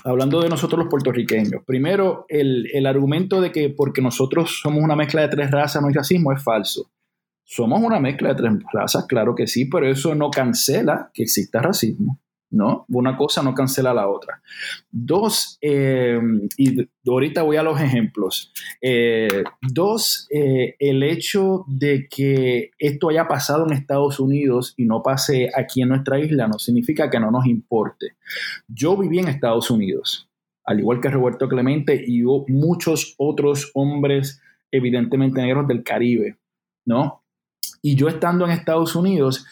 hablando 0.04 0.40
de 0.40 0.48
nosotros 0.48 0.80
los 0.80 0.88
puertorriqueños, 0.88 1.62
primero, 1.66 2.24
el, 2.28 2.68
el, 2.72 2.86
argumento 2.86 3.40
de 3.40 3.52
que 3.52 3.70
porque 3.70 4.00
nosotros 4.02 4.60
somos 4.62 4.82
una 4.82 4.96
mezcla 4.96 5.22
de 5.22 5.28
tres 5.28 5.50
razas 5.50 5.82
no 5.82 5.88
hay 5.88 5.94
racismo 5.94 6.32
es 6.32 6.42
falso. 6.42 6.90
Somos 7.44 7.80
una 7.82 7.98
mezcla 7.98 8.30
de 8.30 8.34
tres 8.36 8.52
razas, 8.72 9.06
claro 9.06 9.34
que 9.34 9.46
sí, 9.46 9.64
pero 9.66 9.88
eso 9.88 10.14
no 10.14 10.30
cancela 10.30 11.10
que 11.12 11.24
exista 11.24 11.60
racismo. 11.60 12.20
¿No? 12.50 12.84
Una 12.88 13.16
cosa 13.16 13.42
no 13.42 13.54
cancela 13.54 13.94
la 13.94 14.08
otra. 14.08 14.42
Dos, 14.90 15.58
eh, 15.60 16.20
y 16.56 16.88
ahorita 17.06 17.42
voy 17.42 17.56
a 17.56 17.62
los 17.62 17.80
ejemplos. 17.80 18.52
Eh, 18.80 19.44
dos, 19.62 20.26
eh, 20.30 20.74
el 20.78 21.02
hecho 21.02 21.64
de 21.68 22.08
que 22.08 22.72
esto 22.78 23.08
haya 23.08 23.28
pasado 23.28 23.66
en 23.66 23.72
Estados 23.72 24.18
Unidos 24.18 24.74
y 24.76 24.84
no 24.84 25.02
pase 25.02 25.50
aquí 25.54 25.82
en 25.82 25.90
nuestra 25.90 26.18
isla 26.18 26.48
no 26.48 26.58
significa 26.58 27.08
que 27.08 27.20
no 27.20 27.30
nos 27.30 27.46
importe. 27.46 28.16
Yo 28.66 28.96
viví 28.96 29.20
en 29.20 29.28
Estados 29.28 29.70
Unidos, 29.70 30.28
al 30.64 30.80
igual 30.80 31.00
que 31.00 31.10
Roberto 31.10 31.48
Clemente 31.48 32.02
y 32.04 32.22
muchos 32.22 33.14
otros 33.18 33.70
hombres 33.74 34.40
evidentemente 34.72 35.40
negros 35.40 35.66
del 35.66 35.82
Caribe, 35.82 36.38
¿no? 36.84 37.24
Y 37.82 37.96
yo 37.96 38.08
estando 38.08 38.44
en 38.44 38.52
Estados 38.52 38.94
Unidos, 38.94 39.46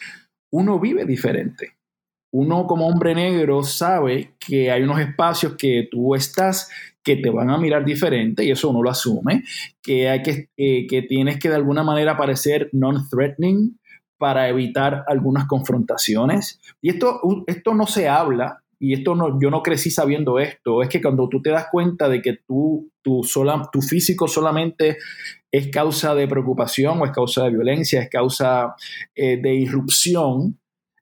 uno 0.51 0.79
vive 0.79 1.05
diferente 1.05 1.78
uno 2.31 2.67
como 2.67 2.87
hombre 2.87 3.15
negro 3.15 3.63
sabe 3.63 4.35
que 4.39 4.71
hay 4.71 4.83
unos 4.83 4.99
espacios 4.99 5.55
que 5.57 5.87
tú 5.89 6.15
estás 6.15 6.69
que 7.03 7.15
te 7.15 7.29
van 7.29 7.49
a 7.49 7.57
mirar 7.57 7.85
diferente 7.85 8.43
y 8.43 8.51
eso 8.51 8.69
uno 8.69 8.83
lo 8.83 8.89
asume, 8.89 9.43
que, 9.81 10.09
hay 10.09 10.21
que, 10.21 10.49
eh, 10.57 10.85
que 10.87 11.01
tienes 11.01 11.39
que 11.39 11.49
de 11.49 11.55
alguna 11.55 11.83
manera 11.83 12.17
parecer 12.17 12.69
non-threatening 12.73 13.79
para 14.17 14.49
evitar 14.49 15.05
algunas 15.07 15.47
confrontaciones. 15.47 16.59
Y 16.81 16.89
esto, 16.89 17.21
esto 17.47 17.73
no 17.73 17.87
se 17.87 18.09
habla, 18.09 18.61
y 18.79 18.93
esto 18.93 19.13
no, 19.13 19.39
yo 19.41 19.49
no 19.49 19.61
crecí 19.61 19.91
sabiendo 19.91 20.39
esto, 20.39 20.81
es 20.81 20.89
que 20.89 21.01
cuando 21.01 21.27
tú 21.27 21.41
te 21.41 21.49
das 21.49 21.67
cuenta 21.69 22.07
de 22.07 22.21
que 22.21 22.37
tú, 22.47 22.89
tú 23.01 23.23
sola, 23.23 23.69
tu 23.71 23.81
físico 23.81 24.27
solamente 24.27 24.97
es 25.51 25.67
causa 25.67 26.15
de 26.15 26.27
preocupación 26.27 27.01
o 27.01 27.05
es 27.05 27.11
causa 27.11 27.43
de 27.43 27.51
violencia, 27.51 28.01
es 28.01 28.09
causa 28.09 28.75
eh, 29.15 29.37
de 29.41 29.53
irrupción, 29.53 30.59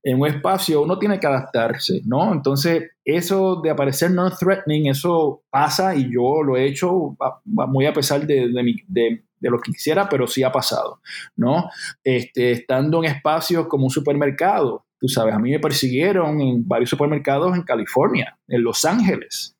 en 0.07 0.21
un 0.21 0.27
espacio 0.27 0.81
uno 0.81 0.97
tiene 0.97 1.19
que 1.19 1.27
adaptarse, 1.27 2.01
¿no? 2.05 2.31
Entonces, 2.31 2.91
eso 3.03 3.59
de 3.61 3.69
aparecer 3.69 4.09
non-threatening, 4.11 4.87
eso 4.87 5.43
pasa 5.49 5.93
y 5.95 6.09
yo 6.13 6.41
lo 6.43 6.55
he 6.55 6.65
hecho 6.65 7.17
muy 7.45 7.85
a 7.85 7.91
pesar 7.91 8.25
de, 8.25 8.47
de, 8.87 9.21
lo 9.41 9.59
que 9.59 9.73
quisiera, 9.73 10.07
pero 10.07 10.25
sí 10.25 10.43
ha 10.43 10.51
pasado, 10.51 11.01
¿no? 11.35 11.69
Este, 12.05 12.51
estando 12.51 13.03
en 13.03 13.11
espacios 13.11 13.67
como 13.67 13.83
un 13.83 13.89
supermercado, 13.89 14.85
tú 14.97 15.09
sabes, 15.09 15.33
a 15.33 15.39
mí 15.39 15.51
me 15.51 15.59
persiguieron 15.59 16.39
en 16.39 16.65
varios 16.65 16.89
supermercados 16.89 17.53
en 17.53 17.63
California, 17.63 18.39
en 18.47 18.63
Los 18.63 18.85
Ángeles. 18.85 19.57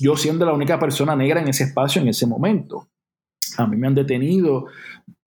Yo 0.00 0.16
siendo 0.16 0.46
la 0.46 0.54
única 0.54 0.78
persona 0.78 1.14
negra 1.14 1.42
en 1.42 1.48
ese 1.48 1.64
espacio 1.64 2.00
en 2.00 2.08
ese 2.08 2.26
momento. 2.26 2.88
A 3.58 3.66
mí 3.66 3.76
me 3.76 3.88
han 3.88 3.94
detenido 3.94 4.68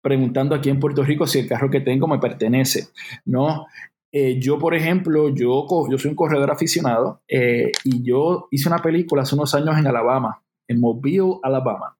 preguntando 0.05 0.53
aquí 0.53 0.69
en 0.69 0.79
Puerto 0.79 1.03
Rico 1.03 1.25
si 1.25 1.39
el 1.39 1.47
carro 1.47 1.71
que 1.71 1.81
tengo 1.81 2.07
me 2.07 2.19
pertenece, 2.19 2.89
¿no? 3.25 3.65
Eh, 4.11 4.39
yo, 4.39 4.59
por 4.59 4.75
ejemplo, 4.75 5.29
yo, 5.29 5.65
yo 5.89 5.97
soy 5.97 6.11
un 6.11 6.15
corredor 6.15 6.51
aficionado 6.51 7.23
eh, 7.27 7.71
y 7.83 8.03
yo 8.03 8.47
hice 8.51 8.69
una 8.69 8.83
película 8.83 9.23
hace 9.23 9.33
unos 9.33 9.55
años 9.55 9.75
en 9.79 9.87
Alabama, 9.87 10.43
en 10.67 10.79
Mobile, 10.79 11.39
Alabama. 11.41 11.97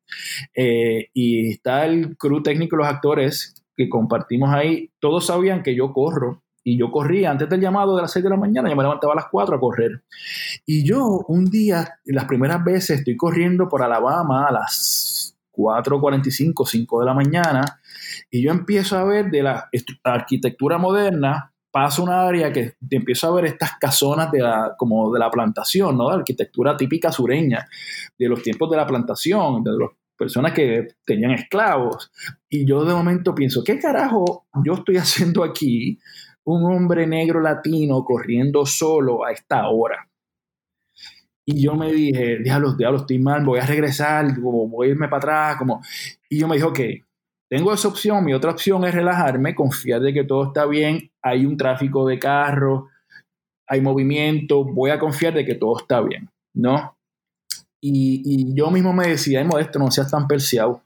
Eh, 0.56 1.08
y 1.16 1.50
está 1.50 1.84
el 1.88 2.16
crew 2.16 2.44
técnico, 2.44 2.76
los 2.76 2.86
actores 2.86 3.66
que 3.76 3.90
compartimos 3.90 4.54
ahí, 4.54 4.92
todos 5.00 5.26
sabían 5.26 5.64
que 5.64 5.76
yo 5.76 5.92
corro 5.92 6.44
y 6.64 6.78
yo 6.78 6.92
corría 6.92 7.32
antes 7.32 7.50
del 7.50 7.62
llamado 7.62 7.96
de 7.96 8.04
las 8.04 8.12
6 8.12 8.24
de 8.24 8.30
la 8.30 8.38
mañana, 8.38 8.70
yo 8.70 8.76
me 8.76 8.84
levantaba 8.84 9.14
a 9.14 9.16
las 9.16 9.30
4 9.32 9.56
a 9.56 9.60
correr. 9.60 10.04
Y 10.64 10.86
yo 10.88 11.26
un 11.28 11.46
día, 11.46 11.98
las 12.06 12.26
primeras 12.26 12.64
veces, 12.64 13.00
estoy 13.00 13.18
corriendo 13.18 13.68
por 13.68 13.82
Alabama 13.82 14.46
a 14.48 14.52
las 14.52 15.25
4.45, 15.56 16.66
5 16.66 17.00
de 17.00 17.06
la 17.06 17.14
mañana, 17.14 17.64
y 18.30 18.44
yo 18.44 18.52
empiezo 18.52 18.98
a 18.98 19.04
ver 19.04 19.30
de 19.30 19.44
la 19.44 19.70
arquitectura 20.04 20.78
moderna, 20.78 21.54
paso 21.76 22.04
a 22.04 22.06
una 22.06 22.22
área 22.26 22.54
que 22.54 22.76
empiezo 22.90 23.28
a 23.28 23.36
ver 23.36 23.46
estas 23.46 23.72
casonas 23.78 24.32
de 24.32 24.40
la, 24.40 24.76
como 24.78 25.12
de 25.12 25.20
la 25.20 25.30
plantación, 25.30 25.98
¿no? 25.98 26.08
De 26.08 26.16
arquitectura 26.16 26.78
típica 26.78 27.12
sureña, 27.12 27.68
de 28.18 28.30
los 28.30 28.42
tiempos 28.42 28.72
de 28.72 28.78
la 28.78 28.88
plantación, 28.88 29.62
de 29.62 29.72
las 29.72 29.90
personas 30.18 30.54
que 30.54 30.88
tenían 31.06 31.32
esclavos. 31.32 32.12
Y 32.50 32.66
yo 32.66 32.86
de 32.86 32.94
momento 32.94 33.36
pienso, 33.36 33.62
¿qué 33.62 33.78
carajo 33.78 34.48
yo 34.64 34.76
estoy 34.76 34.96
haciendo 35.06 35.44
aquí? 35.44 36.00
Un 36.46 36.64
hombre 36.72 37.08
negro 37.08 37.42
latino 37.42 38.06
corriendo 38.06 38.66
solo 38.66 39.26
a 39.26 39.32
esta 39.34 39.68
hora. 39.68 40.08
Y 41.46 41.64
yo 41.64 41.76
me 41.76 41.92
dije, 41.92 42.40
diablos, 42.40 42.76
diablos, 42.78 43.02
estoy 43.02 43.20
mal, 43.20 43.46
voy 43.46 43.60
a 43.60 43.66
regresar, 43.66 44.40
voy 44.40 44.88
a 44.88 44.92
irme 44.92 45.08
para 45.08 45.18
atrás, 45.18 45.58
como... 45.58 45.82
Y 46.28 46.40
yo 46.40 46.48
me 46.48 46.56
dije, 46.56 46.68
ok, 46.68 46.80
tengo 47.48 47.72
esa 47.72 47.88
opción, 47.88 48.26
mi 48.26 48.34
otra 48.34 48.52
opción 48.52 48.84
es 48.86 48.96
relajarme, 48.96 49.54
confiar 49.54 50.02
de 50.02 50.14
que 50.14 50.24
todo 50.24 50.48
está 50.48 50.66
bien, 50.66 51.12
hay 51.22 51.46
un 51.46 51.56
tráfico 51.56 52.08
de 52.08 52.18
carros, 52.18 52.86
hay 53.68 53.82
movimiento, 53.82 54.64
voy 54.64 54.90
a 54.90 55.00
confiar 55.00 55.34
de 55.34 55.46
que 55.46 55.56
todo 55.56 55.78
está 55.78 56.02
bien, 56.02 56.30
¿no? 56.54 56.96
Y, 57.80 58.56
yo 58.56 58.72
mismo 58.72 58.94
me 58.94 59.08
decía, 59.08 59.40
ay, 59.40 59.46
Modesto, 59.46 59.78
no 59.78 59.92
seas 59.92 60.10
tan 60.10 60.28
perseado. 60.28 60.82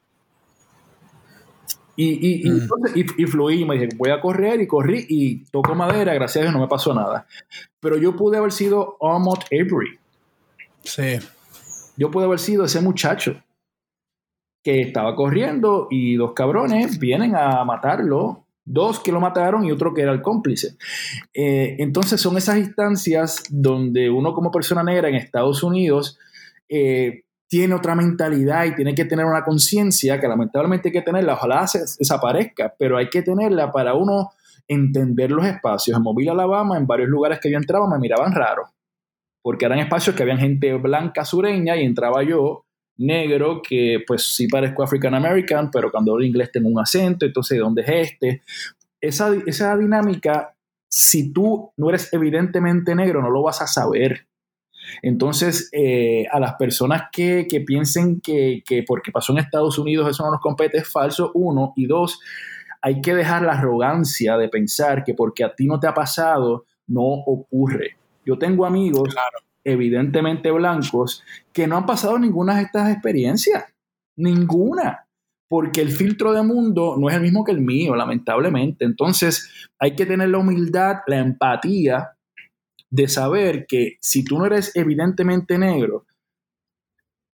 Y, 1.96 2.46
y, 2.46 2.50
mm. 2.50 2.68
y, 2.96 3.26
fluí, 3.26 3.64
me 3.64 3.76
dije, 3.76 3.90
voy 3.98 4.10
a 4.10 4.20
correr 4.20 4.60
y 4.62 4.68
corrí 4.68 5.06
y 5.08 5.46
toco 5.46 5.76
madera, 5.76 6.14
gracias 6.14 6.38
a 6.38 6.42
Dios 6.44 6.54
no 6.54 6.62
me 6.62 6.68
pasó 6.68 6.94
nada. 6.94 7.26
Pero 7.80 7.98
yo 7.98 8.16
pude 8.16 8.38
haber 8.38 8.52
sido 8.52 8.98
Ahmad 9.02 9.40
Avery. 9.52 9.99
Sí. 10.84 11.20
Yo 11.98 12.12
pude 12.12 12.26
haber 12.26 12.40
sido 12.40 12.66
ese 12.66 12.82
muchacho 12.82 13.42
que 14.64 14.82
estaba 14.82 15.16
corriendo 15.16 15.88
y 15.90 16.16
dos 16.16 16.34
cabrones 16.34 17.00
vienen 17.00 17.36
a 17.36 17.64
matarlo, 17.64 18.46
dos 18.66 19.00
que 19.00 19.12
lo 19.12 19.20
mataron 19.20 19.66
y 19.66 19.72
otro 19.72 19.94
que 19.94 20.02
era 20.02 20.12
el 20.12 20.22
cómplice. 20.22 20.78
Eh, 21.34 21.76
entonces 21.80 22.22
son 22.22 22.38
esas 22.38 22.58
instancias 22.58 23.44
donde 23.50 24.10
uno 24.10 24.34
como 24.34 24.52
persona 24.52 24.84
negra 24.84 25.10
en 25.10 25.16
Estados 25.16 25.64
Unidos 25.64 26.18
eh, 26.68 27.24
tiene 27.48 27.74
otra 27.74 27.96
mentalidad 27.96 28.66
y 28.66 28.76
tiene 28.76 28.94
que 28.94 29.06
tener 29.06 29.26
una 29.26 29.44
conciencia 29.44 30.20
que 30.20 30.28
lamentablemente 30.28 30.90
hay 30.90 30.94
que 30.94 31.02
tenerla, 31.02 31.34
ojalá 31.34 31.68
se 31.68 31.80
desaparezca, 31.80 32.76
pero 32.78 32.98
hay 32.98 33.10
que 33.10 33.24
tenerla 33.24 33.72
para 33.72 33.96
uno 33.96 34.32
entender 34.68 35.32
los 35.32 35.46
espacios. 35.46 35.98
En 35.98 36.04
Mobile, 36.04 36.30
Alabama, 36.30 36.78
en 36.78 36.86
varios 36.86 37.10
lugares 37.10 37.40
que 37.40 37.50
yo 37.50 37.58
entraba 37.58 37.90
me 37.90 37.98
miraban 37.98 38.34
raro, 38.34 38.70
porque 39.50 39.66
eran 39.66 39.80
espacios 39.80 40.16
que 40.16 40.22
habían 40.22 40.38
gente 40.38 40.72
blanca 40.76 41.26
sureña 41.26 41.76
y 41.76 41.84
entraba 41.84 42.22
yo 42.22 42.68
negro 42.98 43.64
que 43.68 43.98
pues 44.06 44.36
sí 44.36 44.48
parezco 44.48 44.84
African 44.84 45.16
American, 45.16 45.72
pero 45.72 45.90
cuando 45.90 46.12
hablo 46.12 46.24
inglés 46.24 46.52
tengo 46.52 46.70
un 46.70 46.80
acento, 46.80 47.26
entonces 47.26 47.58
¿de 47.58 47.64
dónde 47.64 47.82
es 47.82 48.12
este? 48.12 48.44
Esa, 49.02 49.34
esa 49.48 49.76
dinámica, 49.76 50.56
si 50.88 51.34
tú 51.34 51.74
no 51.78 51.90
eres 51.90 52.14
evidentemente 52.14 52.94
negro, 52.94 53.24
no 53.24 53.32
lo 53.32 53.42
vas 53.42 53.60
a 53.64 53.66
saber. 53.66 54.28
Entonces, 55.02 55.68
eh, 55.72 56.28
a 56.32 56.40
las 56.40 56.54
personas 56.54 57.06
que, 57.12 57.48
que 57.50 57.62
piensen 57.62 58.22
que, 58.22 58.62
que, 58.64 58.84
porque 58.84 59.12
pasó 59.12 59.32
en 59.32 59.40
Estados 59.40 59.80
Unidos 59.80 60.12
eso 60.12 60.24
no 60.24 60.30
nos 60.30 60.42
compete, 60.42 60.78
es 60.78 60.88
falso, 60.88 61.32
uno. 61.34 61.74
Y 61.76 61.88
dos, 61.88 62.20
hay 62.84 63.02
que 63.02 63.16
dejar 63.16 63.42
la 63.42 63.54
arrogancia 63.54 64.38
de 64.38 64.48
pensar 64.48 65.04
que 65.04 65.16
porque 65.16 65.44
a 65.44 65.56
ti 65.56 65.66
no 65.66 65.80
te 65.80 65.88
ha 65.88 65.96
pasado, 65.96 66.66
no 66.86 67.02
ocurre. 67.02 67.99
Yo 68.30 68.38
tengo 68.38 68.68
amigos 68.68 69.10
evidentemente 69.64 70.52
blancos, 70.52 71.24
que 71.52 71.66
no 71.66 71.78
han 71.78 71.88
pasado 71.88 72.20
ninguna 72.20 72.58
de 72.58 72.62
estas 72.62 72.92
experiencias. 72.92 73.66
Ninguna. 74.18 75.08
Porque 75.48 75.82
el 75.82 75.90
filtro 75.90 76.32
de 76.32 76.44
mundo 76.44 76.96
no 77.00 77.10
es 77.10 77.16
el 77.16 77.24
mismo 77.24 77.44
que 77.44 77.54
el 77.54 77.62
mío, 77.62 77.96
lamentablemente. 77.96 78.86
Entonces, 78.86 79.68
hay 79.80 79.96
que 79.96 80.06
tener 80.06 80.30
la 80.30 80.38
humildad, 80.38 80.98
la 81.08 81.18
empatía 81.18 82.12
de 82.92 83.08
saber 83.08 83.66
que 83.68 83.98
si 84.00 84.24
tú 84.24 84.38
no 84.38 84.46
eres 84.46 84.76
evidentemente 84.76 85.58
negro, 85.58 86.06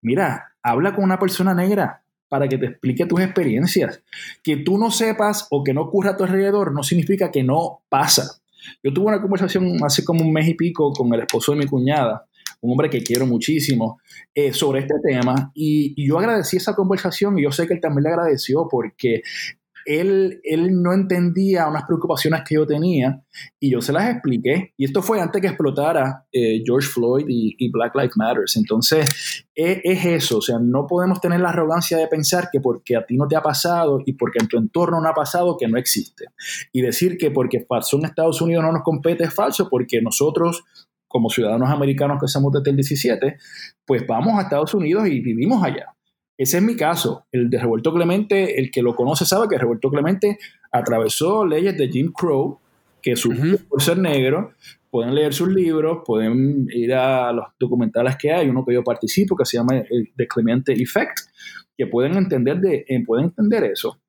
mira, 0.02 0.52
habla 0.62 0.94
con 0.94 1.04
una 1.04 1.18
persona 1.18 1.54
negra, 1.54 2.04
para 2.28 2.48
que 2.48 2.58
te 2.58 2.66
explique 2.66 3.06
tus 3.06 3.22
experiencias. 3.22 4.02
Que 4.42 4.58
tú 4.58 4.76
no 4.76 4.90
sepas 4.90 5.46
o 5.50 5.64
que 5.64 5.72
no 5.72 5.80
ocurra 5.80 6.10
a 6.10 6.16
tu 6.18 6.24
alrededor 6.24 6.72
no 6.72 6.82
significa 6.82 7.30
que 7.30 7.42
no 7.42 7.80
pasa. 7.88 8.41
Yo 8.82 8.92
tuve 8.92 9.06
una 9.06 9.20
conversación 9.20 9.76
hace 9.84 10.04
como 10.04 10.24
un 10.24 10.32
mes 10.32 10.48
y 10.48 10.54
pico 10.54 10.92
con 10.92 11.12
el 11.14 11.20
esposo 11.20 11.52
de 11.52 11.58
mi 11.58 11.66
cuñada, 11.66 12.26
un 12.60 12.72
hombre 12.72 12.90
que 12.90 13.02
quiero 13.02 13.26
muchísimo, 13.26 14.00
eh, 14.34 14.52
sobre 14.52 14.80
este 14.80 14.94
tema. 15.02 15.50
Y, 15.54 15.94
y, 15.96 16.08
yo 16.08 16.18
agradecí 16.18 16.56
esa 16.56 16.74
conversación 16.74 17.38
y 17.38 17.42
yo 17.42 17.52
sé 17.52 17.66
que 17.66 17.74
él 17.74 17.80
también 17.80 18.04
le 18.04 18.10
agradeció 18.10 18.68
porque 18.70 19.22
él, 19.86 20.40
él 20.44 20.82
no 20.82 20.92
entendía 20.92 21.68
unas 21.68 21.84
preocupaciones 21.84 22.42
que 22.46 22.56
yo 22.56 22.66
tenía 22.66 23.22
y 23.60 23.70
yo 23.70 23.80
se 23.80 23.92
las 23.92 24.10
expliqué. 24.10 24.72
Y 24.76 24.84
esto 24.84 25.02
fue 25.02 25.20
antes 25.20 25.40
que 25.40 25.48
explotara 25.48 26.26
eh, 26.32 26.62
George 26.64 26.88
Floyd 26.88 27.24
y, 27.28 27.70
Black 27.70 27.94
Lives 27.94 28.16
Matter. 28.16 28.44
Entonces, 28.56 29.44
es, 29.54 29.78
es, 29.82 30.04
eso. 30.04 30.38
O 30.38 30.42
sea, 30.42 30.58
no 30.60 30.86
podemos 30.86 31.20
tener 31.20 31.40
la 31.40 31.50
arrogancia 31.50 31.96
de 31.98 32.06
pensar 32.08 32.48
que 32.52 32.60
porque 32.60 32.96
a 32.96 33.04
ti 33.06 33.16
no 33.16 33.26
te 33.26 33.36
ha 33.36 33.42
pasado 33.42 34.00
y 34.04 34.14
porque 34.14 34.38
en 34.40 34.48
tu 34.48 34.58
entorno 34.58 35.00
no 35.00 35.08
ha 35.08 35.14
pasado, 35.14 35.56
que 35.58 35.68
no 35.68 35.78
existe. 35.78 36.26
Y 36.72 36.82
decir 36.82 37.16
que 37.18 37.30
porque 37.30 37.60
pasó 37.60 37.98
en 37.98 38.06
Estados 38.06 38.40
Unidos 38.40 38.64
no 38.64 38.72
nos 38.72 38.82
compete 38.82 39.24
es 39.24 39.34
falso, 39.34 39.68
porque 39.68 40.00
nosotros 40.02 40.64
como 41.12 41.28
ciudadanos 41.28 41.70
americanos 41.70 42.18
que 42.18 42.26
somos 42.26 42.52
desde 42.52 42.70
el 42.70 42.76
17, 42.76 43.36
pues 43.84 44.06
vamos 44.06 44.38
a 44.38 44.42
Estados 44.42 44.72
Unidos 44.72 45.06
y 45.06 45.20
vivimos 45.20 45.62
allá. 45.62 45.94
Ese 46.42 46.56
es 46.56 46.62
mi 46.64 46.74
caso. 46.74 47.26
El 47.30 47.48
de 47.48 47.56
Revuelto 47.56 47.94
Clemente, 47.94 48.58
el 48.58 48.72
que 48.72 48.82
lo 48.82 48.96
conoce 48.96 49.24
sabe 49.24 49.46
que 49.48 49.56
Revuelto 49.56 49.88
Clemente 49.88 50.38
atravesó 50.72 51.46
leyes 51.46 51.78
de 51.78 51.86
Jim 51.88 52.10
Crow, 52.12 52.58
que 53.00 53.14
su 53.14 53.30
por 53.68 53.80
ser 53.80 53.98
negro, 53.98 54.54
pueden 54.90 55.14
leer 55.14 55.32
sus 55.32 55.46
libros, 55.46 56.02
pueden 56.04 56.66
ir 56.72 56.94
a 56.94 57.32
los 57.32 57.46
documentales 57.60 58.16
que 58.16 58.32
hay, 58.32 58.48
uno 58.48 58.64
que 58.64 58.74
yo 58.74 58.82
participo, 58.82 59.36
que 59.36 59.44
se 59.44 59.56
llama 59.56 59.84
The 60.16 60.26
Clemente 60.26 60.72
Effect, 60.72 61.20
que 61.78 61.86
pueden 61.86 62.16
entender, 62.16 62.58
de, 62.58 62.84
eh, 62.88 63.04
pueden 63.06 63.26
entender 63.26 63.62
eso. 63.62 64.00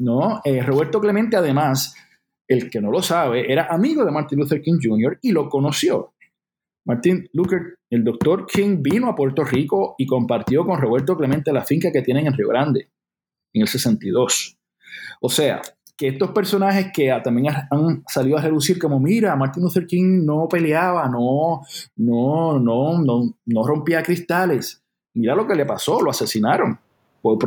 ¿no? 0.00 0.42
Eh, 0.44 0.62
Roberto 0.62 1.00
Clemente, 1.00 1.38
además, 1.38 1.94
el 2.46 2.68
que 2.68 2.82
no 2.82 2.90
lo 2.90 3.00
sabe, 3.00 3.50
era 3.50 3.68
amigo 3.70 4.04
de 4.04 4.10
Martin 4.10 4.38
Luther 4.38 4.60
King 4.60 4.80
Jr. 4.82 5.18
y 5.22 5.32
lo 5.32 5.48
conoció. 5.48 6.12
Martin 6.84 7.26
Luther, 7.32 7.78
el 7.90 8.04
doctor 8.04 8.46
King 8.46 8.78
vino 8.80 9.08
a 9.08 9.14
Puerto 9.16 9.42
Rico 9.44 9.96
y 9.98 10.06
compartió 10.06 10.64
con 10.64 10.80
Roberto 10.80 11.16
Clemente 11.16 11.52
la 11.52 11.64
finca 11.64 11.90
que 11.90 12.02
tienen 12.02 12.28
en 12.28 12.32
Río 12.32 12.48
Grande, 12.48 12.88
en 13.52 13.62
el 13.62 13.68
62. 13.68 14.56
O 15.20 15.28
sea, 15.28 15.60
que 15.96 16.08
estos 16.08 16.30
personajes 16.30 16.92
que 16.94 17.12
también 17.22 17.52
han 17.70 18.04
salido 18.06 18.38
a 18.38 18.42
reducir 18.42 18.78
como, 18.78 19.00
mira, 19.00 19.34
Martin 19.34 19.64
Luther 19.64 19.86
King 19.86 20.24
no 20.24 20.46
peleaba, 20.48 21.08
no, 21.08 21.62
no, 21.96 22.58
no, 22.60 23.02
no, 23.02 23.36
no 23.44 23.66
rompía 23.66 24.02
cristales. 24.02 24.82
Mira 25.14 25.34
lo 25.34 25.46
que 25.46 25.56
le 25.56 25.66
pasó, 25.66 26.00
lo 26.00 26.10
asesinaron 26.10 26.78
por 27.20 27.38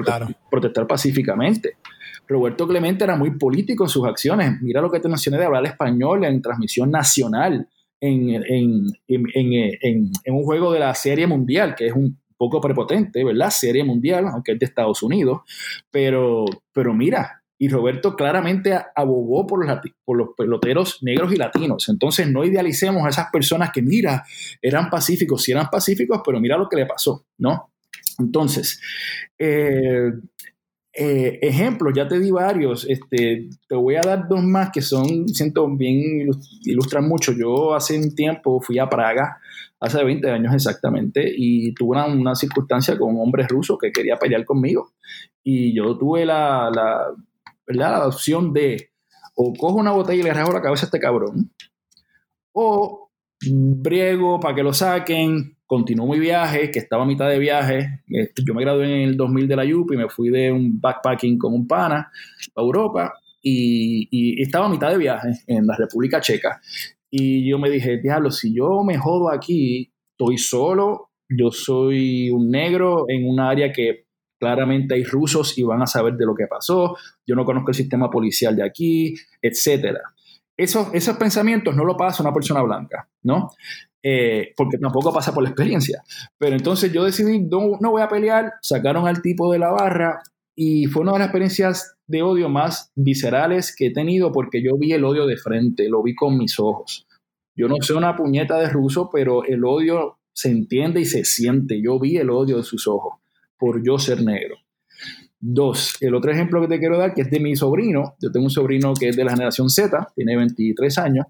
protestar 0.51 0.85
pacíficamente. 0.85 1.77
Roberto 2.27 2.67
Clemente 2.67 3.05
era 3.05 3.15
muy 3.15 3.31
político 3.37 3.85
en 3.85 3.89
sus 3.89 4.05
acciones. 4.05 4.61
Mira 4.61 4.81
lo 4.81 4.91
que 4.91 4.99
te 4.99 5.07
mencioné 5.07 5.37
de 5.37 5.45
hablar 5.45 5.65
español 5.65 6.25
en 6.25 6.41
transmisión 6.41 6.91
nacional 6.91 7.67
en, 8.03 8.91
un 10.27 10.43
juego 10.43 10.73
de 10.73 10.79
la 10.79 10.93
Serie 10.93 11.25
Mundial, 11.25 11.73
que 11.75 11.87
es 11.87 11.93
un 11.93 12.19
poco 12.37 12.59
prepotente, 12.59 13.23
¿verdad? 13.23 13.49
Serie 13.49 13.83
Mundial, 13.83 14.25
aunque 14.27 14.53
es 14.53 14.59
de 14.59 14.65
Estados 14.65 15.01
Unidos, 15.03 15.41
pero, 15.89 16.45
pero 16.73 16.93
mira, 16.93 17.43
y 17.57 17.69
Roberto 17.69 18.15
claramente 18.15 18.77
abogó 18.93 19.47
por 19.47 19.65
los, 19.65 19.79
por 20.03 20.17
los 20.17 20.29
peloteros 20.35 21.01
negros 21.01 21.31
y 21.31 21.37
latinos. 21.37 21.87
Entonces 21.87 22.27
no 22.27 22.43
idealicemos 22.43 23.05
a 23.05 23.09
esas 23.09 23.27
personas 23.31 23.71
que, 23.71 23.81
mira, 23.81 24.25
eran 24.61 24.89
pacíficos, 24.89 25.43
sí 25.43 25.53
eran 25.53 25.69
pacíficos, 25.69 26.21
pero 26.25 26.41
mira 26.41 26.57
lo 26.57 26.67
que 26.67 26.75
le 26.75 26.85
pasó, 26.85 27.25
¿no? 27.37 27.71
Entonces, 28.19 28.81
eh, 29.39 30.11
eh, 30.95 31.39
ejemplos, 31.41 31.93
ya 31.95 32.07
te 32.07 32.19
di 32.19 32.29
varios, 32.29 32.85
este, 32.87 33.49
te 33.67 33.75
voy 33.75 33.95
a 33.95 34.01
dar 34.01 34.27
dos 34.27 34.43
más 34.43 34.69
que 34.71 34.81
son, 34.81 35.27
siento 35.27 35.67
bien, 35.67 36.29
ilustran 36.61 37.07
mucho. 37.07 37.31
Yo 37.33 37.73
hace 37.73 37.97
un 37.97 38.13
tiempo 38.13 38.61
fui 38.61 38.77
a 38.77 38.87
Praga, 38.87 39.39
hace 39.79 40.03
20 40.03 40.29
años 40.29 40.53
exactamente, 40.53 41.33
y 41.35 41.73
tuve 41.73 41.97
una, 42.05 42.35
circunstancia 42.35 42.95
con 42.97 43.15
un 43.15 43.21
hombre 43.21 43.47
ruso 43.47 43.75
que 43.77 43.91
quería 43.91 44.17
pelear 44.17 44.45
conmigo. 44.45 44.93
Y 45.43 45.75
yo 45.75 45.97
tuve 45.97 46.25
la, 46.25 46.69
la, 46.71 47.07
la 47.65 48.07
opción 48.07 48.53
de 48.53 48.91
o 49.35 49.51
cojo 49.53 49.77
una 49.79 49.91
botella 49.91 50.21
y 50.21 50.23
le 50.23 50.33
rasgo 50.33 50.53
la 50.53 50.61
cabeza 50.61 50.85
a 50.85 50.87
este 50.87 50.99
cabrón, 50.99 51.51
o 52.53 53.09
briego 53.51 54.39
para 54.39 54.53
que 54.53 54.63
lo 54.63 54.73
saquen, 54.73 55.57
continuó 55.73 56.07
mi 56.07 56.19
viaje, 56.19 56.69
que 56.69 56.77
estaba 56.77 57.01
a 57.01 57.07
mitad 57.07 57.27
de 57.27 57.39
viaje. 57.39 58.03
Este, 58.07 58.43
yo 58.45 58.53
me 58.53 58.61
gradué 58.61 58.85
en 58.85 59.09
el 59.09 59.17
2000 59.17 59.47
de 59.47 59.55
la 59.55 59.63
UP 59.63 59.91
y 59.91 59.97
me 59.97 60.07
fui 60.07 60.29
de 60.29 60.51
un 60.51 60.79
backpacking 60.79 61.39
con 61.39 61.51
un 61.51 61.67
pana 61.67 62.11
a 62.55 62.61
Europa 62.61 63.11
y, 63.41 64.39
estaba 64.39 64.67
a 64.67 64.69
mitad 64.69 64.91
de 64.91 64.99
viaje 64.99 65.29
en 65.47 65.65
la 65.65 65.75
República 65.75 66.21
Checa. 66.21 66.61
Y 67.09 67.49
yo 67.49 67.57
me 67.57 67.71
dije, 67.71 67.97
diablo, 67.97 68.29
si 68.29 68.53
yo 68.53 68.83
me 68.83 68.99
jodo 68.99 69.31
aquí, 69.31 69.91
estoy 70.11 70.37
solo, 70.37 71.09
yo 71.27 71.49
soy 71.49 72.29
un 72.29 72.51
negro 72.51 73.05
en 73.07 73.27
un 73.27 73.39
área 73.39 73.71
que 73.71 74.05
claramente 74.39 74.93
hay 74.93 75.03
rusos 75.03 75.57
y 75.57 75.63
van 75.63 75.81
a 75.81 75.87
saber 75.87 76.13
de 76.13 76.25
lo 76.27 76.35
que 76.35 76.45
pasó, 76.45 76.95
yo 77.25 77.33
no 77.33 77.45
conozco 77.45 77.71
el 77.71 77.75
sistema 77.75 78.11
policial 78.11 78.55
de 78.55 78.63
aquí, 78.63 79.15
etc. 79.41 79.97
Esos, 80.55 80.93
esos 80.93 81.17
pensamientos 81.17 81.75
no 81.75 81.83
lo 81.83 81.97
pasa 81.97 82.21
una 82.21 82.31
persona 82.31 82.61
blanca, 82.61 83.09
¿no? 83.23 83.49
Eh, 84.05 84.53
porque 84.57 84.77
tampoco 84.77 85.13
pasa 85.13 85.33
por 85.33 85.43
la 85.43 85.49
experiencia. 85.49 86.03
Pero 86.37 86.55
entonces 86.55 86.91
yo 86.91 87.05
decidí, 87.05 87.39
no, 87.39 87.77
no 87.79 87.91
voy 87.91 88.01
a 88.01 88.09
pelear, 88.09 88.53
sacaron 88.61 89.07
al 89.07 89.21
tipo 89.21 89.51
de 89.51 89.59
la 89.59 89.71
barra 89.71 90.21
y 90.55 90.85
fue 90.87 91.03
una 91.03 91.13
de 91.13 91.19
las 91.19 91.27
experiencias 91.27 91.95
de 92.05 92.21
odio 92.21 92.49
más 92.49 92.91
viscerales 92.95 93.73
que 93.75 93.87
he 93.87 93.93
tenido 93.93 94.31
porque 94.31 94.61
yo 94.61 94.77
vi 94.77 94.91
el 94.91 95.05
odio 95.05 95.25
de 95.25 95.37
frente, 95.37 95.87
lo 95.87 96.03
vi 96.03 96.15
con 96.15 96.37
mis 96.37 96.59
ojos. 96.59 97.07
Yo 97.55 97.67
no 97.67 97.77
sé 97.81 97.93
una 97.93 98.15
puñeta 98.15 98.57
de 98.59 98.69
ruso, 98.69 99.09
pero 99.11 99.45
el 99.45 99.63
odio 99.63 100.17
se 100.33 100.49
entiende 100.49 101.01
y 101.01 101.05
se 101.05 101.23
siente. 101.23 101.81
Yo 101.81 101.99
vi 101.99 102.17
el 102.17 102.29
odio 102.29 102.57
de 102.57 102.63
sus 102.63 102.87
ojos 102.87 103.19
por 103.57 103.83
yo 103.83 103.97
ser 103.99 104.23
negro. 104.23 104.57
Dos, 105.39 105.97
el 106.01 106.15
otro 106.15 106.31
ejemplo 106.31 106.61
que 106.61 106.67
te 106.67 106.79
quiero 106.79 106.97
dar, 106.97 107.13
que 107.13 107.21
es 107.21 107.29
de 107.29 107.39
mi 107.39 107.55
sobrino. 107.55 108.15
Yo 108.21 108.31
tengo 108.31 108.45
un 108.45 108.49
sobrino 108.49 108.93
que 108.93 109.09
es 109.09 109.15
de 109.15 109.23
la 109.23 109.31
generación 109.31 109.69
Z, 109.69 110.07
tiene 110.15 110.35
23 110.37 110.97
años, 110.97 111.25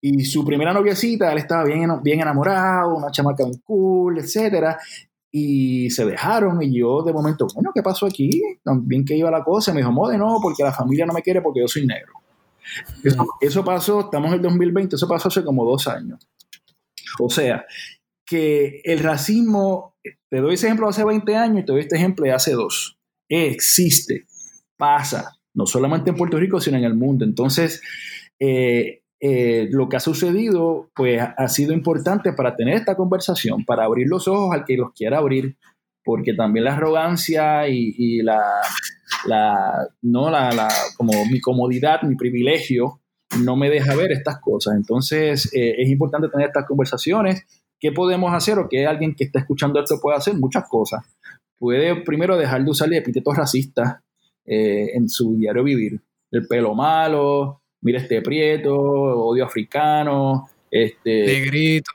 y 0.00 0.24
su 0.24 0.44
primera 0.44 0.72
noviecita, 0.72 1.32
él 1.32 1.38
estaba 1.38 1.64
bien, 1.64 1.90
bien 2.02 2.20
enamorado, 2.20 2.96
una 2.96 3.10
chamaca 3.10 3.44
muy 3.44 3.58
cool, 3.64 4.18
etc. 4.18 4.76
Y 5.30 5.90
se 5.90 6.04
dejaron 6.06 6.62
y 6.62 6.78
yo 6.78 7.02
de 7.02 7.12
momento, 7.12 7.46
bueno, 7.54 7.70
¿qué 7.74 7.82
pasó 7.82 8.06
aquí? 8.06 8.42
Bien 8.82 9.04
que 9.04 9.16
iba 9.16 9.30
la 9.30 9.44
cosa. 9.44 9.72
Me 9.72 9.80
dijo, 9.80 9.92
mode, 9.92 10.16
no, 10.16 10.38
porque 10.40 10.62
la 10.62 10.72
familia 10.72 11.06
no 11.06 11.12
me 11.12 11.22
quiere 11.22 11.42
porque 11.42 11.60
yo 11.60 11.68
soy 11.68 11.86
negro. 11.86 12.12
Eso, 13.40 13.64
pasó, 13.64 14.00
estamos 14.00 14.28
en 14.28 14.34
el 14.34 14.42
2020, 14.42 14.96
eso 14.96 15.08
pasó 15.08 15.28
hace 15.28 15.44
como 15.44 15.64
dos 15.64 15.86
años. 15.88 16.26
O 17.18 17.30
sea, 17.30 17.64
que 18.24 18.80
el 18.84 18.98
racismo, 18.98 19.94
te 20.28 20.38
doy 20.38 20.54
ese 20.54 20.66
ejemplo 20.66 20.88
hace 20.88 21.04
20 21.04 21.36
años 21.36 21.62
y 21.62 21.64
te 21.64 21.72
doy 21.72 21.82
este 21.82 21.96
ejemplo 21.96 22.24
de 22.24 22.32
hace 22.32 22.52
dos. 22.52 22.98
Existe, 23.28 24.26
pasa, 24.76 25.38
no 25.54 25.66
solamente 25.66 26.10
en 26.10 26.16
Puerto 26.16 26.38
Rico, 26.38 26.60
sino 26.60 26.76
en 26.76 26.84
el 26.84 26.94
mundo. 26.94 27.24
Entonces, 27.24 27.80
eh, 28.38 29.02
eh, 29.18 29.68
lo 29.70 29.88
que 29.88 29.96
ha 29.96 30.00
sucedido, 30.00 30.90
pues 30.94 31.22
ha 31.22 31.48
sido 31.48 31.72
importante 31.72 32.32
para 32.32 32.54
tener 32.54 32.74
esta 32.74 32.96
conversación, 32.96 33.64
para 33.64 33.84
abrir 33.84 34.08
los 34.08 34.28
ojos 34.28 34.54
al 34.54 34.64
que 34.64 34.76
los 34.76 34.92
quiera 34.92 35.18
abrir, 35.18 35.56
porque 36.04 36.34
también 36.34 36.64
la 36.64 36.74
arrogancia 36.74 37.66
y, 37.68 38.22
la, 38.22 38.40
la, 39.26 39.88
no 40.02 40.30
la, 40.30 40.68
como 40.96 41.12
mi 41.26 41.40
comodidad, 41.40 42.02
mi 42.02 42.14
privilegio, 42.14 43.00
no 43.42 43.56
me 43.56 43.70
deja 43.70 43.96
ver 43.96 44.12
estas 44.12 44.38
cosas. 44.40 44.76
Entonces, 44.76 45.52
eh, 45.54 45.74
es 45.78 45.88
importante 45.88 46.28
tener 46.28 46.48
estas 46.48 46.66
conversaciones. 46.66 47.44
¿Qué 47.80 47.92
podemos 47.92 48.32
hacer 48.32 48.58
o 48.58 48.68
qué 48.68 48.86
alguien 48.86 49.14
que 49.14 49.24
está 49.24 49.40
escuchando 49.40 49.80
esto 49.80 49.98
puede 50.00 50.16
hacer? 50.16 50.34
Muchas 50.34 50.68
cosas. 50.68 51.04
Puede 51.58 52.02
primero 52.02 52.36
dejar 52.36 52.62
de 52.64 52.70
usar 52.70 52.92
epítetos 52.92 53.36
racistas 53.36 53.96
eh, 54.44 54.90
en 54.94 55.08
su 55.08 55.36
diario 55.36 55.64
vivir. 55.64 56.00
El 56.30 56.46
pelo 56.46 56.74
malo, 56.74 57.62
mira 57.86 58.00
este 58.00 58.20
prieto, 58.20 58.74
odio 58.74 59.44
africano, 59.44 60.48
este, 60.68 61.24
negrito, 61.24 61.92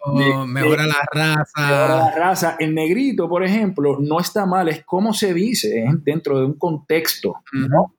mejora 0.47 0.88
la 0.88 0.95
raza. 1.12 1.51
Mejora 1.58 1.95
la 1.97 2.15
raza. 2.15 2.56
El 2.60 2.73
negrito, 2.73 3.27
por 3.27 3.43
ejemplo, 3.43 3.97
no 3.99 4.21
está 4.21 4.45
mal, 4.45 4.69
es 4.69 4.86
como 4.86 5.13
se 5.13 5.34
dice 5.34 5.84
dentro 6.04 6.39
de 6.39 6.45
un 6.45 6.54
contexto, 6.54 7.36
¿no? 7.51 7.93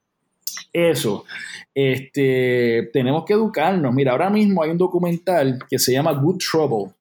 Eso. 0.72 1.26
Este, 1.74 2.88
tenemos 2.94 3.24
que 3.26 3.34
educarnos. 3.34 3.92
Mira, 3.92 4.12
ahora 4.12 4.30
mismo 4.30 4.62
hay 4.62 4.70
un 4.70 4.78
documental 4.78 5.58
que 5.68 5.78
se 5.78 5.92
llama 5.92 6.12
Good 6.12 6.38
Trouble 6.38 6.94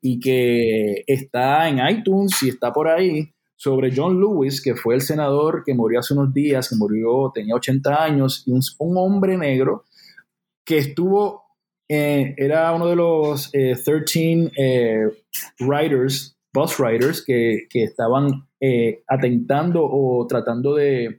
y 0.00 0.18
que 0.18 1.04
está 1.06 1.68
en 1.68 1.86
iTunes 1.86 2.42
y 2.42 2.48
está 2.48 2.72
por 2.72 2.88
ahí 2.88 3.30
sobre 3.54 3.92
John 3.94 4.18
Lewis, 4.18 4.62
que 4.62 4.74
fue 4.74 4.94
el 4.94 5.02
senador 5.02 5.62
que 5.66 5.74
murió 5.74 5.98
hace 6.00 6.14
unos 6.14 6.32
días, 6.32 6.70
que 6.70 6.76
murió, 6.76 7.30
tenía 7.34 7.54
80 7.56 8.02
años, 8.02 8.44
y 8.46 8.52
un 8.52 8.96
hombre 8.96 9.36
negro 9.36 9.84
que 10.68 10.76
estuvo, 10.76 11.44
eh, 11.88 12.34
era 12.36 12.70
uno 12.74 12.88
de 12.88 12.96
los 12.96 13.50
13 13.50 13.80
eh, 13.86 14.50
eh, 14.58 15.08
writers, 15.60 16.36
bus 16.52 16.78
writers, 16.78 17.24
que, 17.24 17.66
estaban 17.72 18.46
eh, 18.60 19.02
atentando 19.08 19.82
o 19.82 20.26
tratando 20.26 20.74
de, 20.74 21.16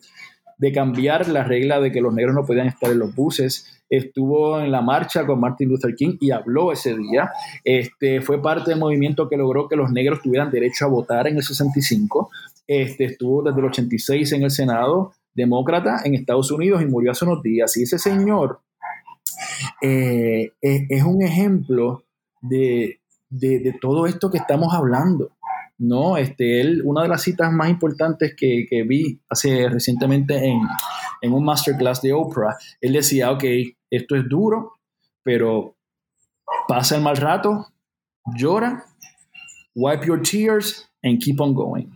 de 0.59 0.71
cambiar 0.71 1.27
la 1.29 1.43
regla 1.43 1.79
de 1.79 1.91
que 1.91 1.99
los 1.99 2.13
negros 2.13 2.35
no 2.35 2.45
podían 2.45 2.67
estar 2.67 2.91
en 2.91 2.99
los 2.99 3.15
buses 3.15 3.75
estuvo 3.89 4.59
en 4.59 4.71
la 4.71 4.81
marcha 4.83 5.25
con 5.25 5.39
Martin 5.39 5.67
Luther 5.67 5.95
King 5.95 6.17
y 6.19 6.29
habló 6.29 6.71
ese 6.71 6.95
día. 6.95 7.31
Este, 7.63 8.21
fue 8.21 8.39
parte 8.39 8.69
del 8.69 8.79
movimiento 8.79 9.27
que 9.27 9.35
logró 9.35 9.67
que 9.67 9.75
los 9.75 9.91
negros 9.91 10.21
tuvieran 10.21 10.51
derecho 10.51 10.85
a 10.85 10.89
votar 10.89 11.27
en 11.27 11.37
el 11.37 11.41
65. 11.41 12.29
Este, 12.67 13.05
estuvo 13.05 13.41
desde 13.41 13.59
el 13.59 13.65
86 13.65 14.31
en 14.33 14.43
el 14.43 14.51
Senado, 14.51 15.13
demócrata 15.33 16.01
en 16.03 16.13
Estados 16.13 16.51
Unidos 16.51 16.83
y 16.83 16.85
murió 16.85 17.13
hace 17.13 17.25
unos 17.25 17.41
días. 17.41 17.75
Y 17.77 17.81
ese 17.81 17.97
señor 17.97 18.59
eh, 19.81 20.53
es, 20.61 21.03
un 21.03 21.21
ejemplo 21.21 22.05
de, 22.41 23.01
de, 23.29 23.75
todo 23.81 24.05
esto 24.05 24.29
que 24.29 24.37
estamos 24.37 24.73
hablando. 24.73 25.31
¿no? 25.77 26.17
Este, 26.17 26.59
él, 26.59 26.81
una 26.83 27.03
de 27.03 27.07
las 27.07 27.21
citas 27.23 27.51
más 27.51 27.69
importantes 27.69 28.35
que, 28.35 28.65
que 28.69 28.83
vi 28.83 29.21
hace 29.29 29.69
recientemente 29.69 30.35
en, 30.35 30.59
en, 31.21 31.33
un 31.33 31.45
masterclass 31.45 32.01
de 32.01 32.11
Oprah, 32.13 32.57
él 32.81 32.93
decía, 32.93 33.31
ok, 33.31 33.43
esto 33.89 34.15
es 34.15 34.27
duro, 34.27 34.73
pero 35.23 35.77
pasa 36.67 36.97
el 36.97 37.01
mal 37.01 37.15
rato, 37.15 37.67
llora, 38.35 38.85
wipe 39.75 40.05
your 40.05 40.21
tears 40.21 40.89
and 41.01 41.19
keep 41.19 41.39
on 41.39 41.53
going. 41.53 41.87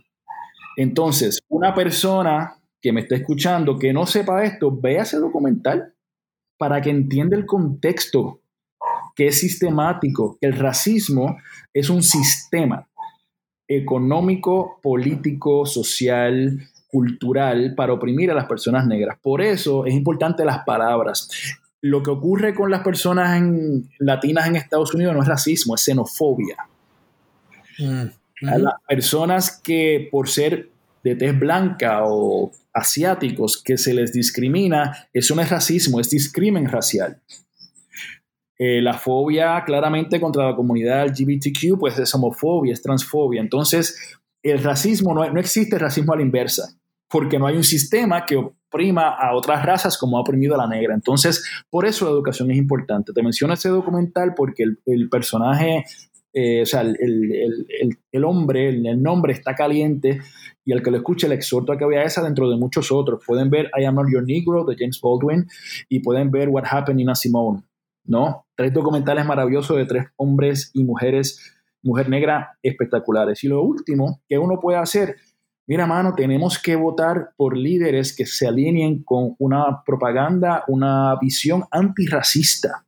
Entonces, 0.76 1.40
una 1.48 1.74
persona 1.74 2.56
que 2.80 2.92
me 2.92 3.00
está 3.00 3.16
escuchando 3.16 3.78
que 3.78 3.92
no 3.92 4.06
sepa 4.06 4.44
esto, 4.44 4.70
vea 4.70 5.02
ese 5.02 5.18
documental 5.18 5.93
para 6.56 6.80
que 6.80 6.90
entienda 6.90 7.36
el 7.36 7.46
contexto, 7.46 8.40
que 9.14 9.28
es 9.28 9.38
sistemático, 9.38 10.38
que 10.40 10.46
el 10.46 10.54
racismo 10.54 11.36
es 11.72 11.90
un 11.90 12.02
sistema 12.02 12.86
económico, 13.66 14.78
político, 14.82 15.66
social, 15.66 16.60
cultural 16.94 17.74
para 17.74 17.92
oprimir 17.92 18.30
a 18.30 18.34
las 18.34 18.46
personas 18.46 18.86
negras. 18.86 19.18
Por 19.20 19.42
eso 19.42 19.84
es 19.84 19.94
importante 19.94 20.44
las 20.44 20.64
palabras. 20.64 21.28
Lo 21.80 22.02
que 22.02 22.10
ocurre 22.10 22.54
con 22.54 22.70
las 22.70 22.82
personas 22.82 23.42
latinas 23.98 24.46
en 24.46 24.56
Estados 24.56 24.94
Unidos 24.94 25.14
no 25.14 25.22
es 25.22 25.28
racismo, 25.28 25.74
es 25.74 25.82
xenofobia. 25.82 26.56
Mm, 27.78 28.48
a 28.48 28.58
las 28.58 28.74
personas 28.86 29.60
que 29.60 30.08
por 30.10 30.28
ser 30.28 30.70
de 31.02 31.16
tez 31.16 31.38
blanca 31.38 32.02
o 32.04 32.52
asiáticos 32.74 33.62
que 33.62 33.78
se 33.78 33.94
les 33.94 34.12
discrimina, 34.12 35.08
eso 35.12 35.34
no 35.34 35.42
es 35.42 35.50
racismo, 35.50 36.00
es 36.00 36.10
discrimen 36.10 36.68
racial. 36.68 37.22
Eh, 38.58 38.80
la 38.82 38.94
fobia 38.94 39.62
claramente 39.64 40.20
contra 40.20 40.50
la 40.50 40.56
comunidad 40.56 41.06
LGBTQ, 41.06 41.78
pues 41.78 41.98
es 41.98 42.14
homofobia, 42.14 42.72
es 42.72 42.82
transfobia. 42.82 43.40
Entonces, 43.40 44.18
el 44.42 44.62
racismo, 44.62 45.14
no, 45.14 45.28
no 45.30 45.40
existe 45.40 45.78
racismo 45.78 46.12
a 46.12 46.16
la 46.16 46.22
inversa, 46.22 46.76
porque 47.08 47.38
no 47.38 47.46
hay 47.46 47.56
un 47.56 47.64
sistema 47.64 48.26
que 48.26 48.36
oprima 48.36 49.10
a 49.10 49.34
otras 49.34 49.64
razas 49.64 49.96
como 49.96 50.18
ha 50.18 50.20
oprimido 50.20 50.54
a 50.54 50.58
la 50.58 50.66
negra. 50.66 50.94
Entonces, 50.94 51.44
por 51.70 51.86
eso 51.86 52.04
la 52.06 52.10
educación 52.10 52.50
es 52.50 52.56
importante. 52.56 53.12
Te 53.12 53.22
menciono 53.22 53.54
ese 53.54 53.68
documental 53.68 54.34
porque 54.34 54.64
el, 54.86 55.08
personaje, 55.08 55.84
eh, 56.34 56.62
o 56.62 56.66
sea, 56.66 56.82
el, 56.82 56.96
el, 58.12 58.24
hombre, 58.24 58.68
el, 58.68 59.02
nombre 59.02 59.32
está 59.32 59.54
caliente 59.54 60.20
y 60.64 60.72
al 60.72 60.82
que 60.82 60.90
lo 60.90 60.96
escuche 60.96 61.28
le 61.28 61.36
exhorto 61.36 61.72
a 61.72 61.78
que 61.78 61.86
vea 61.86 62.02
esa 62.02 62.22
dentro 62.22 62.50
de 62.50 62.56
muchos 62.56 62.90
otros. 62.90 63.22
Pueden 63.26 63.50
ver 63.50 63.70
I 63.78 63.84
Am 63.84 63.94
Not 63.94 64.08
Your 64.12 64.24
Negro 64.24 64.64
de 64.64 64.76
James 64.76 65.00
Baldwin 65.00 65.46
y 65.88 66.00
pueden 66.00 66.30
ver 66.30 66.48
What 66.48 66.64
Happened 66.70 67.00
in 67.00 67.10
a 67.10 67.14
Simone 67.14 67.62
¿no? 68.04 68.46
Tres 68.54 68.72
documentales 68.72 69.24
maravillosos 69.26 69.76
de 69.76 69.86
tres 69.86 70.06
hombres 70.16 70.70
y 70.74 70.84
mujeres, 70.84 71.54
mujer 71.82 72.08
negra 72.08 72.58
espectaculares. 72.62 73.42
Y 73.44 73.48
lo 73.48 73.62
último 73.62 74.20
que 74.28 74.38
uno 74.38 74.60
puede 74.60 74.78
hacer, 74.78 75.16
mira, 75.66 75.86
mano, 75.86 76.14
tenemos 76.14 76.60
que 76.60 76.76
votar 76.76 77.30
por 77.36 77.56
líderes 77.56 78.14
que 78.14 78.26
se 78.26 78.46
alineen 78.46 79.02
con 79.02 79.34
una 79.38 79.82
propaganda, 79.84 80.64
una 80.68 81.16
visión 81.20 81.64
antirracista. 81.70 82.83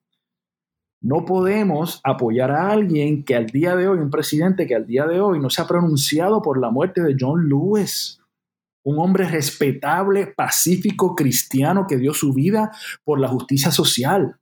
No 1.01 1.25
podemos 1.25 2.01
apoyar 2.05 2.51
a 2.51 2.71
alguien 2.71 3.25
que 3.25 3.37
al 3.37 3.47
día 3.47 3.77
de 3.77 3.87
hoy, 3.87 3.99
un 3.99 4.11
presidente 4.11 4.67
que 4.67 4.75
al 4.75 4.87
día 4.87 5.07
de 5.07 5.21
hoy 5.21 5.39
no 5.39 5.51
se 5.51 5.63
ha 5.63 5.67
pronunciado 5.67 6.43
por 6.43 6.59
la 6.59 6.71
muerte 6.71 7.03
de 7.03 7.17
John 7.19 7.49
Lewis, 7.49 8.21
un 8.83 8.99
hombre 9.01 9.29
respetable, 9.29 10.29
pacífico, 10.29 11.15
cristiano 11.15 11.87
que 11.89 11.97
dio 11.97 12.15
su 12.15 12.33
vida 12.33 12.71
por 13.05 13.21
la 13.21 13.29
justicia 13.29 13.71
social. 13.71 14.37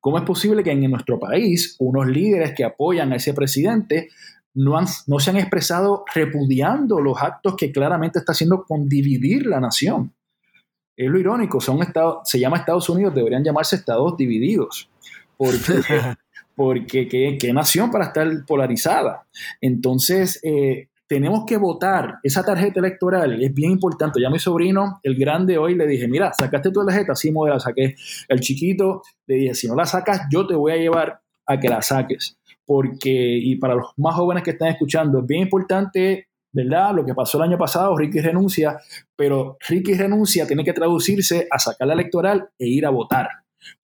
¿Cómo 0.00 0.18
es 0.18 0.24
posible 0.24 0.62
que 0.62 0.70
en 0.70 0.88
nuestro 0.90 1.18
país 1.18 1.76
unos 1.80 2.06
líderes 2.06 2.54
que 2.54 2.64
apoyan 2.64 3.12
a 3.12 3.16
ese 3.16 3.34
presidente 3.34 4.08
no, 4.54 4.78
no 5.06 5.18
se 5.18 5.30
han 5.30 5.36
expresado 5.36 6.04
repudiando 6.14 7.00
los 7.00 7.20
actos 7.20 7.56
que 7.56 7.72
claramente 7.72 8.20
está 8.20 8.32
haciendo 8.32 8.64
con 8.64 8.88
dividir 8.88 9.46
la 9.46 9.60
nación? 9.60 10.14
Es 10.96 11.10
lo 11.10 11.18
irónico, 11.18 11.60
son 11.60 11.82
estados, 11.82 12.18
se 12.24 12.38
llama 12.38 12.56
Estados 12.56 12.88
Unidos, 12.88 13.14
deberían 13.14 13.44
llamarse 13.44 13.76
Estados 13.76 14.16
divididos. 14.16 14.88
Porque, 15.36 15.56
porque 16.54 17.08
¿qué, 17.08 17.38
qué 17.38 17.52
nación 17.52 17.90
para 17.90 18.06
estar 18.06 18.28
polarizada? 18.46 19.26
Entonces, 19.60 20.40
eh, 20.42 20.88
tenemos 21.06 21.44
que 21.46 21.56
votar 21.56 22.18
esa 22.22 22.44
tarjeta 22.44 22.80
electoral, 22.80 23.42
es 23.42 23.54
bien 23.54 23.72
importante. 23.72 24.20
Ya 24.20 24.30
mi 24.30 24.38
sobrino, 24.38 24.98
el 25.02 25.16
grande, 25.16 25.56
hoy 25.56 25.74
le 25.74 25.86
dije, 25.86 26.08
mira, 26.08 26.32
sacaste 26.36 26.70
tu 26.70 26.84
tarjeta, 26.84 27.14
sí, 27.14 27.30
me 27.30 27.48
la 27.48 27.60
saqué. 27.60 27.94
El 28.28 28.40
chiquito, 28.40 29.02
le 29.26 29.36
dije, 29.36 29.54
si 29.54 29.68
no 29.68 29.76
la 29.76 29.86
sacas, 29.86 30.22
yo 30.30 30.46
te 30.46 30.54
voy 30.54 30.72
a 30.72 30.76
llevar 30.76 31.20
a 31.46 31.60
que 31.60 31.68
la 31.68 31.80
saques. 31.80 32.36
Porque, 32.64 33.38
y 33.40 33.56
para 33.56 33.76
los 33.76 33.92
más 33.96 34.16
jóvenes 34.16 34.42
que 34.42 34.50
están 34.50 34.68
escuchando, 34.68 35.20
es 35.20 35.26
bien 35.26 35.42
importante, 35.42 36.26
¿verdad? 36.52 36.94
Lo 36.94 37.06
que 37.06 37.14
pasó 37.14 37.38
el 37.38 37.44
año 37.44 37.58
pasado, 37.58 37.96
Ricky 37.96 38.18
renuncia, 38.18 38.80
pero 39.14 39.56
Ricky 39.68 39.94
renuncia 39.94 40.46
tiene 40.46 40.64
que 40.64 40.72
traducirse 40.72 41.46
a 41.50 41.58
sacar 41.60 41.86
la 41.86 41.94
electoral 41.94 42.48
e 42.58 42.66
ir 42.66 42.84
a 42.84 42.90
votar 42.90 43.28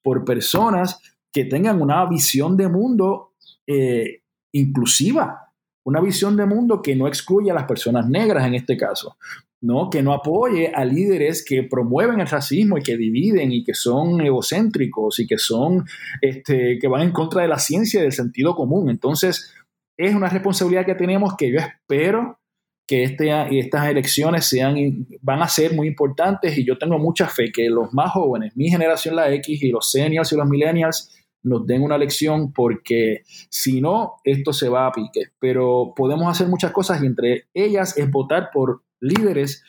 por 0.03 0.25
personas 0.25 0.99
que 1.33 1.45
tengan 1.45 1.81
una 1.81 2.05
visión 2.07 2.57
de 2.57 2.68
mundo 2.68 3.33
eh, 3.66 4.23
inclusiva, 4.53 5.53
una 5.85 6.01
visión 6.01 6.37
de 6.37 6.47
mundo 6.47 6.83
que 6.83 6.95
no 6.95 7.09
excluye 7.09 7.51
a 7.51 7.55
las 7.55 7.64
personas 7.64 8.09
negras 8.09 8.47
en 8.47 8.55
este 8.55 8.77
caso, 8.77 9.16
¿no? 9.62 9.88
que 9.90 10.03
no 10.03 10.12
apoye 10.12 10.73
a 10.75 10.85
líderes 10.85 11.45
que 11.45 11.62
promueven 11.62 12.21
el 12.21 12.29
racismo 12.29 12.79
y 12.79 12.83
que 12.83 12.97
dividen 12.97 13.53
y 13.53 13.64
que 13.64 13.75
son 13.75 14.21
egocéntricos 14.21 15.18
y 15.21 15.27
que 15.27 15.38
son 15.38 15.85
este, 16.21 16.79
que 16.79 16.88
van 16.88 17.03
en 17.03 17.12
contra 17.12 17.42
de 17.42 17.49
la 17.49 17.59
ciencia 17.59 18.01
y 18.01 18.03
del 18.03 18.12
sentido 18.12 18.55
común. 18.55 18.90
Entonces, 18.90 19.53
es 19.97 20.14
una 20.14 20.29
responsabilidad 20.29 20.87
que 20.87 20.95
tenemos 20.95 21.37
que 21.37 21.51
yo 21.51 21.59
espero 21.59 22.38
que 22.87 23.05
este, 23.05 23.59
estas 23.59 23.88
elecciones 23.88 24.45
sean, 24.47 24.77
van 25.21 25.40
a 25.40 25.49
ser 25.49 25.73
muy 25.73 25.87
importantes 25.87 26.59
y 26.59 26.64
yo 26.64 26.77
tengo 26.77 26.99
mucha 26.99 27.29
fe 27.29 27.51
que 27.53 27.71
los 27.71 27.92
más 27.95 28.11
jóvenes, 28.11 28.57
mi 28.57 28.68
generación 28.68 29.16
la 29.16 29.33
X 29.35 29.62
y 29.62 29.71
los 29.71 29.90
seniors 29.90 30.33
y 30.33 30.37
los 30.37 30.49
millennials, 30.49 31.11
nos 31.43 31.67
den 31.67 31.83
una 31.83 31.99
lección 31.99 32.53
porque 32.53 33.23
si 33.49 33.81
no, 33.81 34.15
esto 34.25 34.53
se 34.53 34.69
va 34.69 34.87
a 34.87 34.93
pique. 34.93 35.33
Pero 35.39 35.93
podemos 35.97 36.31
hacer 36.31 36.49
muchas 36.49 36.73
cosas 36.73 37.03
y 37.03 37.07
entre 37.07 37.47
ellas 37.55 37.97
es 37.97 38.11
votar 38.11 38.51
por 38.53 38.83
líderes 39.01 39.65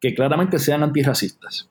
que 0.00 0.14
claramente 0.14 0.58
sean 0.58 0.82
antirracistas. 0.82 1.70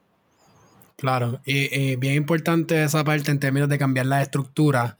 Claro, 0.97 1.41
y, 1.45 1.95
bien 1.97 2.15
importante 2.15 2.83
esa 2.83 3.03
parte 3.03 3.29
en 3.29 3.39
términos 3.39 3.67
de 3.67 3.77
cambiar 3.77 4.05
la 4.05 4.21
estructura, 4.21 4.97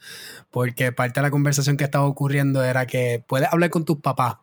porque 0.52 0.92
parte 0.92 1.22
de 1.22 1.28
la 1.28 1.32
conversación 1.32 1.78
que 1.78 1.86
estaba 1.86 2.06
ocurriendo 2.06 2.64
era 2.64 2.86
que 2.86 3.24
puedes 3.26 3.48
hablar 3.52 3.70
con 3.70 3.86
tus 3.86 4.02
papás, 4.02 4.36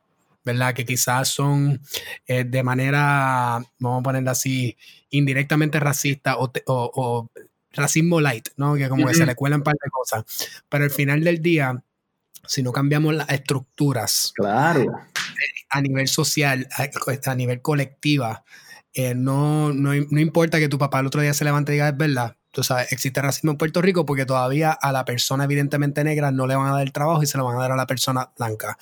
¿verdad? 0.43 0.73
Que 0.73 0.87
quizás 0.87 1.29
son 1.29 1.83
eh, 2.27 2.45
de 2.45 2.63
manera, 2.63 3.61
vamos 3.79 4.01
a 4.01 4.03
ponerla 4.03 4.31
así, 4.31 4.77
indirectamente 5.11 5.79
racista 5.81 6.39
o, 6.39 6.51
o 6.67 7.31
racismo 7.73 8.21
light, 8.21 8.49
¿no? 8.57 8.75
Que 8.75 8.89
como 8.89 9.07
que 9.07 9.15
se 9.15 9.27
le 9.27 9.35
cuelan 9.35 9.61
un 9.61 9.65
par 9.65 9.77
de 9.83 9.91
cosas. 9.91 10.25
Pero 10.69 10.85
al 10.85 10.91
final 10.91 11.23
del 11.23 11.41
día, 11.41 11.83
si 12.47 12.63
no 12.63 12.73
cambiamos 12.73 13.15
las 13.15 13.31
estructuras. 13.31 14.33
Claro. 14.35 14.87
A 15.71 15.81
nivel 15.81 16.09
social, 16.09 16.69
a, 17.25 17.35
nivel 17.35 17.63
colectiva, 17.63 18.45
eh, 18.93 19.15
no, 19.15 19.73
no, 19.73 19.93
no, 19.95 20.21
importa 20.21 20.59
que 20.59 20.69
tu 20.69 20.79
papá 20.79 21.01
el 21.01 21.07
otro 21.07 21.21
día 21.21 21.33
se 21.33 21.45
levante 21.45 21.73
y 21.73 21.75
diga, 21.75 21.91
es 21.91 21.97
verdad, 21.97 22.37
tú 22.51 22.63
sabes, 22.63 22.93
existe 22.93 23.23
racismo 23.23 23.53
en 23.53 23.59
Puerto 23.59 23.83
Rico 23.83 24.05
porque 24.05 24.27
todavía 24.27 24.73
a 24.73 24.93
la 24.93 25.05
persona 25.05 25.45
evidentemente 25.45 26.05
negra 26.05 26.31
no 26.31 26.47
le 26.47 26.57
van 26.57 26.67
a 26.67 26.73
dar 26.73 26.83
el 26.83 26.93
trabajo 26.93 27.23
y 27.23 27.27
se 27.27 27.39
lo 27.39 27.45
van 27.45 27.57
a 27.57 27.61
dar 27.61 27.73
a 27.73 27.77
la 27.77 27.87
persona 27.87 28.31
blanca. 28.37 28.79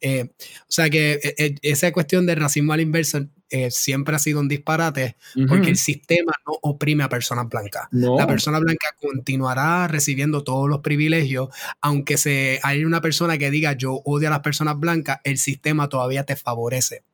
Eh, 0.00 0.30
o 0.62 0.66
sea 0.70 0.90
que 0.90 1.20
eh, 1.38 1.54
esa 1.62 1.92
cuestión 1.92 2.26
de 2.26 2.34
racismo 2.34 2.72
al 2.72 2.80
inverso 2.80 3.26
eh, 3.50 3.70
siempre 3.70 4.14
ha 4.14 4.18
sido 4.18 4.40
un 4.40 4.48
disparate 4.48 5.16
porque 5.48 5.70
el 5.70 5.78
sistema 5.78 6.32
no 6.46 6.58
oprime 6.60 7.04
a 7.04 7.08
personas 7.08 7.48
blancas. 7.48 7.88
La 7.92 8.26
persona 8.26 8.58
blanca 8.58 8.88
continuará 9.00 9.88
recibiendo 9.88 10.44
todos 10.44 10.68
los 10.68 10.80
privilegios, 10.80 11.48
aunque 11.80 12.18
se, 12.18 12.60
hay 12.62 12.84
una 12.84 13.00
persona 13.00 13.38
que 13.38 13.50
diga 13.50 13.72
yo 13.72 14.02
odio 14.04 14.28
a 14.28 14.32
las 14.32 14.40
personas 14.40 14.78
blancas, 14.78 15.20
el 15.24 15.38
sistema 15.38 15.88
todavía 15.88 16.24
te 16.24 16.36
favorece. 16.36 17.04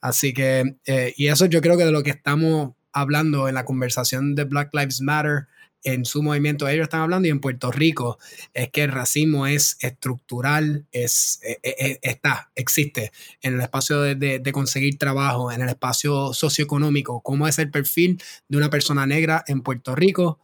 Así 0.00 0.32
que, 0.32 0.76
eh, 0.86 1.14
y 1.16 1.26
eso 1.26 1.46
yo 1.46 1.60
creo 1.60 1.76
que 1.76 1.84
de 1.84 1.92
lo 1.92 2.04
que 2.04 2.10
estamos 2.10 2.75
hablando 2.96 3.48
en 3.48 3.54
la 3.54 3.64
conversación 3.64 4.34
de 4.34 4.44
Black 4.44 4.70
Lives 4.72 5.00
Matter, 5.00 5.46
en 5.86 6.04
su 6.04 6.22
movimiento 6.22 6.66
ellos 6.66 6.84
están 6.84 7.02
hablando 7.02 7.28
y 7.28 7.30
en 7.30 7.40
Puerto 7.40 7.70
Rico 7.70 8.18
es 8.54 8.70
que 8.70 8.82
el 8.82 8.90
racismo 8.90 9.46
es 9.46 9.76
estructural, 9.80 10.84
es, 10.90 11.40
e, 11.44 11.58
e, 11.62 11.74
e, 11.78 11.98
está, 12.02 12.50
existe 12.56 13.12
en 13.40 13.54
el 13.54 13.60
espacio 13.60 14.00
de, 14.00 14.16
de, 14.16 14.52
conseguir 14.52 14.98
trabajo, 14.98 15.52
en 15.52 15.62
el 15.62 15.68
espacio 15.68 16.32
socioeconómico, 16.32 17.20
cómo 17.20 17.46
es 17.46 17.58
el 17.60 17.70
perfil 17.70 18.20
de 18.48 18.56
una 18.56 18.68
persona 18.68 19.06
negra 19.06 19.44
en 19.46 19.62
Puerto 19.62 19.94
Rico 19.94 20.40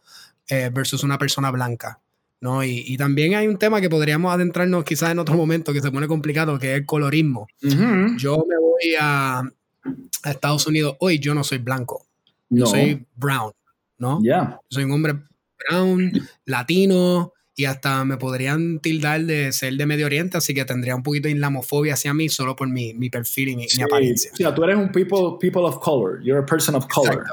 eh, 0.47 0.69
versus 0.73 1.03
una 1.03 1.17
persona 1.17 1.51
blanca. 1.51 1.99
¿no? 2.39 2.63
Y, 2.63 2.83
y, 2.85 2.97
también 2.97 3.35
hay 3.35 3.47
un 3.47 3.57
tema 3.57 3.79
que 3.79 3.89
podríamos 3.89 4.33
adentrarnos 4.33 4.83
quizás 4.83 5.11
en 5.11 5.19
otro 5.19 5.35
momento 5.35 5.71
que 5.71 5.81
se 5.81 5.91
pone 5.91 6.07
complicado, 6.07 6.59
que 6.59 6.73
es 6.73 6.79
el 6.79 6.85
colorismo. 6.85 7.47
Yo 8.17 8.45
me 8.47 8.57
voy 8.57 8.95
a, 8.99 9.39
a, 9.39 10.29
Estados 10.29 10.67
Unidos 10.67 10.97
hoy, 10.99 11.19
yo 11.19 11.33
no 11.33 11.45
soy 11.45 11.59
blanco, 11.59 12.05
yo 12.59 12.65
soy 12.65 13.05
brown, 13.15 13.51
¿no? 13.97 14.19
Ya. 14.23 14.59
Soy 14.69 14.83
un 14.83 14.91
hombre 14.91 15.15
brown, 15.69 16.11
latino, 16.45 17.33
y 17.55 17.65
hasta 17.65 18.03
me 18.05 18.17
podrían 18.17 18.79
tildar 18.79 19.21
de 19.21 19.51
ser 19.51 19.73
de 19.75 19.85
Medio 19.85 20.05
Oriente, 20.05 20.37
así 20.37 20.53
que 20.53 20.65
tendría 20.65 20.95
un 20.95 21.03
poquito 21.03 21.27
de 21.27 21.35
islamofobia 21.35 21.93
hacia 21.93 22.13
mí 22.13 22.29
solo 22.29 22.55
por 22.55 22.67
mi, 22.67 22.93
mi 22.93 23.09
perfil 23.09 23.49
y 23.49 23.55
mi, 23.55 23.67
mi 23.77 23.83
apariencia. 23.83 24.31
O 24.33 24.35
sea, 24.35 24.55
tú 24.55 24.63
eres 24.63 24.75
un 24.75 24.91
people, 24.91 25.37
people 25.39 25.61
of 25.61 25.79
color, 25.79 26.21
you're 26.23 26.41
a 26.41 26.45
person 26.45 26.75
of 26.75 26.87
color. 26.87 27.23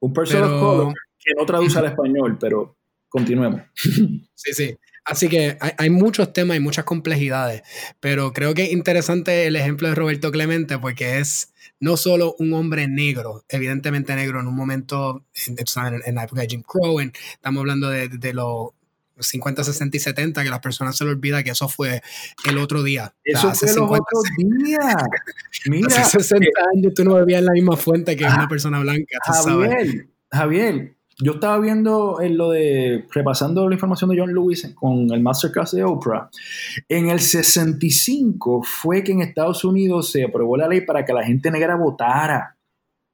Un 0.00 0.12
person 0.12 0.42
of 0.42 0.60
color 0.60 0.94
que 1.18 1.32
no 1.38 1.46
traduce 1.46 1.78
al 1.78 1.86
español, 1.86 2.36
pero 2.38 2.76
continuemos. 3.08 3.62
Sí, 4.36 4.52
sí. 4.52 4.76
Así 5.06 5.28
que 5.28 5.56
hay, 5.58 5.70
hay, 5.78 5.88
muchos 5.88 6.34
temas 6.34 6.58
y 6.58 6.60
muchas 6.60 6.84
complejidades, 6.84 7.62
pero 8.00 8.34
creo 8.34 8.52
que 8.52 8.64
es 8.64 8.72
interesante 8.72 9.46
el 9.46 9.56
ejemplo 9.56 9.88
de 9.88 9.94
Roberto 9.94 10.30
Clemente 10.30 10.78
porque 10.78 11.18
es 11.18 11.53
no 11.80 11.96
solo 11.96 12.34
un 12.38 12.52
hombre 12.52 12.88
negro, 12.88 13.44
evidentemente 13.48 14.14
negro 14.14 14.40
en 14.40 14.46
un 14.46 14.56
momento, 14.56 15.24
en, 15.46 15.56
en 16.04 16.14
la 16.14 16.24
época 16.24 16.42
de 16.42 16.48
Jim 16.48 16.62
Crow, 16.62 17.00
estamos 17.00 17.60
hablando 17.60 17.88
de, 17.88 18.08
de, 18.08 18.32
los 18.32 18.70
50, 19.18 19.64
60 19.64 19.96
y 19.96 20.00
70, 20.00 20.42
que 20.42 20.50
las 20.50 20.60
personas 20.60 20.96
se 20.96 21.04
les 21.04 21.14
olvida 21.14 21.42
que 21.42 21.50
eso 21.50 21.68
fue 21.68 22.02
el 22.48 22.58
otro 22.58 22.82
día. 22.82 23.14
Eso 23.24 23.48
hace 23.48 23.66
fue 23.66 23.74
50, 23.74 23.96
los 23.96 24.00
otros 24.00 24.22
días. 24.36 24.94
Mira. 25.66 26.02
Hace 26.02 26.20
60 26.20 26.48
años 26.74 26.94
tú 26.94 27.04
no 27.04 27.14
bebías 27.14 27.40
en 27.40 27.46
la 27.46 27.52
misma 27.52 27.76
fuente 27.76 28.16
que 28.16 28.24
una 28.24 28.48
persona 28.48 28.80
blanca, 28.80 29.18
Javier. 29.24 30.08
Javier, 30.30 30.96
yo 31.18 31.32
estaba 31.32 31.58
viendo 31.58 32.20
en 32.20 32.36
lo 32.36 32.50
de, 32.50 33.06
repasando 33.12 33.68
la 33.68 33.74
información 33.74 34.10
de 34.10 34.18
John 34.18 34.34
Lewis 34.34 34.72
con 34.74 35.10
el 35.12 35.22
Masterclass 35.22 35.72
de 35.72 35.84
Oprah. 35.84 36.28
En 36.88 37.08
el 37.08 37.20
65 37.20 38.62
fue 38.64 39.04
que 39.04 39.12
en 39.12 39.20
Estados 39.20 39.64
Unidos 39.64 40.10
se 40.10 40.24
aprobó 40.24 40.56
la 40.56 40.68
ley 40.68 40.80
para 40.80 41.04
que 41.04 41.12
la 41.12 41.24
gente 41.24 41.50
negra 41.50 41.76
votara. 41.76 42.56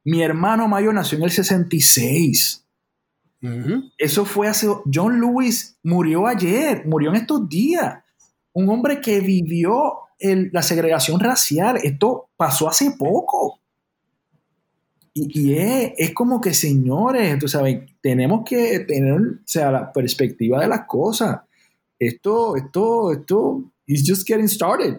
Mi 0.05 0.23
hermano 0.23 0.67
mayor 0.67 0.95
nació 0.95 1.19
en 1.19 1.25
el 1.25 1.31
66. 1.31 2.65
Uh 3.43 3.47
-huh. 3.47 3.93
Eso 3.99 4.25
fue 4.25 4.49
hace... 4.49 4.67
John 4.93 5.21
Lewis 5.21 5.79
murió 5.83 6.27
ayer, 6.27 6.87
murió 6.87 7.11
en 7.11 7.17
estos 7.17 7.49
días. 7.49 8.03
Un 8.53 8.69
hombre 8.71 9.01
que 9.01 9.21
vivió 9.21 9.95
el, 10.19 10.51
la 10.53 10.63
segregación 10.63 11.21
racial. 11.21 11.79
Esto 11.83 12.31
pasó 12.37 12.69
hace 12.69 12.93
poco. 12.93 13.60
Y, 15.13 15.41
y 15.41 15.55
es, 15.55 15.93
es, 15.97 16.15
como 16.15 16.41
que, 16.41 16.55
señores, 16.55 17.39
tú 17.39 17.49
sabes, 17.49 17.81
tenemos 18.01 18.43
que 18.45 18.81
tener, 18.81 19.21
o 19.21 19.39
sea, 19.45 19.71
la 19.71 19.93
perspectiva 19.93 20.61
de 20.61 20.69
las 20.69 20.87
cosas. 20.87 21.41
Esto, 21.99 22.57
esto, 22.57 23.13
esto, 23.13 23.65
is 23.87 24.05
just 24.07 24.27
getting 24.27 24.49
started. 24.49 24.99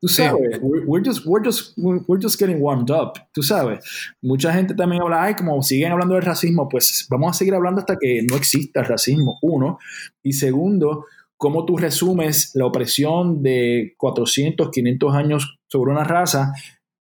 Tú 0.00 0.08
sabes, 0.08 0.56
sí. 0.56 0.60
we're, 0.60 0.84
we're, 0.84 1.04
just, 1.04 1.24
we're, 1.24 1.44
just, 1.44 1.74
we're 1.76 2.20
just 2.20 2.36
getting 2.36 2.60
warmed 2.60 2.90
up, 2.90 3.12
tú 3.32 3.40
sabes. 3.40 3.84
Mucha 4.20 4.52
gente 4.52 4.74
también 4.74 5.00
habla, 5.00 5.22
ay, 5.22 5.36
como 5.36 5.62
siguen 5.62 5.92
hablando 5.92 6.16
del 6.16 6.24
racismo, 6.24 6.68
pues 6.68 7.06
vamos 7.08 7.30
a 7.30 7.38
seguir 7.38 7.54
hablando 7.54 7.80
hasta 7.80 7.96
que 8.00 8.20
no 8.28 8.34
exista 8.34 8.80
el 8.80 8.86
racismo, 8.86 9.38
uno. 9.42 9.78
Y 10.24 10.32
segundo, 10.32 11.06
cómo 11.36 11.64
tú 11.64 11.76
resumes 11.76 12.50
la 12.54 12.66
opresión 12.66 13.44
de 13.44 13.94
400, 13.96 14.70
500 14.70 15.14
años 15.14 15.58
sobre 15.68 15.92
una 15.92 16.02
raza 16.02 16.52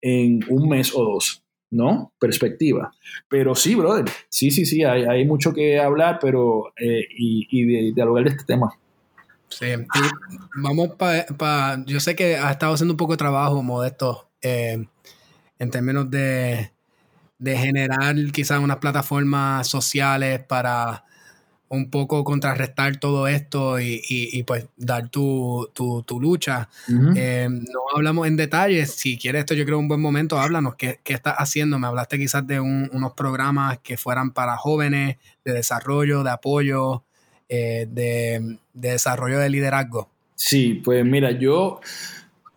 en 0.02 0.40
un 0.50 0.68
mes 0.68 0.92
o 0.96 1.04
dos. 1.04 1.44
¿No? 1.72 2.14
Perspectiva. 2.20 2.92
Pero 3.28 3.56
sí, 3.56 3.76
brother, 3.76 4.06
sí, 4.30 4.52
sí, 4.52 4.66
sí, 4.66 4.84
hay, 4.84 5.26
mucho 5.26 5.54
que 5.54 5.80
hablar, 5.80 6.20
pero 6.22 6.74
eh, 6.78 7.06
y, 7.18 7.48
y 7.50 7.66
de, 7.66 7.94
dialogar 7.94 8.24
de 8.26 8.32
este 8.32 8.46
tema. 8.46 8.72
Sí, 9.50 9.68
vamos 10.56 10.90
para, 10.98 11.26
pa, 11.26 11.82
yo 11.86 12.00
sé 12.00 12.16
que 12.16 12.36
has 12.36 12.52
estado 12.52 12.74
haciendo 12.74 12.94
un 12.94 12.98
poco 12.98 13.14
de 13.14 13.18
trabajo, 13.18 13.64
Modesto, 13.64 14.30
eh, 14.42 14.86
en 15.58 15.72
términos 15.72 16.12
de, 16.12 16.72
de 17.40 17.58
generar 17.58 18.16
quizás 18.34 18.60
unas 18.60 18.78
plataformas 18.78 19.68
sociales 19.68 20.42
para 20.46 21.06
un 21.70 21.90
poco 21.90 22.24
contrarrestar 22.24 22.98
todo 22.98 23.28
esto 23.28 23.80
y, 23.80 24.02
y, 24.08 24.38
y 24.38 24.44
pues 24.44 24.68
dar 24.78 25.10
tu, 25.10 25.70
tu, 25.74 26.04
tu 26.04 26.20
lucha. 26.20 26.70
Uh 26.88 26.92
-huh. 26.92 27.14
eh, 27.16 27.48
no 27.50 27.80
hablamos 27.96 28.28
en 28.28 28.38
detalles, 28.38 28.92
si 28.92 29.18
quieres 29.18 29.42
esto 29.42 29.54
yo 29.54 29.66
creo 29.66 29.80
un 29.80 29.88
buen 29.88 30.02
momento, 30.02 30.38
háblanos, 30.40 30.76
¿qué, 30.76 31.00
qué 31.04 31.14
estás 31.14 31.36
haciendo? 31.38 31.78
Me 31.80 31.88
hablaste 31.88 32.18
quizás 32.18 32.46
de 32.48 32.60
un, 32.60 32.90
unos 32.94 33.14
programas 33.14 33.80
que 33.80 33.98
fueran 33.98 34.32
para 34.32 34.58
jóvenes, 34.58 35.18
de 35.46 35.54
desarrollo, 35.54 36.24
de 36.24 36.32
apoyo, 36.32 37.04
eh, 37.50 37.88
de, 37.90 38.58
de 38.74 38.90
desarrollo 38.92 39.40
de 39.40 39.50
liderazgo. 39.50 40.10
Sí, 40.36 40.82
pues 40.84 41.04
mira, 41.06 41.32
yo... 41.32 41.80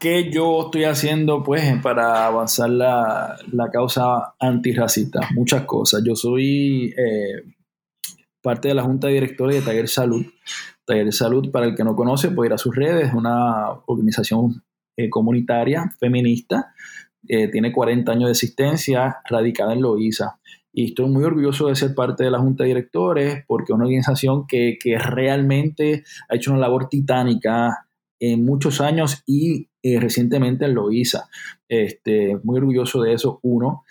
¿Qué 0.02 0.30
yo 0.30 0.62
estoy 0.64 0.84
haciendo 0.84 1.42
pues 1.42 1.62
para 1.82 2.24
avanzar 2.24 2.70
la, 2.70 3.36
la 3.52 3.70
causa 3.70 4.32
antirracista? 4.40 5.20
Muchas 5.34 5.64
cosas. 5.66 6.00
Yo 6.02 6.16
soy 6.16 6.94
eh, 6.96 7.44
parte 8.42 8.68
de 8.68 8.74
la 8.74 8.82
Junta 8.82 9.08
de 9.08 9.14
Directores 9.14 9.56
de 9.56 9.62
Taller 9.62 9.88
Salud. 9.88 10.24
Taller 10.84 11.12
Salud, 11.12 11.50
para 11.50 11.66
el 11.66 11.74
que 11.74 11.84
no 11.84 11.94
conoce, 11.94 12.30
puede 12.30 12.48
ir 12.48 12.54
a 12.54 12.58
sus 12.58 12.74
redes, 12.74 13.08
es 13.08 13.14
una 13.14 13.70
organización 13.86 14.62
eh, 14.96 15.08
comunitaria 15.08 15.90
feminista, 15.98 16.74
eh, 17.28 17.48
tiene 17.48 17.72
40 17.72 18.12
años 18.12 18.26
de 18.26 18.32
existencia, 18.32 19.18
radicada 19.28 19.72
en 19.72 19.82
Loíza. 19.82 20.38
Y 20.72 20.86
estoy 20.86 21.08
muy 21.10 21.24
orgulloso 21.24 21.68
de 21.68 21.74
ser 21.74 21.94
parte 21.94 22.24
de 22.24 22.30
la 22.30 22.38
Junta 22.38 22.64
de 22.64 22.68
Directores 22.68 23.44
porque 23.46 23.72
es 23.72 23.74
una 23.74 23.84
organización 23.84 24.46
que, 24.46 24.78
que 24.80 24.98
realmente 24.98 26.04
ha 26.28 26.36
hecho 26.36 26.52
una 26.52 26.60
labor 26.60 26.88
titánica 26.88 27.88
en 28.20 28.44
muchos 28.44 28.80
años 28.80 29.22
y 29.26 29.68
eh, 29.82 29.98
recientemente 29.98 30.66
en 30.66 30.74
Loíza. 30.74 31.28
Este, 31.68 32.38
muy 32.44 32.58
orgulloso 32.58 33.02
de 33.02 33.14
eso, 33.14 33.40
uno. 33.42 33.84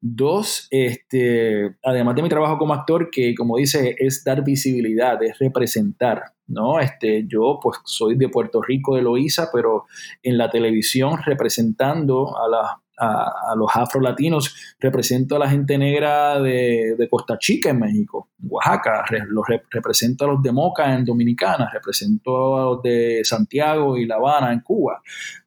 Dos, 0.00 0.68
este, 0.70 1.76
además 1.82 2.14
de 2.14 2.22
mi 2.22 2.28
trabajo 2.28 2.58
como 2.58 2.74
actor, 2.74 3.08
que 3.10 3.34
como 3.34 3.56
dice, 3.56 3.96
es 3.98 4.22
dar 4.24 4.44
visibilidad, 4.44 5.20
es 5.22 5.38
representar, 5.38 6.22
¿no? 6.46 6.78
Este, 6.80 7.24
yo 7.26 7.58
pues 7.62 7.78
soy 7.84 8.14
de 8.16 8.28
Puerto 8.28 8.60
Rico, 8.60 8.94
de 8.94 9.02
Loíza, 9.02 9.48
pero 9.52 9.86
en 10.22 10.36
la 10.36 10.50
televisión 10.50 11.18
representando 11.24 12.36
a, 12.36 12.46
la, 12.46 12.82
a, 12.98 13.52
a 13.52 13.56
los 13.56 13.70
afrolatinos, 13.74 14.54
represento 14.78 15.36
a 15.36 15.38
la 15.38 15.48
gente 15.48 15.78
negra 15.78 16.40
de, 16.40 16.94
de 16.98 17.08
Costa 17.08 17.38
Chica 17.38 17.70
en 17.70 17.80
México, 17.80 18.28
Oaxaca, 18.42 19.02
los 19.28 19.46
rep, 19.48 19.64
represento 19.70 20.26
a 20.26 20.28
los 20.28 20.42
de 20.42 20.52
Moca 20.52 20.94
en 20.94 21.06
Dominicana, 21.06 21.70
represento 21.72 22.58
a 22.58 22.64
los 22.64 22.82
de 22.82 23.22
Santiago 23.24 23.96
y 23.96 24.04
La 24.04 24.16
Habana 24.16 24.52
en 24.52 24.60
Cuba, 24.60 25.00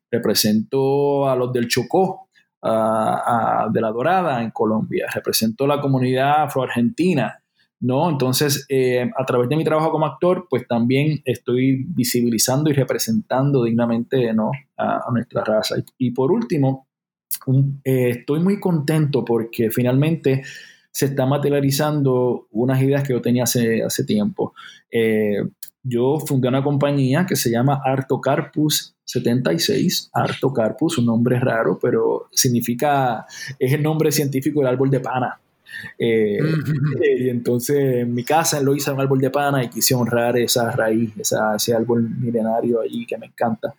represento 0.09 1.29
a 1.29 1.35
los 1.35 1.53
del 1.53 1.67
Chocó 1.67 2.28
a, 2.61 3.67
de 3.71 3.81
la 3.81 3.91
Dorada 3.91 4.43
en 4.43 4.51
Colombia, 4.51 5.07
represento 5.13 5.65
la 5.65 5.79
comunidad 5.79 6.43
afroargentina, 6.43 7.41
¿no? 7.81 8.09
Entonces, 8.09 8.65
eh, 8.69 9.09
a 9.17 9.25
través 9.25 9.47
de 9.49 9.55
mi 9.55 9.63
trabajo 9.63 9.91
como 9.91 10.05
actor, 10.05 10.47
pues 10.49 10.67
también 10.67 11.21
estoy 11.23 11.85
visibilizando 11.87 12.69
y 12.69 12.73
representando 12.73 13.63
dignamente, 13.63 14.33
¿no? 14.33 14.51
A, 14.77 15.05
nuestra 15.11 15.43
raza. 15.43 15.75
Y, 15.97 16.11
por 16.11 16.31
último, 16.31 16.87
eh, 17.83 18.09
estoy 18.09 18.41
muy 18.41 18.59
contento 18.59 19.23
porque 19.23 19.71
finalmente 19.71 20.43
se 20.91 21.05
están 21.05 21.29
materializando 21.29 22.47
unas 22.51 22.81
ideas 22.81 23.03
que 23.03 23.13
yo 23.13 23.21
tenía 23.21 23.43
hace, 23.43 23.83
hace 23.83 24.03
tiempo. 24.03 24.53
Eh, 24.91 25.43
yo 25.83 26.19
fundé 26.19 26.47
una 26.47 26.63
compañía 26.63 27.25
que 27.25 27.35
se 27.35 27.49
llama 27.49 27.81
Artocarpus 27.83 28.95
76, 29.05 30.11
Artocarpus, 30.13 30.99
un 30.99 31.07
nombre 31.07 31.39
raro, 31.39 31.79
pero 31.81 32.27
significa, 32.31 33.25
es 33.57 33.73
el 33.73 33.81
nombre 33.81 34.11
científico 34.11 34.59
del 34.59 34.69
árbol 34.69 34.89
de 34.91 34.99
pana. 34.99 35.39
Eh, 35.97 36.39
y 37.19 37.29
entonces 37.29 37.97
en 37.97 38.13
mi 38.13 38.23
casa 38.23 38.59
lo 38.61 38.75
hice 38.75 38.91
un 38.91 38.99
árbol 38.99 39.19
de 39.19 39.29
pana 39.29 39.63
y 39.63 39.69
quise 39.69 39.95
honrar 39.95 40.37
esa 40.37 40.71
raíz, 40.71 41.11
esa, 41.17 41.55
ese 41.55 41.73
árbol 41.73 42.09
milenario 42.09 42.81
allí 42.81 43.05
que 43.05 43.17
me 43.17 43.27
encanta. 43.27 43.73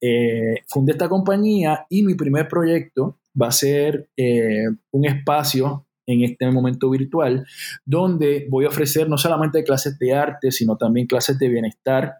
Eh, 0.00 0.62
fundé 0.66 0.92
esta 0.92 1.08
compañía 1.08 1.86
y 1.88 2.02
mi 2.02 2.14
primer 2.14 2.48
proyecto 2.48 3.18
va 3.40 3.48
a 3.48 3.52
ser 3.52 4.08
eh, 4.16 4.64
un 4.92 5.04
espacio 5.04 5.86
en 6.06 6.22
este 6.24 6.50
momento 6.50 6.90
virtual, 6.90 7.46
donde 7.84 8.46
voy 8.50 8.64
a 8.64 8.68
ofrecer 8.68 9.08
no 9.08 9.18
solamente 9.18 9.64
clases 9.64 9.98
de 9.98 10.14
arte, 10.14 10.50
sino 10.50 10.76
también 10.76 11.06
clases 11.06 11.38
de 11.38 11.48
bienestar 11.48 12.14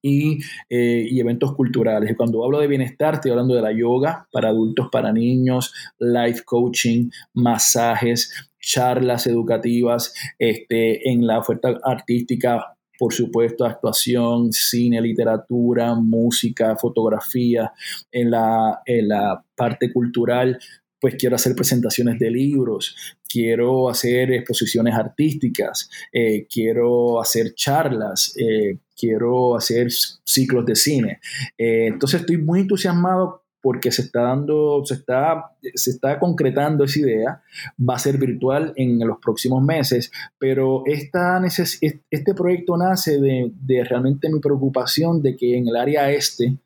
y, 0.00 0.38
eh, 0.68 1.06
y, 1.10 1.20
eventos 1.20 1.54
culturales. 1.54 2.10
Y 2.10 2.14
cuando 2.14 2.44
hablo 2.44 2.60
de 2.60 2.68
bienestar, 2.68 3.14
estoy 3.14 3.32
hablando 3.32 3.54
de 3.54 3.62
la 3.62 3.72
yoga 3.72 4.28
para 4.30 4.48
adultos, 4.48 4.88
para 4.92 5.12
niños, 5.12 5.72
life 5.98 6.42
coaching, 6.44 7.10
masajes, 7.34 8.48
charlas 8.60 9.26
educativas, 9.26 10.14
este, 10.38 11.10
en 11.10 11.26
la 11.26 11.38
oferta 11.38 11.78
artística 11.82 12.78
por 12.98 13.14
supuesto, 13.14 13.64
actuación, 13.64 14.52
cine, 14.52 15.00
literatura, 15.00 15.94
música, 15.94 16.76
fotografía. 16.76 17.72
En 18.10 18.32
la, 18.32 18.82
en 18.84 19.08
la 19.08 19.44
parte 19.54 19.92
cultural, 19.92 20.58
pues 21.00 21.14
quiero 21.16 21.36
hacer 21.36 21.54
presentaciones 21.54 22.18
de 22.18 22.30
libros, 22.30 22.96
quiero 23.28 23.88
hacer 23.88 24.32
exposiciones 24.32 24.94
artísticas, 24.94 25.90
eh, 26.12 26.46
quiero 26.52 27.20
hacer 27.20 27.54
charlas, 27.54 28.34
eh, 28.36 28.78
quiero 28.96 29.56
hacer 29.56 29.88
ciclos 30.24 30.66
de 30.66 30.74
cine. 30.74 31.20
Eh, 31.56 31.86
entonces 31.86 32.20
estoy 32.20 32.38
muy 32.38 32.60
entusiasmado 32.60 33.44
porque 33.60 33.90
se 33.90 34.02
está 34.02 34.22
dando, 34.22 34.82
se 34.84 34.94
está, 34.94 35.56
se 35.74 35.90
está 35.90 36.18
concretando 36.18 36.84
esa 36.84 37.00
idea, 37.00 37.42
va 37.78 37.96
a 37.96 37.98
ser 37.98 38.16
virtual 38.16 38.72
en 38.76 38.98
los 39.06 39.18
próximos 39.18 39.62
meses, 39.62 40.12
pero 40.38 40.84
esta 40.86 41.42
este 41.44 42.34
proyecto 42.34 42.76
nace 42.76 43.20
de, 43.20 43.50
de 43.60 43.84
realmente 43.84 44.30
mi 44.30 44.38
preocupación 44.38 45.20
de 45.22 45.36
que 45.36 45.56
en 45.56 45.66
el 45.68 45.76
área 45.76 46.10
este, 46.12 46.56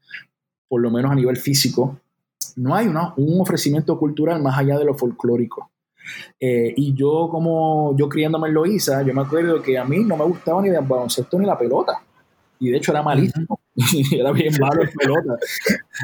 por 0.69 0.83
lo 0.83 0.91
menos 0.91 1.11
a 1.11 1.15
nivel 1.15 1.37
físico, 1.37 1.99
no 2.57 2.75
hay 2.75 2.87
un 2.87 3.41
ofrecimiento 3.41 3.99
cultural 3.99 4.43
más 4.43 4.59
allá 4.59 4.79
de 4.79 4.85
lo 4.85 4.95
folclórico. 4.95 5.71
Eh, 6.41 6.75
y 6.77 6.95
yo, 6.95 7.29
como 7.31 7.97
yo 7.97 8.09
criándome 8.09 8.49
en 8.49 8.55
Loíza, 8.55 9.03
yo 9.03 9.15
me 9.15 9.23
acuerdo 9.23 9.63
que 9.63 9.79
a 9.79 9.85
mí 9.85 10.05
no 10.05 10.17
me 10.17 10.25
gustaba 10.25 10.61
ni 10.63 10.69
el 10.69 10.81
baloncesto 10.81 11.39
ni 11.39 11.47
la 11.47 11.59
pelota. 11.59 12.03
Y 12.59 12.71
de 12.71 12.77
hecho 12.77 12.93
era 12.93 13.03
malísimo. 13.03 13.61
era 14.13 14.33
bien 14.33 14.55
malo 14.61 14.83
en 14.83 14.91
pelota. 14.91 15.37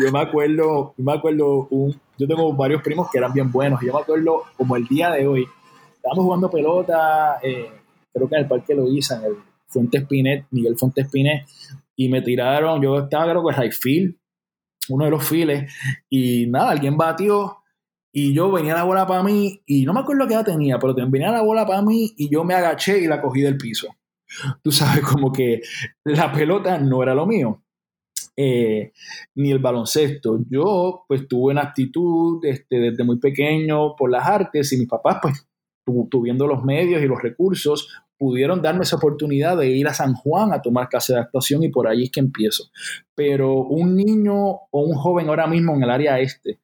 Yo 0.03 0.13
me 0.13 0.21
acuerdo, 0.21 0.95
yo 0.97 1.05
me 1.05 1.13
acuerdo, 1.13 1.69
un, 1.71 1.95
yo 2.17 2.27
tengo 2.27 2.53
varios 2.53 2.83
primos 2.83 3.09
que 3.11 3.19
eran 3.19 3.33
bien 3.33 3.51
buenos. 3.51 3.81
Yo 3.81 3.93
me 3.93 4.01
acuerdo 4.01 4.43
como 4.57 4.77
el 4.77 4.87
día 4.87 5.11
de 5.11 5.27
hoy, 5.27 5.47
estábamos 5.95 6.25
jugando 6.25 6.51
pelota, 6.51 7.39
eh, 7.43 7.71
creo 8.13 8.29
que 8.29 8.35
en 8.35 8.43
el 8.43 8.49
Parque 8.49 8.75
Loíza, 8.75 9.19
en 9.19 9.25
el 9.25 9.37
Fuente 9.67 9.99
Espinet, 9.99 10.47
Miguel 10.51 10.77
Fuente 10.77 11.03
Espinet, 11.03 11.47
y 11.95 12.09
me 12.09 12.23
tiraron, 12.23 12.81
yo 12.81 12.99
estaba 13.01 13.31
creo 13.31 13.45
que 13.45 13.65
en 13.65 13.73
Field, 13.73 14.17
uno 14.89 15.05
de 15.05 15.11
los 15.11 15.27
files, 15.27 15.73
y 16.09 16.47
nada, 16.47 16.71
alguien 16.71 16.97
batió 16.97 17.59
y 18.13 18.33
yo 18.33 18.51
venía 18.51 18.75
la 18.75 18.85
bola 18.85 19.07
para 19.07 19.23
mí 19.23 19.63
y 19.67 19.85
no 19.85 19.93
me 19.93 20.01
acuerdo 20.01 20.27
qué 20.27 20.35
edad 20.35 20.45
tenía, 20.45 20.79
pero 20.79 20.95
venía 20.95 21.31
la 21.31 21.43
bola 21.43 21.67
para 21.67 21.83
mí 21.83 22.15
y 22.17 22.29
yo 22.31 22.43
me 22.45 22.55
agaché 22.55 22.99
y 22.99 23.07
la 23.07 23.21
cogí 23.21 23.43
del 23.43 23.57
piso. 23.57 23.89
Tú 24.63 24.73
sabes, 24.73 25.05
como 25.05 25.33
que 25.33 25.61
la 26.05 26.33
pelota 26.33 26.79
no 26.79 27.03
era 27.03 27.15
lo 27.15 27.27
mío. 27.27 27.63
Eh, 28.41 28.93
ni 29.35 29.51
el 29.51 29.59
baloncesto. 29.59 30.39
Yo 30.49 31.05
pues 31.09 31.27
tuve 31.27 31.53
una 31.53 31.63
actitud 31.63 32.45
este, 32.45 32.79
desde 32.79 33.05
muy 33.05 33.19
pequeño 33.19 33.97
por 33.97 34.11
las 34.11 34.27
artes 34.27 34.73
y 34.73 34.79
mis 34.79 34.89
papás 34.89 35.19
pues 35.21 35.47
tuviendo 36.11 36.47
los 36.47 36.63
medios 36.65 37.03
y 37.03 37.07
los 37.07 37.21
recursos 37.21 37.89
pudieron 38.19 38.61
darme 38.61 38.83
esa 38.83 38.97
oportunidad 38.97 39.57
de 39.57 39.69
ir 39.69 39.87
a 39.87 39.95
San 39.95 40.15
Juan 40.15 40.53
a 40.53 40.61
tomar 40.61 40.89
clase 40.89 41.15
de 41.15 41.21
actuación 41.21 41.63
y 41.63 41.69
por 41.69 41.87
ahí 41.87 42.05
es 42.05 42.11
que 42.11 42.21
empiezo. 42.21 42.65
Pero 43.15 43.63
un 43.63 43.95
niño 43.95 44.35
o 44.37 44.69
un 44.73 44.95
joven 44.95 45.29
ahora 45.29 45.47
mismo 45.47 45.75
en 45.75 45.83
el 45.83 45.91
área 45.91 46.19
este 46.19 46.61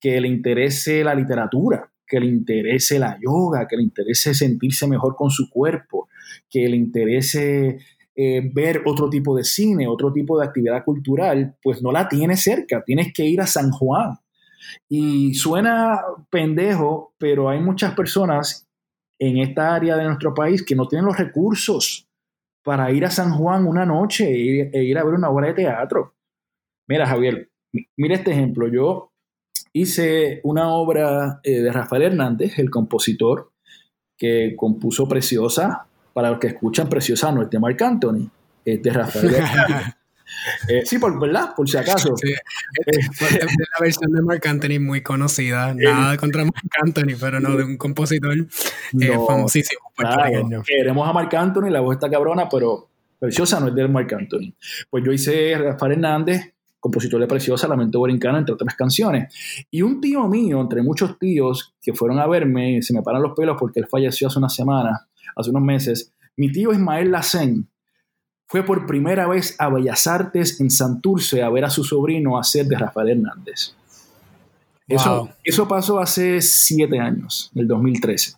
que 0.00 0.20
le 0.20 0.28
interese 0.28 1.04
la 1.04 1.14
literatura, 1.14 1.90
que 2.06 2.18
le 2.18 2.26
interese 2.26 2.98
la 2.98 3.18
yoga, 3.20 3.66
que 3.68 3.76
le 3.76 3.84
interese 3.84 4.34
sentirse 4.34 4.86
mejor 4.86 5.14
con 5.16 5.30
su 5.30 5.48
cuerpo, 5.48 6.08
que 6.50 6.68
le 6.68 6.76
interese 6.76 7.78
eh, 8.14 8.50
ver 8.52 8.82
otro 8.84 9.08
tipo 9.08 9.36
de 9.36 9.44
cine, 9.44 9.86
otro 9.88 10.12
tipo 10.12 10.38
de 10.38 10.46
actividad 10.46 10.84
cultural, 10.84 11.56
pues 11.62 11.82
no 11.82 11.92
la 11.92 12.08
tiene 12.08 12.36
cerca, 12.36 12.82
tienes 12.84 13.12
que 13.12 13.24
ir 13.24 13.40
a 13.40 13.46
San 13.46 13.70
Juan. 13.70 14.18
Y 14.88 15.34
suena 15.34 16.00
pendejo, 16.30 17.14
pero 17.18 17.48
hay 17.48 17.60
muchas 17.60 17.94
personas 17.94 18.68
en 19.22 19.38
esta 19.38 19.72
área 19.72 19.96
de 19.96 20.04
nuestro 20.04 20.34
país 20.34 20.64
que 20.64 20.74
no 20.74 20.88
tienen 20.88 21.06
los 21.06 21.16
recursos 21.16 22.08
para 22.64 22.90
ir 22.90 23.04
a 23.04 23.10
San 23.10 23.32
Juan 23.32 23.68
una 23.68 23.86
noche 23.86 24.28
e, 24.28 24.70
e 24.72 24.82
ir 24.82 24.98
a 24.98 25.04
ver 25.04 25.14
una 25.14 25.30
obra 25.30 25.46
de 25.46 25.54
teatro. 25.54 26.16
Mira, 26.88 27.06
Javier, 27.06 27.48
mira 27.96 28.16
este 28.16 28.32
ejemplo. 28.32 28.66
Yo 28.66 29.12
hice 29.72 30.40
una 30.42 30.70
obra 30.70 31.40
eh, 31.44 31.60
de 31.60 31.70
Rafael 31.70 32.02
Hernández, 32.02 32.58
el 32.58 32.68
compositor, 32.68 33.52
que 34.18 34.56
compuso 34.56 35.06
Preciosa. 35.08 35.86
Para 36.12 36.30
los 36.30 36.40
que 36.40 36.48
escuchan 36.48 36.88
Preciosa, 36.88 37.30
no 37.30 37.42
es 37.42 37.50
de 37.50 37.60
Marc 37.60 37.80
Anthony, 37.80 38.28
es 38.64 38.82
de 38.82 38.90
Rafael 38.90 39.34
Hernández. 39.34 39.94
Eh, 40.68 40.82
sí, 40.84 40.98
por, 40.98 41.18
¿verdad? 41.20 41.54
Por 41.56 41.68
si 41.68 41.76
acaso. 41.76 42.16
Sí. 42.16 42.32
Es 42.86 43.40
la 43.40 43.80
versión 43.80 44.12
de 44.12 44.22
Marc 44.22 44.46
Anthony 44.46 44.80
muy 44.80 45.02
conocida. 45.02 45.74
Nada 45.74 46.16
contra 46.16 46.44
Marc 46.44 46.72
Anthony, 46.82 47.16
pero 47.18 47.40
no 47.40 47.56
de 47.56 47.64
un 47.64 47.76
compositor 47.76 48.34
eh, 48.38 49.18
famosísimo. 49.26 49.80
queremos 50.66 51.08
a 51.08 51.12
Marc 51.12 51.34
Anthony, 51.34 51.70
la 51.70 51.80
voz 51.80 51.94
está 51.96 52.10
cabrona, 52.10 52.48
pero 52.48 52.88
Preciosa 53.18 53.60
no 53.60 53.68
es 53.68 53.74
de 53.74 53.86
Marc 53.88 54.12
Anthony. 54.12 54.52
Pues 54.90 55.04
yo 55.04 55.12
hice 55.12 55.56
Rafael 55.56 55.92
Hernández, 55.92 56.54
compositor 56.80 57.20
de 57.20 57.28
Preciosa, 57.28 57.68
Lamento 57.68 58.00
Borincano, 58.00 58.38
entre 58.38 58.54
otras 58.54 58.74
canciones. 58.74 59.32
Y 59.70 59.82
un 59.82 60.00
tío 60.00 60.26
mío, 60.26 60.60
entre 60.60 60.82
muchos 60.82 61.16
tíos 61.18 61.74
que 61.80 61.94
fueron 61.94 62.18
a 62.18 62.26
verme, 62.26 62.82
se 62.82 62.92
me 62.92 63.02
paran 63.02 63.22
los 63.22 63.36
pelos 63.36 63.56
porque 63.58 63.78
él 63.78 63.86
falleció 63.88 64.26
hace 64.26 64.40
una 64.40 64.48
semana, 64.48 65.06
hace 65.36 65.50
unos 65.50 65.62
meses. 65.62 66.12
Mi 66.36 66.50
tío 66.50 66.72
Ismael 66.72 67.12
Lacen, 67.12 67.68
fue 68.52 68.62
por 68.62 68.84
primera 68.84 69.26
vez 69.26 69.56
a 69.58 69.70
Bellas 69.70 70.06
Artes 70.06 70.60
en 70.60 70.68
Santurce 70.68 71.42
a 71.42 71.48
ver 71.48 71.64
a 71.64 71.70
su 71.70 71.84
sobrino 71.84 72.38
hacer 72.38 72.66
de 72.66 72.76
Rafael 72.76 73.08
Hernández. 73.08 73.74
Eso, 74.86 75.30
eso 75.42 75.66
pasó 75.66 75.98
hace 75.98 76.42
siete 76.42 77.00
años, 77.00 77.50
en 77.54 77.62
el 77.62 77.68
2013. 77.68 78.34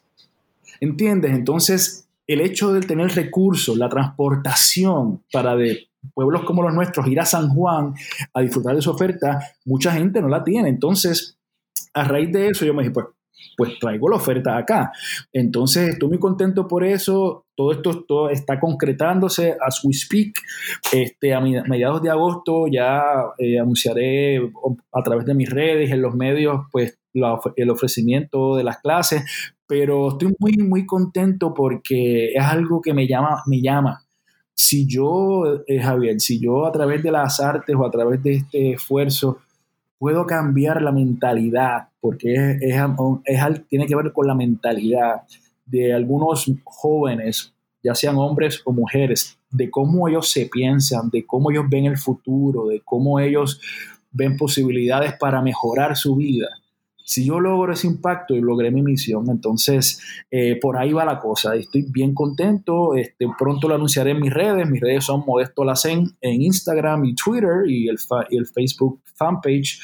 ¿Entiendes? 0.78 1.32
Entonces, 1.32 2.06
el 2.28 2.42
hecho 2.42 2.72
de 2.72 2.82
tener 2.82 3.12
recursos, 3.12 3.76
la 3.76 3.88
transportación 3.88 5.20
para 5.32 5.56
de 5.56 5.88
pueblos 6.14 6.44
como 6.44 6.62
los 6.62 6.72
nuestros 6.72 7.08
ir 7.08 7.18
a 7.18 7.26
San 7.26 7.48
Juan 7.48 7.94
a 8.32 8.40
disfrutar 8.40 8.76
de 8.76 8.82
su 8.82 8.92
oferta, 8.92 9.40
mucha 9.64 9.90
gente 9.90 10.22
no 10.22 10.28
la 10.28 10.44
tiene. 10.44 10.68
Entonces, 10.68 11.38
a 11.92 12.04
raíz 12.04 12.30
de 12.30 12.50
eso, 12.50 12.64
yo 12.64 12.72
me 12.72 12.84
dije, 12.84 12.94
pues 12.94 13.06
pues 13.56 13.78
traigo 13.78 14.08
la 14.08 14.16
oferta 14.16 14.56
acá. 14.56 14.92
Entonces 15.32 15.90
estoy 15.90 16.08
muy 16.08 16.18
contento 16.18 16.66
por 16.66 16.84
eso. 16.84 17.46
Todo 17.56 17.72
esto 17.72 18.30
está 18.30 18.58
concretándose 18.58 19.56
as 19.60 19.84
we 19.84 19.92
speak. 19.92 20.40
Este, 20.92 21.34
a 21.34 21.40
mediados 21.40 22.02
de 22.02 22.10
agosto 22.10 22.66
ya 22.70 23.02
eh, 23.38 23.58
anunciaré 23.58 24.38
a 24.92 25.02
través 25.02 25.24
de 25.26 25.34
mis 25.34 25.50
redes, 25.50 25.90
en 25.90 26.02
los 26.02 26.14
medios, 26.14 26.62
pues 26.72 26.98
el 27.56 27.70
ofrecimiento 27.70 28.56
de 28.56 28.64
las 28.64 28.78
clases. 28.78 29.24
Pero 29.66 30.10
estoy 30.10 30.34
muy, 30.38 30.56
muy 30.58 30.84
contento 30.84 31.54
porque 31.54 32.32
es 32.34 32.44
algo 32.44 32.80
que 32.82 32.92
me 32.92 33.06
llama, 33.06 33.42
me 33.46 33.62
llama 33.62 34.04
si 34.54 34.86
yo, 34.86 35.64
eh, 35.66 35.80
Javier, 35.80 36.20
si 36.20 36.40
yo 36.40 36.64
a 36.64 36.72
través 36.72 37.02
de 37.02 37.10
las 37.10 37.40
artes 37.40 37.74
o 37.76 37.84
a 37.84 37.90
través 37.90 38.22
de 38.22 38.36
este 38.36 38.72
esfuerzo 38.72 39.38
puedo 40.04 40.26
cambiar 40.26 40.82
la 40.82 40.92
mentalidad, 40.92 41.88
porque 41.98 42.58
es, 42.60 42.76
tiene 43.70 43.86
que 43.86 43.96
ver 43.96 44.12
con 44.12 44.26
la 44.26 44.34
mentalidad 44.34 45.22
de 45.64 45.94
algunos 45.94 46.44
jóvenes, 46.62 47.54
ya 47.82 47.94
sean 47.94 48.16
hombres 48.18 48.60
o 48.66 48.72
mujeres, 48.74 49.38
de 49.50 49.70
cómo 49.70 50.06
ellos 50.06 50.30
se 50.30 50.44
piensan, 50.52 51.08
de 51.08 51.24
cómo 51.24 51.50
ellos 51.50 51.64
ven 51.70 51.86
el 51.86 51.96
futuro, 51.96 52.66
de 52.66 52.82
cómo 52.84 53.18
ellos 53.18 53.62
ven 54.12 54.36
posibilidades 54.36 55.14
para 55.18 55.40
mejorar 55.40 55.96
su 55.96 56.16
vida. 56.16 56.48
Si 57.06 57.26
yo 57.26 57.38
logro 57.38 57.74
ese 57.74 57.86
impacto 57.86 58.34
y 58.34 58.40
logré 58.40 58.70
mi 58.70 58.82
misión, 58.82 59.26
entonces 59.28 60.00
eh, 60.30 60.58
por 60.58 60.78
ahí 60.78 60.94
va 60.94 61.04
la 61.04 61.20
cosa. 61.20 61.54
Estoy 61.54 61.84
bien 61.90 62.14
contento. 62.14 62.94
Este, 62.94 63.26
pronto 63.38 63.68
lo 63.68 63.74
anunciaré 63.74 64.12
en 64.12 64.20
mis 64.20 64.32
redes. 64.32 64.68
Mis 64.68 64.80
redes 64.80 65.04
son 65.04 65.22
Modesto 65.26 65.64
Lacen 65.64 66.16
en 66.22 66.40
Instagram 66.40 67.04
y 67.04 67.14
Twitter 67.14 67.68
y 67.68 67.88
el, 67.88 67.98
el 68.30 68.46
Facebook 68.46 69.02
fanpage. 69.14 69.78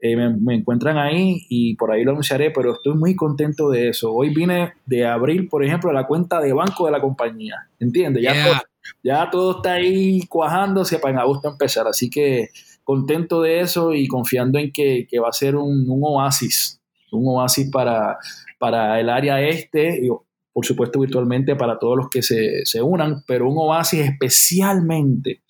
Eh, 0.00 0.16
me, 0.16 0.56
encuentran 0.56 0.98
ahí 0.98 1.46
y 1.48 1.74
por 1.76 1.90
ahí 1.90 2.04
lo 2.04 2.10
anunciaré, 2.10 2.50
pero 2.50 2.74
estoy 2.74 2.94
muy 2.94 3.14
contento 3.14 3.70
de 3.70 3.88
eso. 3.88 4.12
Hoy 4.12 4.34
vine 4.34 4.74
de 4.84 5.06
abrir, 5.06 5.48
por 5.48 5.64
ejemplo, 5.64 5.92
la 5.92 6.06
cuenta 6.06 6.40
de 6.40 6.52
banco 6.52 6.86
de 6.86 6.92
la 6.92 7.00
compañía. 7.00 7.68
¿Entiendes? 7.78 8.22
Ya, 8.22 8.44
todo, 8.44 8.60
ya 9.02 9.30
todo 9.30 9.56
está 9.56 9.74
ahí 9.74 10.26
cuajándose 10.26 10.98
para 10.98 11.14
en 11.14 11.20
agosto 11.20 11.48
empezar. 11.48 11.86
Así 11.86 12.10
que 12.10 12.50
contento 12.86 13.42
de 13.42 13.60
eso 13.60 13.94
y 13.94 14.06
confiando 14.06 14.60
en 14.60 14.70
que, 14.70 15.08
va 15.20 15.28
a 15.28 15.32
ser 15.32 15.56
un, 15.56 15.84
oasis, 15.88 16.80
un 17.10 17.24
oasis 17.26 17.68
para, 17.68 18.16
para 18.60 19.00
el 19.00 19.10
área 19.10 19.40
este, 19.40 20.06
y 20.06 20.08
por 20.52 20.64
supuesto 20.64 21.00
virtualmente 21.00 21.56
para 21.56 21.80
todos 21.80 21.96
los 21.96 22.08
que 22.08 22.22
se, 22.22 22.64
se 22.64 22.80
unan, 22.80 23.24
pero 23.26 23.50
un 23.50 23.58
oasis 23.58 24.02
especialmente 24.02 25.42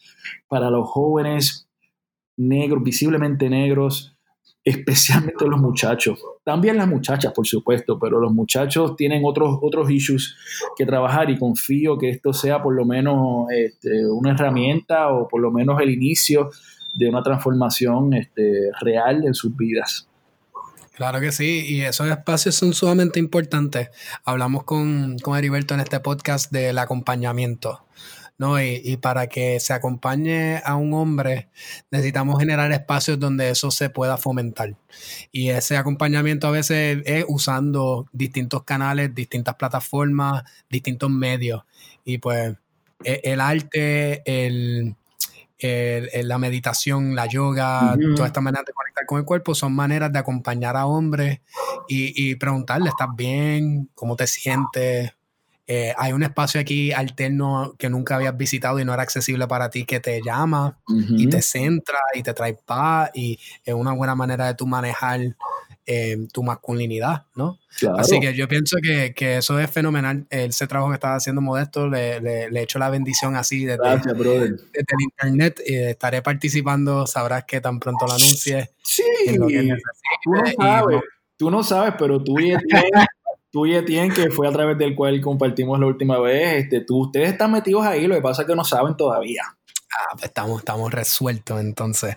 para 0.49 0.71
los 0.71 0.89
jóvenes 0.89 1.69
negros, 2.39 2.83
visiblemente 2.83 3.51
negros, 3.51 4.17
especialmente 4.65 5.47
los 5.47 5.61
muchachos. 5.61 6.19
También 6.43 6.79
las 6.79 6.89
muchachas, 6.89 7.35
por 7.35 7.47
supuesto, 7.47 7.99
pero 7.99 8.19
los 8.19 8.33
muchachos 8.33 8.97
tienen 8.97 9.25
otros, 9.27 9.59
otros 9.61 9.91
issues 9.91 10.35
que 10.75 10.87
trabajar 10.87 11.29
y 11.29 11.39
confío 11.39 11.99
que 11.99 12.09
esto 12.09 12.33
sea 12.33 12.63
por 12.63 12.75
lo 12.75 12.87
menos 12.87 13.47
este, 13.51 14.09
una 14.09 14.31
herramienta 14.31 15.09
o 15.13 15.29
por 15.29 15.43
lo 15.43 15.53
menos 15.53 15.79
el 15.83 15.91
inicio 15.91 16.49
de 16.97 17.09
una 17.09 17.23
transformación 17.23 18.15
este, 18.15 18.71
real 18.81 19.25
en 19.27 19.35
sus 19.35 19.57
vidas. 19.57 20.09
Claro 20.95 21.21
que 21.21 21.31
sí, 21.31 21.65
y 21.67 21.83
esos 21.83 22.09
espacios 22.09 22.55
son 22.55 22.73
sumamente 22.73 23.19
importantes. 23.21 23.91
Hablamos 24.25 24.65
con, 24.65 25.19
con 25.19 25.37
Heriberto 25.37 25.75
en 25.75 25.81
este 25.81 26.01
podcast 26.01 26.51
del 26.51 26.79
acompañamiento. 26.79 27.87
¿no? 28.39 28.61
Y, 28.61 28.97
para 28.99 29.29
que 29.29 29.61
se 29.61 29.73
acompañe 29.73 30.61
a 30.65 30.77
un 30.77 30.93
hombre, 30.93 31.49
necesitamos 31.91 32.39
generar 32.39 32.71
espacios 32.73 33.19
donde 33.19 33.51
eso 33.51 33.71
se 33.71 33.91
pueda 33.91 34.17
fomentar. 34.17 34.77
Y 35.33 35.49
ese 35.51 35.77
acompañamiento 35.77 36.47
a 36.47 36.51
veces 36.51 37.03
es 37.07 37.25
usando 37.29 38.07
distintos 38.13 38.65
canales, 38.65 39.15
distintas 39.15 39.55
plataformas, 39.55 40.45
distintos 40.69 41.11
medios. 41.11 41.63
Y 42.05 42.19
pues 42.19 42.55
e, 43.05 43.21
el, 43.25 43.41
arte, 43.41 44.23
el, 44.27 44.97
la 45.61 46.39
meditación, 46.39 47.15
la 47.15 47.27
yoga, 47.27 47.97
todas 48.15 48.29
estas 48.29 48.43
maneras 48.43 48.67
de 48.67 48.73
conectar 48.73 49.07
con 49.07 49.19
el 49.19 49.25
cuerpo 49.25 49.55
son 49.55 49.75
maneras 49.75 50.13
de 50.13 50.19
acompañar 50.19 50.77
a 50.77 50.87
hombres 50.87 51.41
y, 51.89 52.31
y 52.31 52.35
preguntarle, 52.37 52.91
¿estás 52.91 53.09
bien? 53.17 53.91
¿Cómo 53.95 54.17
te 54.17 54.27
sientes? 54.27 55.13
Eh, 55.69 55.93
hay 55.99 56.13
un 56.13 56.23
espacio 56.23 56.61
aquí 56.61 56.93
alterno 56.93 57.75
que 57.77 57.91
nunca 57.91 58.15
habías 58.15 58.37
visitado 58.37 58.79
y 58.79 58.85
no 58.85 58.95
era 58.95 59.03
accesible 59.03 59.49
para 59.49 59.69
ti 59.69 59.85
que 59.85 59.99
te 59.99 60.21
llama 60.25 60.79
y 60.87 61.27
te 61.27 61.43
centra 61.43 61.99
y 62.15 62.23
te 62.23 62.33
trae 62.35 62.55
paz 62.55 63.11
y 63.15 63.41
es 63.65 63.75
una 63.75 63.93
buena 63.93 64.15
manera 64.15 64.47
de 64.47 64.55
tú 64.55 64.65
manejar 64.69 65.21
eh, 65.87 66.17
tu 66.33 66.43
masculinidad, 66.43 67.27
¿no? 67.37 67.59
Así 67.97 68.19
que 68.19 68.35
yo 68.35 68.49
pienso 68.49 68.77
que, 68.83 69.15
que, 69.15 69.37
eso 69.37 69.61
es 69.61 69.71
fenomenal. 69.71 70.27
Ese 70.31 70.67
trabajo 70.67 70.91
que 70.91 70.97
estás 70.97 71.19
haciendo 71.19 71.41
Modesto, 71.41 71.89
le, 71.89 72.21
le, 72.21 72.51
le 72.51 72.63
echo 72.63 72.79
la 72.79 72.91
bendición 72.91 73.37
así 73.37 73.65
desde, 73.65 73.83
el 73.85 74.57
internet. 75.01 75.61
y 75.65 75.75
estaré 75.75 76.23
participando, 76.23 77.07
sabrás 77.07 77.45
que 77.45 77.61
tan 77.61 77.79
pronto 77.79 78.07
lo 78.07 78.15
anuncies. 78.15 78.71
Sí, 78.83 79.05
tú 79.37 80.33
no 80.33 80.47
sabes, 80.57 81.01
tú 81.37 81.51
no 81.51 81.63
sabes, 81.63 81.95
pero 81.99 82.23
tú 82.23 82.41
y 82.41 82.53
tú 83.53 83.65
y 83.67 83.75
Etienne, 83.75 84.13
que 84.13 84.31
fue 84.31 84.49
a 84.49 84.53
través 84.53 84.77
del 84.79 84.95
cual 84.95 85.21
compartimos 85.21 85.79
la 85.79 85.87
última 85.87 86.19
vez, 86.19 86.65
este, 86.65 86.81
tú, 86.81 87.05
ustedes 87.05 87.31
están 87.31 87.53
metidos 87.53 87.87
ahí, 87.87 88.07
lo 88.07 88.15
que 88.15 88.23
pasa 88.23 88.43
es 88.43 88.49
que 88.49 88.57
no 88.57 88.65
saben 88.65 88.97
todavía. 88.97 89.43
Ah, 89.93 90.13
pues 90.13 90.25
estamos, 90.25 90.59
estamos 90.59 90.93
resueltos 90.93 91.61
entonces. 91.61 92.15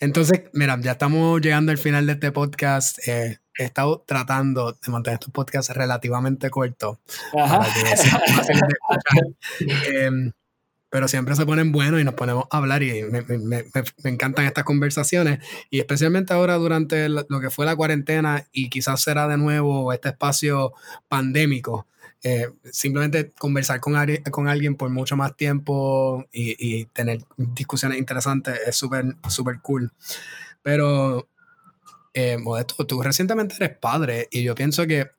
Entonces, 0.00 0.42
mira, 0.52 0.78
ya 0.80 0.92
estamos 0.92 1.40
llegando 1.40 1.72
al 1.72 1.78
final 1.78 2.06
de 2.06 2.12
este 2.12 2.30
podcast. 2.32 2.98
Eh, 3.08 3.38
he 3.58 3.64
estado 3.64 4.04
tratando 4.06 4.72
de 4.72 4.92
mantener 4.92 5.14
estos 5.14 5.32
podcasts 5.32 5.74
relativamente 5.74 6.50
cortos. 6.50 6.98
Para 7.32 7.66
que 7.66 7.92
pero 10.88 11.08
siempre 11.08 11.34
se 11.36 11.44
ponen 11.44 11.72
buenos 11.72 12.00
y 12.00 12.04
nos 12.04 12.14
ponemos 12.14 12.44
a 12.50 12.58
hablar 12.58 12.82
y 12.82 13.02
me, 13.02 13.22
me, 13.22 13.38
me, 13.38 13.64
encantan 14.04 14.46
estas 14.46 14.64
conversaciones 14.64 15.40
y 15.68 15.80
especialmente 15.80 16.32
ahora 16.32 16.54
durante 16.54 17.08
lo 17.08 17.40
que 17.40 17.50
fue 17.50 17.66
la 17.66 17.76
cuarentena 17.76 18.46
y 18.52 18.70
quizás 18.70 19.02
será 19.02 19.28
de 19.28 19.36
nuevo 19.36 19.92
este 19.92 20.10
espacio 20.10 20.72
pandémico. 21.08 21.86
Eh, 22.22 22.48
simplemente 22.72 23.30
conversar 23.38 23.78
con, 23.78 23.94
con 24.30 24.48
alguien 24.48 24.74
por 24.74 24.90
mucho 24.90 25.16
más 25.16 25.36
tiempo 25.36 26.26
y, 26.32 26.56
y 26.58 26.86
tener 26.86 27.20
discusiones 27.36 27.98
interesantes 27.98 28.58
es 28.66 28.74
súper, 28.76 29.04
súper 29.28 29.60
cool. 29.60 29.92
Pero, 30.62 31.28
eh, 32.12 32.36
Modesto, 32.38 32.86
tú 32.86 33.00
recientemente 33.02 33.54
eres 33.56 33.76
padre 33.78 34.26
y 34.30 34.42
yo 34.42 34.54
pienso 34.54 34.86
que 34.86 35.10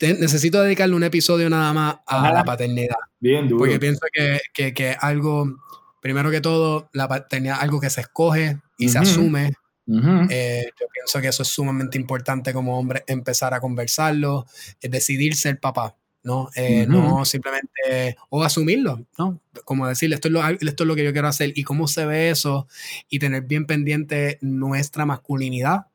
necesito 0.00 0.62
dedicarle 0.62 0.96
un 0.96 1.04
episodio 1.04 1.48
nada 1.48 1.72
más 1.72 1.96
a 2.06 2.32
la 2.32 2.44
paternidad. 2.44 2.96
Bien 3.20 3.48
duro. 3.48 3.60
Porque 3.60 3.78
pienso 3.78 4.00
que, 4.12 4.74
que, 4.74 4.96
algo, 4.98 5.54
primero 6.00 6.30
que 6.30 6.40
todo, 6.40 6.88
la 6.92 7.06
paternidad 7.06 7.60
algo 7.60 7.80
que 7.80 7.90
se 7.90 8.00
escoge 8.00 8.58
y 8.78 8.88
se 8.88 8.98
asume. 8.98 9.52
Eh, 9.88 10.64
yo 10.80 10.86
pienso 10.92 11.20
que 11.20 11.28
eso 11.28 11.42
es 11.42 11.48
sumamente 11.48 11.98
importante 11.98 12.52
como 12.52 12.78
hombre, 12.78 13.04
empezar 13.06 13.54
a 13.54 13.60
conversarlo, 13.60 14.46
es 14.80 14.90
decidir 14.90 15.36
ser 15.36 15.60
papá. 15.60 15.96
¿no? 16.26 16.50
Eh, 16.56 16.86
no 16.88 17.24
simplemente, 17.24 18.16
o 18.30 18.42
asumirlo, 18.42 19.06
¿no? 19.16 19.40
Como 19.64 19.86
decirle, 19.86 20.16
esto 20.16 20.26
es, 20.26 20.32
lo, 20.32 20.44
esto 20.44 20.82
es 20.82 20.86
lo 20.88 20.96
que 20.96 21.04
yo 21.04 21.12
quiero 21.12 21.28
hacer 21.28 21.52
y 21.54 21.62
cómo 21.62 21.86
se 21.86 22.04
ve 22.04 22.30
eso 22.30 22.66
y 23.08 23.20
tener 23.20 23.42
bien 23.44 23.64
pendiente 23.64 24.38
nuestra 24.40 25.06
masculinidad, 25.06 25.86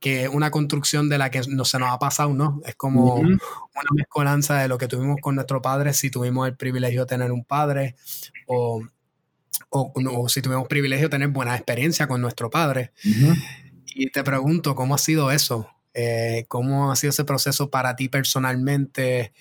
que 0.00 0.24
es 0.24 0.28
una 0.30 0.50
construcción 0.50 1.10
de 1.10 1.18
la 1.18 1.30
que 1.30 1.42
no 1.48 1.66
se 1.66 1.78
nos 1.78 1.90
ha 1.90 1.98
pasado, 1.98 2.32
¿no? 2.32 2.62
Es 2.64 2.74
como 2.74 3.16
una 3.16 3.38
mezcolanza 3.94 4.56
de 4.56 4.68
lo 4.68 4.78
que 4.78 4.88
tuvimos 4.88 5.18
con 5.20 5.34
nuestro 5.34 5.60
padre, 5.60 5.92
si 5.92 6.10
tuvimos 6.10 6.48
el 6.48 6.56
privilegio 6.56 7.02
de 7.02 7.06
tener 7.08 7.30
un 7.30 7.44
padre, 7.44 7.96
o, 8.46 8.82
o, 9.70 10.28
si 10.28 10.42
tuvimos 10.42 10.68
privilegio 10.68 11.06
de 11.06 11.10
tener 11.10 11.28
buena 11.28 11.54
experiencia 11.54 12.06
con 12.06 12.20
nuestro 12.20 12.50
padre. 12.50 12.92
Y 13.86 14.10
te 14.10 14.22
pregunto, 14.22 14.74
¿cómo 14.74 14.94
ha 14.94 14.98
sido 14.98 15.30
eso? 15.30 15.68
Eh, 15.94 16.44
¿Cómo 16.48 16.92
ha 16.92 16.96
sido 16.96 17.10
ese 17.10 17.24
proceso 17.24 17.70
para 17.70 17.96
ti 17.96 18.08
personalmente? 18.08 19.32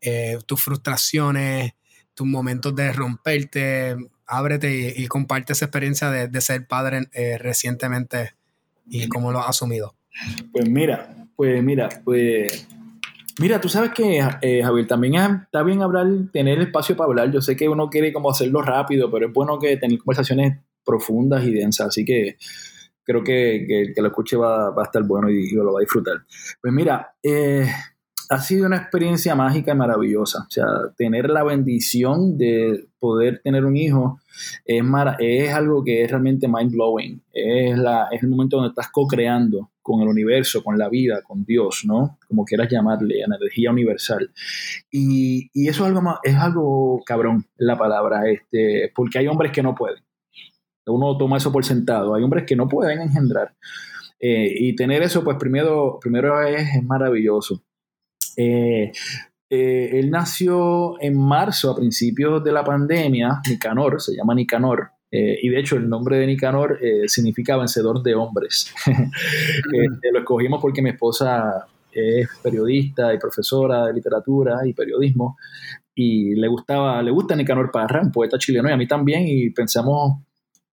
Eh, 0.00 0.38
tus 0.46 0.62
frustraciones, 0.62 1.74
tus 2.14 2.26
momentos 2.26 2.74
de 2.76 2.92
romperte. 2.92 3.96
Ábrete 4.28 4.94
y, 4.96 5.06
comparte 5.06 5.52
esa 5.52 5.66
experiencia 5.66 6.10
de, 6.10 6.40
ser 6.40 6.66
padre 6.66 7.08
eh, 7.12 7.38
recientemente 7.38 8.34
y 8.88 9.08
cómo 9.08 9.30
lo 9.30 9.38
has 9.38 9.50
asumido. 9.50 9.94
Pues 10.52 10.68
mira, 10.68 11.14
pues 11.36 11.62
mira, 11.62 11.88
pues 12.04 12.66
mira, 13.40 13.60
tú 13.60 13.68
sabes 13.68 13.90
que, 13.92 14.18
eh, 14.42 14.62
Javier, 14.62 14.86
también 14.86 15.14
está 15.44 15.62
bien 15.62 15.82
hablar, 15.82 16.06
tener 16.32 16.60
espacio 16.60 16.96
para 16.96 17.08
hablar. 17.08 17.30
Yo 17.30 17.40
sé 17.40 17.56
que 17.56 17.68
uno 17.68 17.88
quiere 17.88 18.12
como 18.12 18.30
hacerlo 18.30 18.62
rápido, 18.62 19.10
pero 19.10 19.26
es 19.26 19.32
bueno 19.32 19.58
que 19.58 19.76
tener 19.76 19.98
conversaciones 19.98 20.58
profundas 20.84 21.44
y 21.44 21.52
densas, 21.52 21.88
así 21.88 22.04
que 22.04 22.36
creo 23.02 23.22
que, 23.22 23.64
que, 23.68 23.92
que 23.94 24.02
lo 24.02 24.08
escuche 24.08 24.36
va, 24.36 24.70
va, 24.70 24.82
a 24.82 24.86
estar 24.86 25.02
bueno 25.04 25.30
y, 25.30 25.48
y, 25.48 25.52
lo 25.52 25.72
va 25.72 25.80
a 25.80 25.82
disfrutar. 25.82 26.24
Pues 26.60 26.72
mira, 26.72 27.14
eh, 27.22 27.68
ha 28.28 28.40
sido 28.40 28.66
una 28.66 28.76
experiencia 28.76 29.34
mágica 29.34 29.72
y 29.72 29.76
maravillosa. 29.76 30.40
O 30.46 30.50
sea, 30.50 30.66
tener 30.96 31.30
la 31.30 31.44
bendición 31.44 32.36
de 32.36 32.88
poder 32.98 33.40
tener 33.42 33.64
un 33.64 33.76
hijo 33.76 34.20
es, 34.64 34.84
es 35.18 35.52
algo 35.52 35.84
que 35.84 36.02
es 36.02 36.10
realmente 36.10 36.48
mind 36.48 36.72
blowing. 36.72 37.22
Es, 37.32 37.78
la, 37.78 38.08
es 38.10 38.22
el 38.22 38.28
momento 38.28 38.56
donde 38.56 38.70
estás 38.70 38.90
co-creando 38.90 39.70
con 39.82 40.00
el 40.02 40.08
universo, 40.08 40.64
con 40.64 40.78
la 40.78 40.88
vida, 40.88 41.22
con 41.22 41.44
Dios, 41.44 41.84
¿no? 41.84 42.18
Como 42.28 42.44
quieras 42.44 42.68
llamarle, 42.70 43.22
energía 43.22 43.70
universal. 43.70 44.30
Y, 44.90 45.50
y 45.52 45.68
eso 45.68 45.84
es 45.84 45.88
algo, 45.94 46.18
es 46.22 46.34
algo 46.34 47.02
cabrón, 47.06 47.46
la 47.56 47.78
palabra, 47.78 48.28
este, 48.28 48.92
porque 48.94 49.18
hay 49.18 49.28
hombres 49.28 49.52
que 49.52 49.62
no 49.62 49.74
pueden. 49.74 50.02
Uno 50.86 51.16
toma 51.16 51.36
eso 51.36 51.52
por 51.52 51.64
sentado. 51.64 52.14
Hay 52.14 52.22
hombres 52.22 52.44
que 52.46 52.56
no 52.56 52.68
pueden 52.68 53.00
engendrar. 53.00 53.54
Eh, 54.20 54.52
y 54.58 54.76
tener 54.76 55.02
eso, 55.02 55.22
pues 55.24 55.36
primero, 55.36 55.98
primero 56.00 56.40
es, 56.42 56.76
es 56.76 56.82
maravilloso. 56.82 57.62
Eh, 58.36 58.92
eh, 59.48 59.90
él 59.92 60.10
nació 60.10 61.00
en 61.00 61.18
marzo, 61.18 61.70
a 61.70 61.76
principios 61.76 62.42
de 62.42 62.52
la 62.52 62.64
pandemia, 62.64 63.40
Nicanor, 63.48 64.00
se 64.00 64.14
llama 64.14 64.34
Nicanor, 64.34 64.90
eh, 65.10 65.38
y 65.40 65.48
de 65.48 65.60
hecho 65.60 65.76
el 65.76 65.88
nombre 65.88 66.18
de 66.18 66.26
Nicanor 66.26 66.78
significa 67.06 67.56
vencedor 67.56 68.02
de 68.02 68.14
hombres. 68.14 68.74
lo 70.12 70.18
escogimos 70.18 70.60
porque 70.60 70.82
mi 70.82 70.90
esposa 70.90 71.66
es 71.92 72.28
periodista 72.42 73.14
y 73.14 73.18
profesora 73.18 73.86
de 73.86 73.94
literatura 73.94 74.66
y 74.66 74.72
periodismo, 74.72 75.36
y 75.94 76.34
le 76.34 76.46
gustaba, 76.46 77.02
le 77.02 77.10
gusta 77.10 77.34
Nicanor 77.34 77.70
Parra, 77.70 78.02
un 78.02 78.12
poeta 78.12 78.38
chileno, 78.38 78.68
y 78.68 78.72
a 78.72 78.76
mí 78.76 78.86
también, 78.86 79.24
y 79.26 79.50
pensamos 79.50 80.25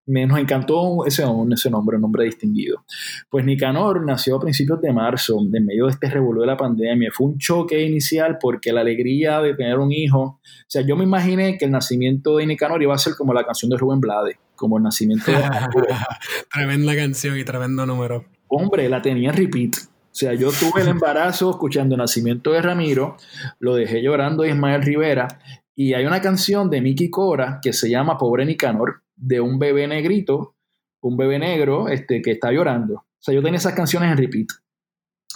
me 0.06 0.26
nos 0.26 0.40
encantó 0.40 1.06
ese, 1.06 1.24
ese 1.52 1.70
nombre, 1.70 1.96
un 1.96 2.02
nombre 2.02 2.26
distinguido. 2.26 2.86
Pues 3.30 3.46
Nicanor 3.46 4.06
nació 4.06 4.38
a 4.38 4.40
principios 4.42 4.82
de 4.82 4.92
marzo, 4.92 5.40
en 5.40 5.66
medio 5.66 5.86
de 5.86 5.92
este 5.92 6.10
revuelo 6.10 6.42
de 6.42 6.48
la 6.48 6.58
pandemia. 6.58 7.10
Fue 7.14 7.28
un 7.28 7.38
choque 7.38 7.82
inicial 7.82 8.38
porque 8.40 8.74
la 8.74 8.82
alegría 8.82 9.42
de 9.42 9.56
tener 9.56 9.80
un 9.80 9.92
hijo, 9.92 10.22
o 10.22 10.42
sea, 10.68 10.82
yo 10.82 10.96
me 10.96 11.04
imaginé 11.04 11.58
que 11.58 11.66
el 11.66 11.72
nacimiento 11.72 12.38
de 12.38 12.48
Nicanor 12.48 12.82
iba 12.82 12.94
a 12.94 12.98
ser 12.98 13.14
como 13.18 13.34
la 13.34 13.46
canción 13.46 13.70
de 13.70 13.78
Rubén 13.78 14.02
Blade, 14.02 14.38
como 14.56 14.78
el 14.78 14.84
nacimiento 14.84 15.32
de... 15.32 15.38
Tremenda 16.54 16.96
canción 16.96 17.38
y 17.38 17.44
tremendo 17.44 17.86
número. 17.86 18.26
Hombre, 18.48 18.90
la 18.90 19.02
tenía 19.02 19.30
en 19.30 19.38
repeat. 19.38 19.76
O 19.76 20.16
sea, 20.16 20.34
yo 20.36 20.52
tuve 20.52 20.82
el 20.82 20.90
embarazo 20.90 21.50
escuchando 21.50 21.96
el 21.96 22.00
nacimiento 22.00 22.52
de 22.52 22.62
Ramiro, 22.62 23.18
lo 23.60 23.74
dejé 23.74 24.04
llorando 24.04 24.44
a 24.44 24.48
Ismael 24.48 24.84
Rivera, 24.84 25.40
y 25.76 25.96
hay 25.96 26.06
una 26.06 26.22
canción 26.22 26.70
de 26.70 26.82
Miki 26.82 27.10
Cora 27.10 27.60
que 27.62 27.74
se 27.74 27.90
llama 27.90 28.18
Pobre 28.18 28.46
Nicanor, 28.46 29.03
de 29.16 29.42
un 29.42 29.60
bebé 29.60 29.88
negrito, 29.88 30.56
un 31.02 31.18
bebé 31.18 31.40
negro 31.40 31.88
este, 31.88 32.22
que 32.22 32.32
está 32.32 32.52
llorando. 32.52 32.96
O 32.96 33.06
sea, 33.20 33.34
yo 33.34 33.42
tenía 33.42 33.58
esas 33.58 33.74
canciones 33.74 34.12
en 34.12 34.18
repeat. 34.18 34.48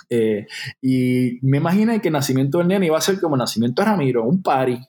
Eh, 0.10 0.48
y 0.82 1.40
me 1.42 1.58
imaginé 1.58 2.02
que 2.02 2.08
el 2.08 2.14
nacimiento 2.14 2.60
del 2.60 2.68
nene 2.68 2.86
iba 2.86 2.98
a 2.98 3.02
ser 3.02 3.20
como 3.20 3.36
el 3.36 3.40
nacimiento 3.40 3.82
de 3.82 3.88
Ramiro, 3.88 4.24
un 4.24 4.42
party. 4.42 4.80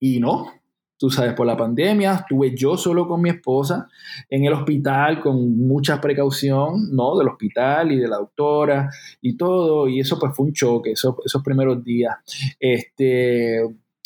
Y 0.00 0.20
no. 0.20 0.52
Tú 0.98 1.10
sabes, 1.10 1.34
por 1.34 1.48
la 1.48 1.56
pandemia, 1.56 2.14
estuve 2.14 2.54
yo 2.54 2.76
solo 2.76 3.08
con 3.08 3.20
mi 3.20 3.30
esposa 3.30 3.88
en 4.30 4.44
el 4.44 4.52
hospital 4.52 5.20
con 5.20 5.58
mucha 5.58 6.00
precaución, 6.00 6.94
¿no? 6.94 7.18
Del 7.18 7.26
hospital 7.26 7.90
y 7.90 7.98
de 7.98 8.06
la 8.06 8.18
doctora 8.18 8.88
y 9.20 9.36
todo, 9.36 9.88
y 9.88 9.98
eso 9.98 10.16
pues 10.20 10.32
fue 10.32 10.46
un 10.46 10.52
choque, 10.52 10.92
esos, 10.92 11.16
esos 11.24 11.42
primeros 11.42 11.82
días. 11.82 12.14
Este, 12.60 13.64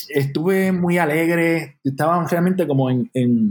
estuve 0.08 0.72
muy 0.72 0.98
alegre, 0.98 1.78
estaba 1.84 2.26
realmente 2.26 2.66
como 2.66 2.90
en, 2.90 3.50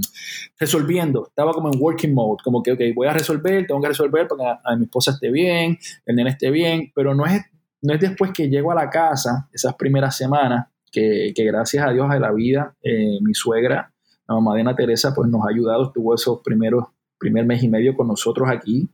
resolviendo, 0.60 1.28
estaba 1.28 1.54
como 1.54 1.72
en 1.72 1.80
working 1.80 2.14
mode, 2.14 2.38
como 2.44 2.62
que, 2.62 2.72
ok, 2.72 2.82
voy 2.96 3.08
a 3.08 3.14
resolver, 3.14 3.66
tengo 3.68 3.82
que 3.82 3.88
resolver 3.88 4.28
para 4.28 4.56
que 4.56 4.60
a, 4.64 4.76
mi 4.76 4.86
esposa 4.86 5.12
esté 5.12 5.32
bien, 5.32 5.78
el 6.06 6.16
nene 6.16 6.32
esté 6.32 6.52
bien, 6.52 6.92
pero 6.96 7.14
no 7.14 7.26
es, 7.26 7.42
no 7.82 7.94
es 7.94 8.00
después 8.00 8.32
que 8.32 8.50
llego 8.50 8.72
a 8.72 8.76
la 8.76 8.90
casa, 8.90 9.50
esas 9.54 9.76
primeras 9.76 10.16
semanas, 10.18 10.68
que, 10.92 11.34
gracias 11.38 11.86
a 11.86 11.92
Dios 11.92 12.10
de 12.10 12.20
la 12.20 12.32
vida, 12.32 12.76
eh, 12.82 13.20
mi 13.22 13.34
suegra, 13.34 13.92
la 14.28 14.36
mamá 14.36 14.56
de 14.56 14.62
Ana 14.62 14.76
Teresa, 14.76 15.14
pues 15.14 15.30
nos 15.30 15.46
ha 15.46 15.50
ayudado, 15.50 15.88
estuvo 15.88 16.16
esos 16.16 16.40
primeros 16.44 16.86
primer 17.26 17.44
mes 17.44 17.64
y 17.64 17.68
medio 17.68 17.96
con 17.96 18.08
nosotros 18.08 18.48
aquí, 18.48 18.88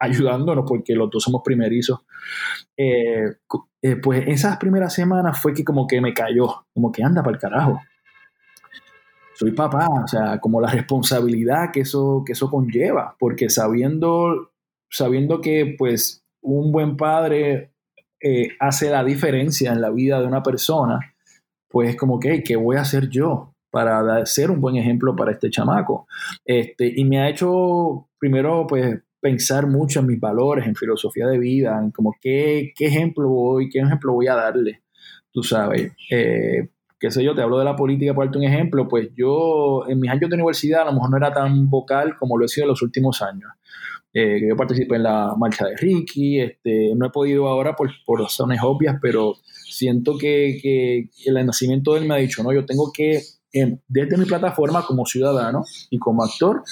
ayudándonos 0.00 0.64
porque 0.66 0.96
los 0.96 1.08
dos 1.08 1.22
somos 1.22 1.42
primerizos. 1.44 2.00
Eh, 2.76 3.36
eh, 3.80 3.96
pues 3.96 4.24
esas 4.26 4.56
primeras 4.56 4.92
semanas 4.92 5.40
fue 5.40 5.54
que 5.54 5.62
como 5.62 5.86
que 5.86 6.00
me 6.00 6.12
cayó, 6.12 6.66
como 6.74 6.90
que 6.90 7.04
anda 7.04 7.22
para 7.22 7.36
el 7.36 7.40
carajo. 7.40 7.80
Soy 9.34 9.52
papá, 9.52 9.86
o 10.02 10.08
sea, 10.08 10.40
como 10.40 10.60
la 10.60 10.68
responsabilidad 10.68 11.70
que 11.72 11.80
eso, 11.80 12.24
que 12.26 12.32
eso 12.32 12.50
conlleva, 12.50 13.14
porque 13.20 13.50
sabiendo, 13.50 14.50
sabiendo 14.90 15.40
que 15.40 15.76
pues 15.78 16.24
un 16.42 16.72
buen 16.72 16.96
padre 16.96 17.70
hace 18.58 18.90
la 18.90 19.04
diferencia 19.04 19.72
en 19.72 19.80
la 19.80 19.90
vida 19.90 20.20
de 20.20 20.26
una 20.26 20.42
persona, 20.42 21.14
pues 21.68 21.90
es 21.90 21.96
como 21.96 22.18
que, 22.18 22.42
¿qué 22.42 22.56
voy 22.56 22.76
a 22.76 22.80
hacer 22.80 23.08
yo 23.08 23.55
para 23.70 24.24
ser 24.26 24.50
un 24.50 24.60
buen 24.60 24.76
ejemplo 24.76 25.14
para 25.14 25.32
este 25.32 25.50
chamaco? 25.50 26.06
Este, 26.44 26.92
y 26.94 27.04
me 27.04 27.18
ha 27.20 27.28
hecho 27.28 28.08
primero, 28.18 28.66
pues, 28.66 29.00
pensar 29.20 29.66
mucho 29.66 30.00
en 30.00 30.06
mis 30.06 30.20
valores, 30.20 30.66
en 30.66 30.76
filosofía 30.76 31.26
de 31.26 31.38
vida, 31.38 31.78
en 31.82 31.90
como 31.90 32.14
qué, 32.20 32.72
qué 32.76 32.86
ejemplo 32.86 33.28
voy, 33.28 33.68
qué 33.68 33.80
ejemplo 33.80 34.12
voy 34.12 34.28
a 34.28 34.34
darle, 34.34 34.82
tú 35.32 35.42
sabes. 35.42 35.92
Eh, 36.10 36.68
qué 36.98 37.10
sé 37.10 37.24
yo, 37.24 37.34
te 37.34 37.42
hablo 37.42 37.58
de 37.58 37.64
la 37.64 37.76
política, 37.76 38.14
por 38.14 38.24
darte 38.24 38.38
un 38.38 38.44
ejemplo, 38.44 38.88
pues 38.88 39.08
yo 39.16 39.84
en 39.88 40.00
mis 40.00 40.10
años 40.10 40.30
de 40.30 40.36
universidad 40.36 40.82
a 40.82 40.84
lo 40.86 40.92
mejor 40.92 41.10
no 41.10 41.16
era 41.16 41.32
tan 41.32 41.68
vocal 41.68 42.16
como 42.16 42.38
lo 42.38 42.44
he 42.44 42.48
sido 42.48 42.64
en 42.64 42.70
los 42.70 42.82
últimos 42.82 43.20
años. 43.22 43.50
Eh, 44.18 44.40
yo 44.48 44.56
participé 44.56 44.96
en 44.96 45.02
la 45.02 45.34
marcha 45.36 45.66
de 45.66 45.76
Ricky, 45.76 46.40
este, 46.40 46.94
no 46.96 47.06
he 47.06 47.10
podido 47.10 47.48
ahora 47.48 47.76
por, 47.76 47.90
por 48.06 48.20
razones 48.20 48.60
obvias, 48.62 48.96
pero 49.02 49.34
siento 49.44 50.16
que, 50.16 51.10
el 51.26 51.46
nacimiento 51.46 51.92
de 51.92 52.00
él 52.00 52.08
me 52.08 52.14
ha 52.14 52.18
dicho, 52.18 52.42
no, 52.42 52.52
yo 52.52 52.64
tengo 52.64 52.90
que, 52.94 53.20
desde 53.88 54.16
mi 54.16 54.24
plataforma 54.24 54.84
como 54.84 55.06
ciudadano 55.06 55.64
y 55.90 55.98
como 55.98 56.24
actor, 56.24 56.62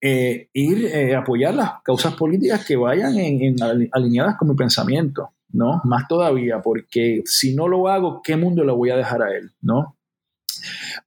eh, 0.00 0.48
ir 0.52 0.86
eh, 0.86 1.14
apoyar 1.14 1.54
las 1.54 1.82
causas 1.82 2.14
políticas 2.14 2.64
que 2.64 2.76
vayan 2.76 3.16
en, 3.18 3.56
alineadas 3.92 4.36
con 4.36 4.48
mi 4.48 4.54
pensamiento, 4.54 5.30
¿no? 5.50 5.80
Más 5.84 6.08
todavía, 6.08 6.62
porque 6.62 7.22
si 7.24 7.54
no 7.54 7.68
lo 7.68 7.88
hago, 7.88 8.22
¿qué 8.22 8.36
mundo 8.36 8.64
le 8.64 8.72
voy 8.72 8.90
a 8.90 8.96
dejar 8.96 9.22
a 9.22 9.36
él, 9.36 9.50
¿no? 9.60 9.96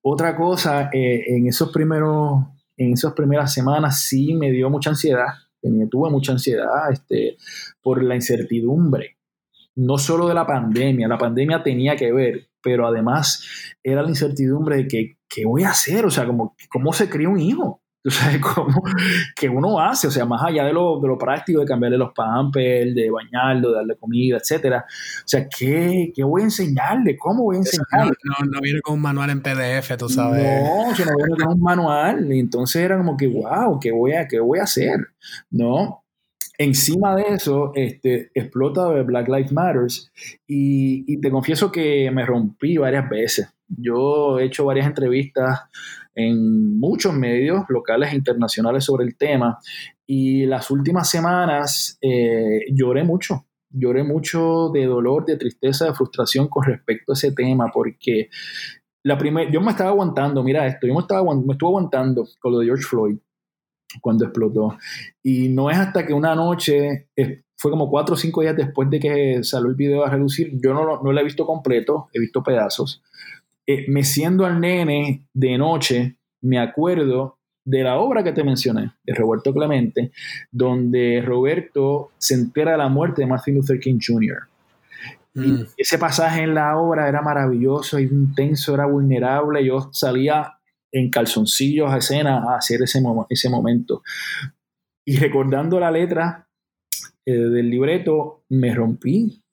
Otra 0.02 0.36
cosa, 0.36 0.90
eh, 0.94 1.24
en 1.28 1.48
esos 1.48 1.72
primeros, 1.72 2.44
en 2.78 2.94
esas 2.94 3.14
primeras 3.14 3.54
semanas 3.54 4.04
sí 4.04 4.34
me 4.34 4.52
dio 4.52 4.70
mucha 4.70 4.92
ansiedad, 4.92 5.34
tuve 5.90 6.10
mucha 6.10 6.32
ansiedad 6.32 6.92
este, 6.92 7.38
por 7.82 8.04
la 8.04 8.16
incertidumbre, 8.16 9.18
no 9.76 9.98
solo 9.98 10.28
de 10.28 10.34
la 10.34 10.46
pandemia, 10.46 11.08
la 11.08 11.18
pandemia 11.18 11.64
tenía 11.64 11.96
que 11.96 12.12
ver, 12.12 12.51
pero 12.64 12.88
además 12.88 13.46
era 13.84 14.02
la 14.02 14.10
incertidumbre 14.10 14.78
de 14.78 14.88
que, 14.88 15.18
qué 15.28 15.46
voy 15.46 15.64
a 15.64 15.70
hacer, 15.70 16.06
o 16.06 16.12
sea, 16.12 16.26
como, 16.26 16.56
cómo 16.70 16.94
se 16.94 17.10
cría 17.10 17.30
un 17.30 17.40
hijo. 17.40 17.82
O 18.04 18.10
sea, 18.10 18.42
cómo, 18.42 18.82
que 19.36 19.48
uno 19.48 19.80
hace, 19.80 20.08
o 20.08 20.12
sea, 20.12 20.26
más 20.26 20.42
allá 20.42 20.66
de 20.66 20.74
lo, 20.74 21.00
de 21.00 21.08
lo 21.08 21.20
práctico, 21.20 21.60
de 21.60 21.68
cambiarle 21.68 22.00
los 22.00 22.12
pampers, 22.16 22.96
de 22.96 23.12
bañarlo, 23.12 23.70
de 23.70 23.76
darle 23.76 23.96
comida, 23.96 24.38
etcétera. 24.38 24.84
O 24.88 25.28
sea, 25.28 25.48
¿qué, 25.48 26.12
¿qué, 26.16 26.24
voy 26.24 26.42
a 26.42 26.46
enseñarle? 26.46 27.16
¿Cómo 27.16 27.44
voy 27.44 27.58
a 27.58 27.60
enseñarle? 27.60 28.14
No, 28.24 28.44
no, 28.44 28.60
viene 28.60 28.82
con 28.82 28.96
un 28.96 29.02
manual 29.04 29.30
en 29.30 29.44
PDF, 29.44 29.96
tú 30.00 30.10
sabes. 30.10 30.44
No, 30.44 30.96
yo 30.96 31.06
no 31.06 31.12
viene 31.16 31.44
con 31.44 31.54
un 31.54 31.62
manual. 31.62 32.34
Y 32.34 32.40
entonces 32.40 32.82
era 32.82 32.98
como 32.98 33.16
que, 33.16 33.28
wow, 33.28 33.80
¿qué 33.80 33.92
voy 33.92 34.14
a, 34.14 34.28
qué 34.28 34.40
voy 34.40 34.58
a 34.58 34.64
hacer? 34.64 34.98
¿No? 35.52 36.04
Encima 36.62 37.16
de 37.16 37.24
eso, 37.24 37.72
este, 37.74 38.30
explota 38.36 38.88
Black 39.02 39.28
Lives 39.28 39.52
Matters 39.52 40.12
y, 40.46 41.20
te 41.20 41.32
confieso 41.32 41.72
que 41.72 42.12
me 42.12 42.24
rompí 42.24 42.78
varias 42.78 43.10
veces. 43.10 43.52
Yo 43.68 44.38
he 44.38 44.46
hecho 44.46 44.66
varias 44.66 44.86
entrevistas 44.86 45.62
en 46.14 46.80
muchos 46.80 47.16
medios 47.16 47.64
locales 47.68 48.14
e 48.14 48.16
internacionales 48.16 48.86
sobre 48.86 49.06
el 49.06 49.18
tema 49.18 49.58
y 50.06 50.46
las 50.46 50.70
últimas 50.70 51.10
semanas 51.10 51.98
eh, 52.00 52.66
lloré 52.72 53.04
mucho, 53.04 53.48
lloré 53.72 54.04
mucho 54.04 54.70
de 54.72 54.86
dolor, 54.86 55.26
de 55.26 55.38
tristeza, 55.38 55.86
de 55.86 55.96
frustración 55.96 56.48
con 56.48 56.66
respecto 56.66 57.14
a 57.14 57.16
ese 57.16 57.32
tema 57.32 57.72
porque 57.74 58.30
la 59.02 59.18
yo 59.50 59.62
me 59.62 59.72
estaba 59.72 59.90
aguantando, 59.90 60.44
mira 60.44 60.68
esto, 60.68 60.86
yo 60.86 60.94
me, 60.94 61.00
estaba, 61.00 61.24
me 61.34 61.54
estuve 61.54 61.70
aguantando 61.70 62.28
con 62.40 62.52
lo 62.52 62.60
de 62.60 62.66
George 62.68 62.84
Floyd 62.84 63.18
cuando 64.00 64.26
explotó. 64.26 64.78
Y 65.24 65.50
no 65.50 65.70
es 65.70 65.78
hasta 65.78 66.06
que 66.06 66.14
una 66.14 66.36
noche, 66.36 67.08
fue 67.58 67.72
como 67.72 67.90
cuatro 67.90 68.16
o 68.16 68.18
cinco 68.18 68.42
días 68.42 68.56
después 68.56 68.90
de 68.90 69.00
que 69.00 69.44
salió 69.44 69.70
el 69.70 69.76
video 69.76 70.06
a 70.06 70.10
reducir, 70.10 70.52
yo 70.62 70.74
no, 70.74 71.02
no 71.02 71.12
lo 71.12 71.20
he 71.20 71.24
visto 71.24 71.46
completo, 71.46 72.10
he 72.14 72.20
visto 72.20 72.44
pedazos. 72.44 73.02
Eh, 73.68 73.86
me 73.88 74.04
siendo 74.04 74.46
al 74.46 74.60
nene 74.60 75.28
de 75.34 75.58
noche, 75.58 76.16
me 76.42 76.60
acuerdo 76.60 77.38
de 77.64 77.84
la 77.84 78.00
obra 78.00 78.24
que 78.24 78.32
te 78.32 78.44
mencioné, 78.44 78.92
de 79.04 79.14
Roberto 79.14 79.54
Clemente, 79.54 80.12
donde 80.52 81.22
Roberto 81.24 82.12
se 82.18 82.34
entera 82.34 82.72
de 82.72 82.78
la 82.80 82.90
muerte 82.90 83.22
de 83.22 83.28
Martin 83.28 83.56
Luther 83.56 83.80
King 83.80 84.00
Jr. 84.06 84.48
Y 85.34 85.40
mm. 85.40 85.68
ese 85.78 85.98
pasaje 85.98 86.42
en 86.42 86.56
la 86.56 86.78
obra 86.78 87.08
era 87.08 87.22
maravilloso, 87.22 88.00
intenso, 88.00 88.74
era 88.74 88.86
vulnerable. 88.86 89.64
Yo 89.64 89.90
salía 89.94 90.58
en 90.92 91.10
calzoncillos 91.10 91.92
a 91.92 91.98
escena 91.98 92.38
a 92.38 92.58
hacer 92.58 92.82
ese, 92.82 93.02
ese 93.30 93.50
momento. 93.50 94.04
Y 95.06 95.18
recordando 95.18 95.80
la 95.80 95.92
letra 95.92 96.48
eh, 97.26 97.34
del 97.34 97.70
libreto, 97.70 98.44
me 98.50 98.74
rompí, 98.74 99.44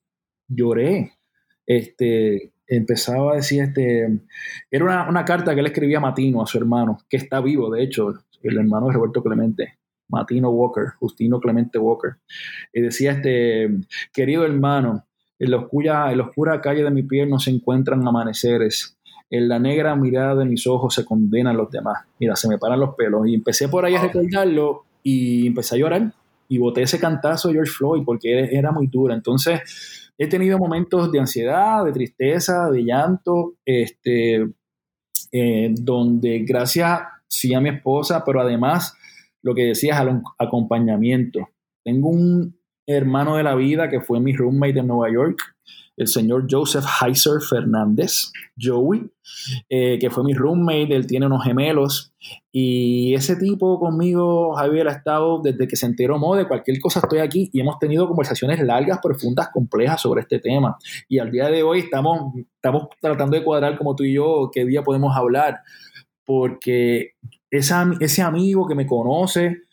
lloré. 0.47 1.13
Este, 1.65 2.53
empezaba 2.67 3.33
a 3.33 3.35
decir, 3.35 3.61
este, 3.61 4.19
era 4.69 4.85
una, 4.85 5.09
una, 5.09 5.25
carta 5.25 5.53
que 5.53 5.59
él 5.59 5.67
escribía 5.67 5.97
a 5.97 6.01
Matino, 6.01 6.41
a 6.41 6.47
su 6.47 6.57
hermano, 6.57 6.99
que 7.09 7.17
está 7.17 7.41
vivo, 7.41 7.71
de 7.71 7.83
hecho, 7.83 8.13
el 8.41 8.57
hermano 8.57 8.87
de 8.87 8.93
Roberto 8.93 9.23
Clemente, 9.23 9.79
Matino 10.07 10.49
Walker, 10.49 10.93
Justino 10.99 11.39
Clemente 11.39 11.77
Walker. 11.77 12.15
Y 12.73 12.81
decía, 12.81 13.11
este, 13.11 13.69
querido 14.13 14.45
hermano, 14.45 15.05
en 15.37 15.51
la, 15.51 15.57
oscura, 15.57 16.11
en 16.11 16.17
la 16.17 16.25
oscura 16.25 16.61
calle 16.61 16.83
de 16.83 16.91
mi 16.91 17.03
piel 17.03 17.29
no 17.29 17.39
se 17.39 17.51
encuentran 17.51 18.05
amaneceres, 18.05 18.98
en 19.29 19.47
la 19.47 19.59
negra 19.59 19.95
mirada 19.95 20.35
de 20.35 20.45
mis 20.45 20.65
ojos 20.67 20.93
se 20.95 21.05
condenan 21.05 21.55
los 21.55 21.69
demás. 21.69 22.05
Mira, 22.19 22.35
se 22.35 22.47
me 22.47 22.57
paran 22.57 22.79
los 22.79 22.95
pelos. 22.95 23.27
Y 23.27 23.35
empecé 23.35 23.69
por 23.69 23.85
ahí 23.85 23.95
a 23.95 24.01
recordarlo 24.01 24.85
y 25.03 25.47
empecé 25.47 25.75
a 25.75 25.79
llorar. 25.79 26.13
Y 26.47 26.57
boté 26.57 26.81
ese 26.81 26.99
cantazo 26.99 27.49
de 27.49 27.55
George 27.55 27.71
Floyd 27.71 28.03
porque 28.05 28.49
era 28.51 28.71
muy 28.71 28.87
dura. 28.87 29.13
Entonces, 29.13 30.11
he 30.17 30.27
tenido 30.27 30.57
momentos 30.57 31.11
de 31.11 31.19
ansiedad, 31.19 31.85
de 31.85 31.91
tristeza, 31.91 32.69
de 32.71 32.83
llanto, 32.83 33.53
este, 33.63 34.47
eh, 35.31 35.73
donde 35.79 36.39
gracias 36.39 37.01
sí 37.27 37.53
a 37.53 37.61
mi 37.61 37.69
esposa, 37.69 38.23
pero 38.25 38.41
además 38.41 38.95
lo 39.41 39.53
que 39.53 39.65
decías, 39.65 39.99
al 39.99 40.21
acompañamiento. 40.37 41.49
Tengo 41.83 42.09
un 42.09 42.57
hermano 42.85 43.37
de 43.37 43.43
la 43.43 43.55
vida 43.55 43.89
que 43.89 44.01
fue 44.01 44.19
mi 44.19 44.35
roommate 44.35 44.79
en 44.79 44.87
Nueva 44.87 45.11
York, 45.13 45.39
el 45.99 46.07
señor 46.07 46.47
Joseph 46.49 46.85
Heiser 47.01 47.41
Fernández, 47.41 48.31
Joey, 48.59 49.11
eh, 49.69 49.99
que 49.99 50.09
fue 50.09 50.23
mi 50.23 50.33
roommate, 50.33 50.95
él 50.95 51.05
tiene 51.05 51.25
unos 51.25 51.43
gemelos. 51.43 52.13
Y 52.53 53.13
ese 53.13 53.35
tipo 53.35 53.77
conmigo, 53.79 54.55
Javier, 54.55 54.87
ha 54.87 54.93
estado 54.93 55.41
desde 55.41 55.67
que 55.67 55.75
se 55.75 55.85
enteró 55.85 56.17
de 56.35 56.47
cualquier 56.47 56.79
cosa, 56.79 57.01
estoy 57.01 57.19
aquí 57.19 57.49
y 57.51 57.59
hemos 57.59 57.77
tenido 57.79 58.07
conversaciones 58.07 58.61
largas, 58.61 58.99
profundas, 59.03 59.49
complejas 59.49 60.01
sobre 60.01 60.21
este 60.21 60.39
tema. 60.39 60.77
Y 61.09 61.19
al 61.19 61.31
día 61.31 61.49
de 61.49 61.63
hoy 61.63 61.79
estamos, 61.79 62.33
estamos 62.55 62.87
tratando 63.01 63.37
de 63.37 63.43
cuadrar, 63.43 63.77
como 63.77 63.93
tú 63.93 64.05
y 64.05 64.13
yo, 64.13 64.49
qué 64.53 64.63
día 64.65 64.83
podemos 64.83 65.15
hablar, 65.17 65.59
porque 66.23 67.11
ese 67.51 68.21
amigo 68.21 68.67
que 68.67 68.75
me 68.75 68.87
conoce, 68.87 69.63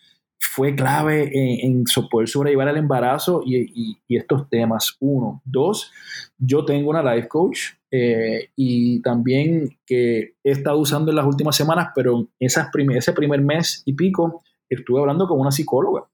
fue 0.51 0.75
clave 0.75 1.31
en, 1.65 1.85
poder 2.11 2.29
sobrellevar 2.29 2.69
el 2.69 2.77
embarazo 2.77 3.43
y, 3.45 3.99
estos 4.09 4.49
temas. 4.49 4.97
Uno. 5.01 5.43
Dos, 5.45 5.93
yo 6.39 6.65
tengo 6.65 6.91
una 6.91 7.03
life 7.15 7.29
coach 7.29 7.75
eh, 7.91 8.51
y 8.57 9.01
también 9.03 9.77
que 9.85 10.35
he 10.43 10.51
estado 10.51 10.79
usando 10.79 11.11
en 11.11 11.17
las 11.17 11.27
últimas 11.27 11.57
semanas, 11.57 11.89
pero 11.95 12.29
esas 12.39 12.69
ese 12.95 13.13
primer 13.13 13.41
mes 13.41 13.83
y 13.85 13.93
pico 13.95 14.43
estuve 14.69 15.01
hablando 15.01 15.29
con 15.29 15.39
una 15.39 15.51
psicóloga 15.51 16.07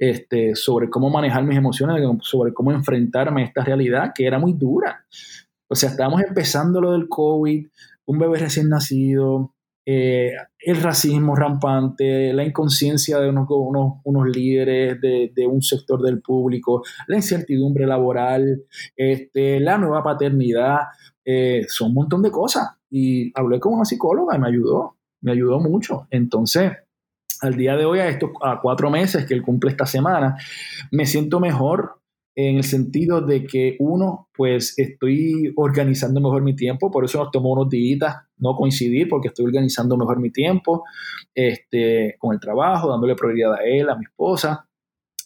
este, 0.00 0.56
sobre 0.56 0.88
cómo 0.88 1.10
manejar 1.10 1.44
mis 1.44 1.58
emociones, 1.58 2.02
sobre 2.22 2.54
cómo 2.54 2.72
enfrentarme 2.72 3.42
a 3.42 3.44
esta 3.44 3.62
realidad 3.62 4.12
que 4.14 4.26
era 4.26 4.38
muy 4.38 4.54
dura. 4.54 5.04
O 5.68 5.74
sea, 5.74 5.90
estábamos 5.90 6.22
empezando 6.22 6.80
lo 6.80 6.92
del 6.92 7.06
COVID, 7.08 7.66
un 8.06 8.18
bebé 8.18 8.38
recién 8.38 8.70
nacido, 8.70 9.54
eh, 9.92 10.30
el 10.60 10.80
racismo 10.80 11.34
rampante, 11.34 12.32
la 12.32 12.44
inconsciencia 12.44 13.18
de 13.18 13.28
unos, 13.28 13.48
unos, 14.04 14.28
líderes 14.28 15.00
de, 15.00 15.46
un 15.48 15.62
sector 15.62 16.00
del 16.00 16.22
público, 16.22 16.84
la 17.08 17.16
incertidumbre 17.16 17.88
laboral, 17.88 18.62
este, 18.94 19.58
la 19.58 19.78
nueva 19.78 20.04
paternidad, 20.04 20.78
eh, 21.24 21.64
son 21.66 21.88
un 21.88 21.94
montón 21.94 22.22
de 22.22 22.30
cosas. 22.30 22.68
Y 22.88 23.32
hablé 23.36 23.58
con 23.58 23.74
una 23.74 23.84
psicóloga 23.84 24.36
y 24.36 24.38
me 24.38 24.46
ayudó, 24.46 24.96
me 25.22 25.32
ayudó 25.32 25.58
mucho. 25.58 26.06
Entonces, 26.10 26.70
al 27.40 27.56
día 27.56 27.76
de 27.76 27.84
hoy, 27.84 27.98
a 27.98 28.06
estos 28.06 28.30
a 28.42 28.60
cuatro 28.62 28.90
meses 28.90 29.26
que 29.26 29.34
él 29.34 29.42
cumple 29.42 29.72
esta 29.72 29.86
semana, 29.86 30.36
me 30.92 31.04
siento 31.04 31.40
mejor, 31.40 31.99
en 32.48 32.56
el 32.56 32.64
sentido 32.64 33.20
de 33.20 33.44
que 33.44 33.76
uno, 33.78 34.28
pues 34.34 34.78
estoy 34.78 35.52
organizando 35.56 36.20
mejor 36.20 36.42
mi 36.42 36.56
tiempo, 36.56 36.90
por 36.90 37.04
eso 37.04 37.18
nos 37.18 37.30
tomó 37.30 37.52
unos 37.52 37.68
días 37.68 38.16
no 38.38 38.56
coincidir, 38.56 39.08
porque 39.08 39.28
estoy 39.28 39.46
organizando 39.46 39.96
mejor 39.96 40.18
mi 40.18 40.30
tiempo 40.30 40.84
este, 41.34 42.16
con 42.18 42.32
el 42.32 42.40
trabajo, 42.40 42.90
dándole 42.90 43.14
prioridad 43.14 43.54
a 43.54 43.64
él, 43.64 43.88
a 43.90 43.96
mi 43.96 44.04
esposa. 44.04 44.66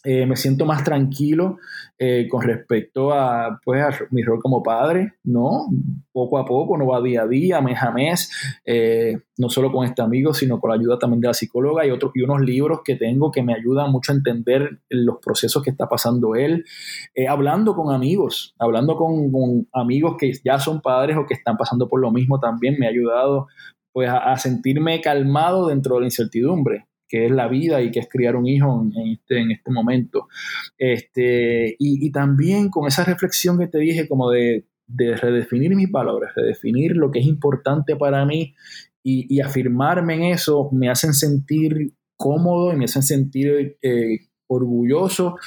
Eh, 0.07 0.27
me 0.27 0.35
siento 0.35 0.67
más 0.67 0.83
tranquilo 0.83 1.57
eh, 1.97 2.27
con 2.29 2.43
respecto 2.43 3.11
a, 3.11 3.59
pues, 3.65 3.83
mi 4.11 4.21
rol 4.21 4.39
como 4.39 4.61
padre, 4.61 5.13
¿no? 5.23 5.65
Poco 6.11 6.37
a 6.37 6.45
poco, 6.45 6.77
no 6.77 6.85
va 6.85 7.01
día 7.01 7.23
a 7.23 7.27
día, 7.27 7.59
mes 7.59 7.81
a 7.81 7.89
mes, 7.89 8.31
eh, 8.65 9.17
no 9.39 9.49
solo 9.49 9.71
con 9.71 9.83
este 9.83 10.03
amigo, 10.03 10.31
sino 10.35 10.59
con 10.59 10.69
la 10.69 10.75
ayuda 10.75 10.99
también 10.99 11.21
de 11.21 11.29
la 11.29 11.33
psicóloga 11.33 11.87
y, 11.87 11.89
otros 11.89 12.11
y 12.13 12.21
unos 12.21 12.41
libros 12.41 12.81
que 12.85 12.95
tengo 12.95 13.31
que 13.31 13.41
me 13.41 13.55
ayudan 13.55 13.91
mucho 13.91 14.11
a 14.11 14.15
entender 14.15 14.79
los 14.89 15.17
procesos 15.17 15.63
que 15.63 15.71
está 15.71 15.89
pasando 15.89 16.35
él, 16.35 16.65
hablando 17.27 17.75
con 17.75 17.91
amigos, 17.91 18.53
hablando 18.59 18.97
con, 18.97 19.67
amigos 19.73 20.17
que 20.19 20.33
ya 20.43 20.59
son 20.59 20.81
padres 20.81 21.17
o 21.17 21.25
que 21.25 21.33
están 21.33 21.57
pasando 21.57 21.87
por 21.89 21.99
lo 21.99 22.11
mismo 22.11 22.39
también, 22.39 22.75
me 22.77 22.85
ha 22.85 22.91
ayudado 22.91 23.47
pues 23.91 24.09
a 24.11 24.35
sentirme 24.37 24.99
calmado 25.01 25.67
dentro 25.67 25.95
de 25.95 26.01
la 26.01 26.07
incertidumbre 26.07 26.85
que 27.15 27.27
es 27.27 27.31
la 27.31 27.47
vida 27.47 27.81
y 27.81 27.91
que 27.91 28.01
es 28.01 28.09
criar 28.09 28.35
un 28.35 28.45
hijo 28.45 28.83
en, 28.93 29.13
este, 29.13 29.39
en 29.39 29.51
este 29.51 29.71
momento. 29.71 30.27
Este, 30.77 31.73
y, 31.79 32.11
también 32.11 32.69
con 32.69 32.87
esa 32.87 33.05
reflexión 33.05 33.57
que 33.57 33.67
te 33.67 33.77
dije, 33.77 34.09
como 34.09 34.31
de, 34.31 34.65
redefinir 34.87 35.73
mis 35.77 35.89
valores, 35.89 36.31
redefinir 36.35 36.97
lo 36.97 37.11
que 37.11 37.19
es 37.19 37.25
importante 37.25 37.95
para 37.95 38.25
mí 38.25 38.53
y, 39.01 39.39
afirmarme 39.39 40.15
en 40.15 40.23
eso, 40.23 40.69
me 40.73 40.89
hacen 40.89 41.13
sentir 41.13 41.93
cómodo 42.17 42.73
y 42.73 42.75
me 42.75 42.83
hacen 42.83 43.03
sentir 43.03 43.77
eh, 43.81 44.19
orgulloso 44.47 45.37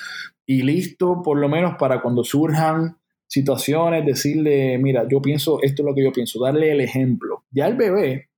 y 0.47 0.63
listo, 0.63 1.21
por 1.23 1.39
lo 1.39 1.51
menos 1.51 1.75
para 1.79 2.01
cuando 2.01 2.25
surjan 2.25 2.97
situaciones, 3.27 4.07
decirle, 4.07 4.79
mira, 4.79 5.07
yo 5.07 5.21
pienso, 5.21 5.59
esto 5.63 5.83
es 5.83 5.87
lo 5.87 5.95
que 5.95 6.05
yo 6.05 6.13
pienso, 6.13 6.43
darle 6.43 6.73
el 6.73 6.81
ejemplo. 6.81 7.45
Ya 7.51 7.67
el 7.67 7.77
bebé, 7.77 8.31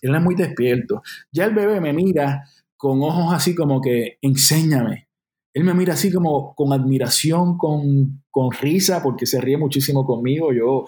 él 0.00 0.14
es 0.14 0.22
muy 0.22 0.34
despierto. 0.34 1.02
Ya 1.30 1.44
el 1.44 1.54
bebé 1.54 1.80
me 1.80 1.92
mira 1.92 2.44
con 2.82 3.00
ojos 3.00 3.32
así 3.32 3.54
como 3.54 3.80
que, 3.80 4.18
enséñame. 4.22 5.06
Él 5.54 5.62
me 5.62 5.72
mira 5.72 5.94
así 5.94 6.10
como 6.10 6.52
con 6.56 6.72
admiración, 6.72 7.56
con, 7.56 8.24
con 8.28 8.50
risa, 8.50 9.00
porque 9.00 9.24
se 9.24 9.40
ríe 9.40 9.56
muchísimo 9.56 10.04
conmigo. 10.04 10.52
Yo 10.52 10.86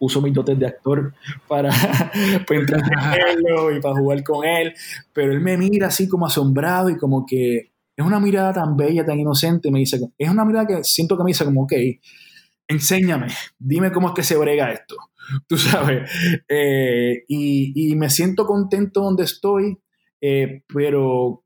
uso 0.00 0.20
mis 0.20 0.34
dotes 0.34 0.58
de 0.58 0.66
actor 0.66 1.14
para, 1.46 1.70
para 2.48 2.60
entretenerlo 2.60 3.70
y 3.70 3.80
para 3.80 3.94
jugar 3.94 4.24
con 4.24 4.44
él, 4.44 4.74
pero 5.12 5.30
él 5.30 5.40
me 5.40 5.56
mira 5.56 5.86
así 5.86 6.08
como 6.08 6.26
asombrado 6.26 6.90
y 6.90 6.96
como 6.96 7.24
que 7.24 7.70
es 7.96 8.04
una 8.04 8.18
mirada 8.18 8.54
tan 8.54 8.76
bella, 8.76 9.06
tan 9.06 9.20
inocente, 9.20 9.70
me 9.70 9.78
dice, 9.78 10.00
es 10.18 10.28
una 10.28 10.44
mirada 10.44 10.66
que 10.66 10.82
siento 10.82 11.16
que 11.16 11.22
me 11.22 11.30
dice 11.30 11.44
como, 11.44 11.62
ok, 11.62 11.72
enséñame, 12.66 13.28
dime 13.60 13.92
cómo 13.92 14.08
es 14.08 14.14
que 14.14 14.24
se 14.24 14.36
brega 14.36 14.72
esto 14.72 14.96
tú 15.46 15.56
sabes. 15.56 16.10
Eh, 16.48 17.24
y, 17.28 17.94
me 17.96 18.10
siento 18.10 18.46
contento 18.46 19.02
donde 19.02 19.24
estoy, 19.24 19.78
eh, 20.20 20.62
pero 20.72 21.44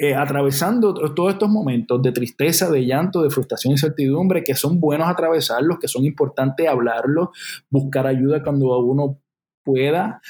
eh, 0.00 0.14
atravesando 0.14 0.94
todos 0.94 1.32
estos 1.32 1.48
momentos 1.48 2.00
de 2.02 2.12
tristeza, 2.12 2.70
de 2.70 2.84
llanto, 2.84 3.22
de 3.22 3.30
frustración 3.30 3.72
y 3.72 3.74
incertidumbre, 3.74 4.42
que 4.42 4.54
son 4.54 4.80
buenos 4.80 5.08
atravesarlos, 5.08 5.78
que 5.78 5.88
son 5.88 6.04
importantes 6.04 6.66
hablarlos, 6.68 7.28
buscar 7.70 8.06
ayuda 8.06 8.42
cuando 8.42 8.78
uno 8.78 9.20
pueda, 9.62 10.22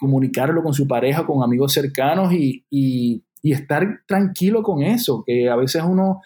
comunicarlo 0.00 0.64
con 0.64 0.74
su 0.74 0.88
pareja, 0.88 1.24
con 1.24 1.44
amigos 1.44 1.72
cercanos 1.72 2.32
y, 2.32 2.64
y, 2.68 3.22
estar 3.44 4.00
tranquilo 4.06 4.62
con 4.62 4.82
eso, 4.82 5.22
que 5.24 5.48
a 5.48 5.54
veces 5.54 5.82
uno 5.86 6.20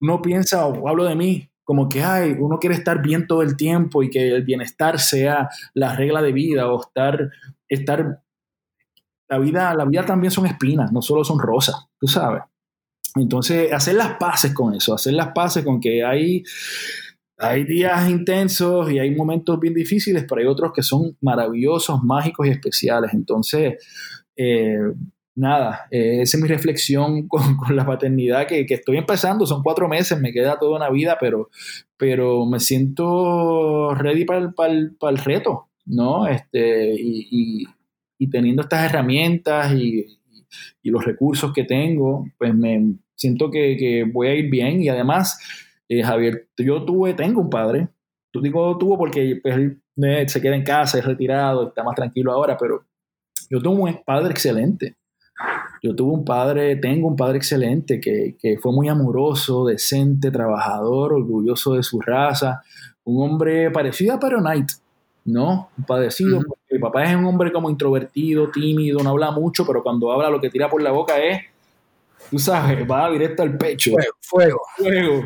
no 0.00 0.22
piensa, 0.22 0.66
o 0.66 0.88
hablo 0.88 1.04
de 1.04 1.16
mí, 1.16 1.50
como 1.64 1.88
que 1.88 2.02
ay, 2.02 2.36
uno 2.38 2.58
quiere 2.58 2.74
estar 2.74 3.00
bien 3.00 3.26
todo 3.26 3.42
el 3.42 3.56
tiempo 3.56 4.02
y 4.02 4.10
que 4.10 4.28
el 4.28 4.42
bienestar 4.42 4.98
sea 4.98 5.48
la 5.74 5.94
regla 5.94 6.20
de 6.20 6.32
vida 6.32 6.70
o 6.70 6.80
estar, 6.80 7.30
estar 7.68 8.22
la 9.32 9.38
vida, 9.38 9.74
la 9.74 9.86
vida 9.86 10.04
también 10.04 10.30
son 10.30 10.44
espinas, 10.44 10.92
no 10.92 11.00
solo 11.00 11.24
son 11.24 11.38
rosas, 11.38 11.74
tú 11.98 12.06
sabes. 12.06 12.42
Entonces, 13.14 13.72
hacer 13.72 13.94
las 13.94 14.16
paces 14.18 14.52
con 14.52 14.74
eso, 14.74 14.94
hacer 14.94 15.14
las 15.14 15.28
paces 15.28 15.64
con 15.64 15.80
que 15.80 16.04
hay, 16.04 16.42
hay 17.38 17.64
días 17.64 18.10
intensos 18.10 18.92
y 18.92 18.98
hay 18.98 19.14
momentos 19.14 19.58
bien 19.58 19.72
difíciles, 19.72 20.26
pero 20.28 20.42
hay 20.42 20.46
otros 20.46 20.72
que 20.74 20.82
son 20.82 21.16
maravillosos, 21.22 22.02
mágicos 22.02 22.46
y 22.46 22.50
especiales. 22.50 23.14
Entonces, 23.14 23.82
eh, 24.36 24.76
nada, 25.34 25.86
eh, 25.90 26.20
esa 26.20 26.36
es 26.36 26.42
mi 26.42 26.48
reflexión 26.48 27.26
con, 27.28 27.42
la 27.74 27.86
paternidad 27.86 28.46
que, 28.46 28.66
estoy 28.68 28.98
empezando, 28.98 29.46
son 29.46 29.62
cuatro 29.62 29.88
meses, 29.88 30.20
me 30.20 30.32
queda 30.32 30.58
toda 30.58 30.76
una 30.76 30.90
vida, 30.90 31.16
pero, 31.18 31.48
pero 31.96 32.44
me 32.44 32.60
siento 32.60 33.94
ready 33.94 34.26
para 34.26 34.40
el, 34.40 34.52
para 34.52 35.10
el, 35.10 35.18
reto, 35.18 35.68
¿no? 35.86 36.26
Este, 36.26 36.94
y, 36.98 37.64
teniendo 38.30 38.62
estas 38.62 38.84
herramientas 38.90 39.72
y, 39.72 40.18
los 40.84 41.04
recursos 41.04 41.52
que 41.52 41.64
tengo, 41.64 42.26
pues 42.36 42.54
me 42.54 42.96
siento 43.14 43.50
que, 43.50 44.08
voy 44.12 44.28
a 44.28 44.34
ir 44.34 44.50
bien. 44.50 44.82
Y 44.82 44.88
además, 44.88 45.38
eh, 45.88 46.02
Javier, 46.02 46.48
yo 46.58 46.84
tuve, 46.84 47.14
tengo 47.14 47.40
un 47.40 47.50
padre, 47.50 47.88
tú 48.30 48.40
digo 48.40 48.76
tuvo 48.78 48.98
porque 48.98 49.38
pues, 49.42 49.56
él 49.56 49.80
eh, 50.02 50.28
se 50.28 50.40
queda 50.40 50.56
en 50.56 50.64
casa, 50.64 50.98
es 50.98 51.04
retirado, 51.04 51.68
está 51.68 51.82
más 51.82 51.94
tranquilo 51.94 52.32
ahora, 52.32 52.56
pero 52.58 52.84
yo 53.50 53.60
tuve 53.60 53.90
un 53.90 54.02
padre 54.04 54.30
excelente. 54.30 54.96
Yo 55.82 55.96
tuve 55.96 56.12
un 56.12 56.24
padre, 56.24 56.76
tengo 56.76 57.08
un 57.08 57.16
padre 57.16 57.38
excelente 57.38 58.00
que, 58.00 58.58
fue 58.60 58.72
muy 58.72 58.88
amoroso, 58.88 59.66
decente, 59.66 60.30
trabajador, 60.30 61.12
orgulloso 61.12 61.74
de 61.74 61.82
su 61.82 62.00
raza, 62.00 62.62
un 63.04 63.28
hombre 63.28 63.70
parecido 63.70 64.14
a 64.14 64.20
Pero 64.20 64.40
¿no? 65.24 65.70
Parecido, 65.86 66.40
mi 66.70 66.78
papá 66.78 67.04
es 67.04 67.16
un 67.16 67.24
hombre 67.24 67.52
como 67.52 67.70
introvertido, 67.70 68.50
tímido, 68.50 69.02
no 69.02 69.10
habla 69.10 69.30
mucho, 69.30 69.66
pero 69.66 69.82
cuando 69.82 70.10
habla 70.12 70.30
lo 70.30 70.40
que 70.40 70.50
tira 70.50 70.68
por 70.68 70.82
la 70.82 70.90
boca 70.90 71.18
es, 71.18 71.42
tú 72.30 72.38
sabes, 72.38 72.90
va 72.90 73.10
directo 73.10 73.42
al 73.42 73.56
pecho. 73.56 73.92
Fuego. 74.20 74.60
Fuego. 74.76 75.22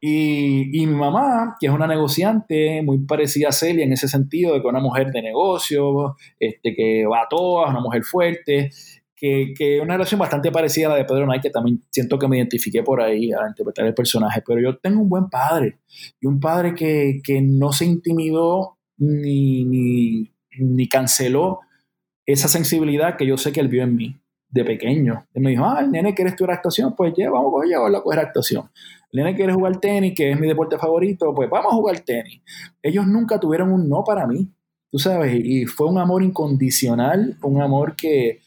Y, 0.00 0.80
y, 0.80 0.86
mi 0.86 0.94
mamá, 0.94 1.56
que 1.58 1.66
es 1.66 1.72
una 1.72 1.86
negociante 1.86 2.82
muy 2.82 2.98
parecida 2.98 3.48
a 3.48 3.52
Celia 3.52 3.84
en 3.84 3.92
ese 3.92 4.08
sentido, 4.08 4.54
de 4.54 4.60
que 4.60 4.66
es 4.66 4.70
una 4.70 4.80
mujer 4.80 5.10
de 5.10 5.22
negocio, 5.22 6.16
este, 6.38 6.74
que 6.74 7.04
va 7.06 7.22
a 7.22 7.28
todas, 7.28 7.70
una 7.70 7.80
mujer 7.80 8.04
fuerte, 8.04 8.70
que, 9.16 9.52
que 9.56 9.80
una 9.80 9.94
relación 9.94 10.20
bastante 10.20 10.52
parecida 10.52 10.86
a 10.86 10.90
la 10.90 10.96
de 10.96 11.04
Pedro 11.04 11.24
Knight, 11.24 11.42
que 11.42 11.50
también 11.50 11.82
siento 11.90 12.18
que 12.18 12.28
me 12.28 12.36
identifiqué 12.36 12.82
por 12.82 13.00
ahí 13.00 13.32
a 13.32 13.48
interpretar 13.48 13.86
el 13.86 13.94
personaje, 13.94 14.42
pero 14.46 14.60
yo 14.60 14.78
tengo 14.78 15.00
un 15.00 15.08
buen 15.08 15.28
padre, 15.28 15.78
y 16.20 16.26
un 16.26 16.38
padre 16.38 16.74
que, 16.74 17.20
que 17.22 17.40
no 17.42 17.72
se 17.72 17.84
intimidó 17.84 18.78
ni, 18.96 19.64
ni, 19.64 20.32
ni, 20.58 20.88
canceló 20.88 21.60
esa 22.26 22.48
sensibilidad 22.48 23.16
que 23.16 23.26
yo 23.26 23.36
sé 23.36 23.52
que 23.52 23.60
él 23.60 23.68
vio 23.68 23.82
en 23.82 23.96
mí 23.96 24.20
de 24.48 24.64
pequeño. 24.64 25.26
Él 25.34 25.42
me 25.42 25.50
dijo, 25.50 25.64
ah, 25.64 25.80
el 25.80 25.90
nene 25.90 26.14
quiere 26.14 26.30
estudiar 26.30 26.56
actuación, 26.56 26.94
pues 26.96 27.12
ya, 27.16 27.30
vamos 27.30 27.52
a 27.62 27.66
llevarlo 27.66 27.98
a 27.98 28.02
coger 28.02 28.20
actuación. 28.20 28.70
El 29.10 29.24
nene 29.24 29.36
quiere 29.36 29.52
jugar 29.52 29.80
tenis, 29.80 30.14
que 30.14 30.30
es 30.30 30.38
mi 30.38 30.46
deporte 30.46 30.78
favorito, 30.78 31.34
pues 31.34 31.50
vamos 31.50 31.72
a 31.72 31.76
jugar 31.76 32.00
tenis. 32.00 32.40
Ellos 32.82 33.06
nunca 33.06 33.38
tuvieron 33.38 33.72
un 33.72 33.88
no 33.88 34.04
para 34.04 34.26
mí, 34.26 34.48
tú 34.90 34.98
sabes, 34.98 35.34
y 35.44 35.66
fue 35.66 35.88
un 35.88 35.98
amor 35.98 36.22
incondicional, 36.22 37.36
un 37.42 37.60
amor 37.60 37.96
que, 37.96 38.40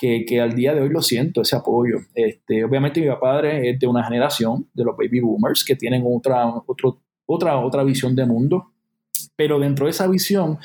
que, 0.00 0.40
al 0.40 0.54
día 0.54 0.74
de 0.74 0.80
hoy 0.80 0.88
lo 0.88 1.02
siento, 1.02 1.42
ese 1.42 1.56
apoyo. 1.56 1.98
Este, 2.14 2.64
obviamente 2.64 3.00
mi 3.00 3.14
padre 3.20 3.70
es 3.70 3.78
de 3.78 3.86
una 3.86 4.04
generación, 4.04 4.68
de 4.72 4.84
los 4.84 4.96
baby 4.96 5.20
boomers, 5.20 5.64
que 5.64 5.76
tienen 5.76 6.04
otra, 6.06 6.46
otro, 6.66 7.02
otra, 7.26 7.58
otra 7.58 7.84
visión 7.84 8.16
de 8.16 8.24
mundo, 8.24 8.72
pero 9.40 9.58
dentro 9.58 9.86
de 9.86 9.92
esa 9.92 10.06
visión, 10.06 10.58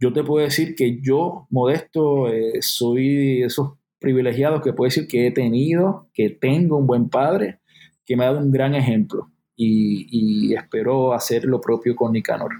yo 0.00 0.10
te 0.10 0.24
puedo 0.24 0.42
decir 0.42 0.74
que 0.74 1.02
yo, 1.02 1.46
modesto, 1.50 2.28
eh, 2.28 2.62
soy 2.62 3.14
de 3.14 3.42
esos 3.42 3.74
privilegiados 3.98 4.62
que 4.62 4.72
puedo 4.72 4.86
decir 4.86 5.06
que 5.06 5.26
he 5.26 5.32
tenido, 5.32 6.08
que 6.14 6.30
tengo 6.30 6.78
un 6.78 6.86
buen 6.86 7.10
padre, 7.10 7.60
que 8.06 8.16
me 8.16 8.24
ha 8.24 8.28
dado 8.28 8.38
un 8.38 8.50
gran 8.50 8.74
ejemplo 8.74 9.30
y, 9.54 10.06
y 10.48 10.54
espero 10.54 11.12
hacer 11.12 11.44
lo 11.44 11.60
propio 11.60 11.94
con 11.94 12.12
Nicanor. 12.12 12.52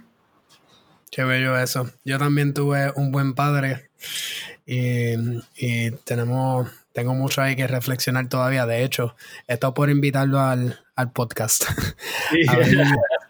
Qué 1.11 1.25
bello 1.25 1.59
eso. 1.59 1.91
Yo 2.05 2.19
también 2.19 2.53
tuve 2.53 2.93
un 2.95 3.11
buen 3.11 3.33
padre 3.33 3.89
y, 4.67 5.91
tenemos, 6.05 6.69
tengo 6.93 7.15
mucho 7.15 7.41
ahí 7.41 7.55
que 7.55 7.67
reflexionar 7.67 8.29
todavía. 8.29 8.67
De 8.67 8.85
hecho, 8.85 9.15
he 9.47 9.55
estado 9.55 9.73
por 9.73 9.89
invitarlo 9.89 10.41
al, 10.41 10.79
podcast. 11.15 11.65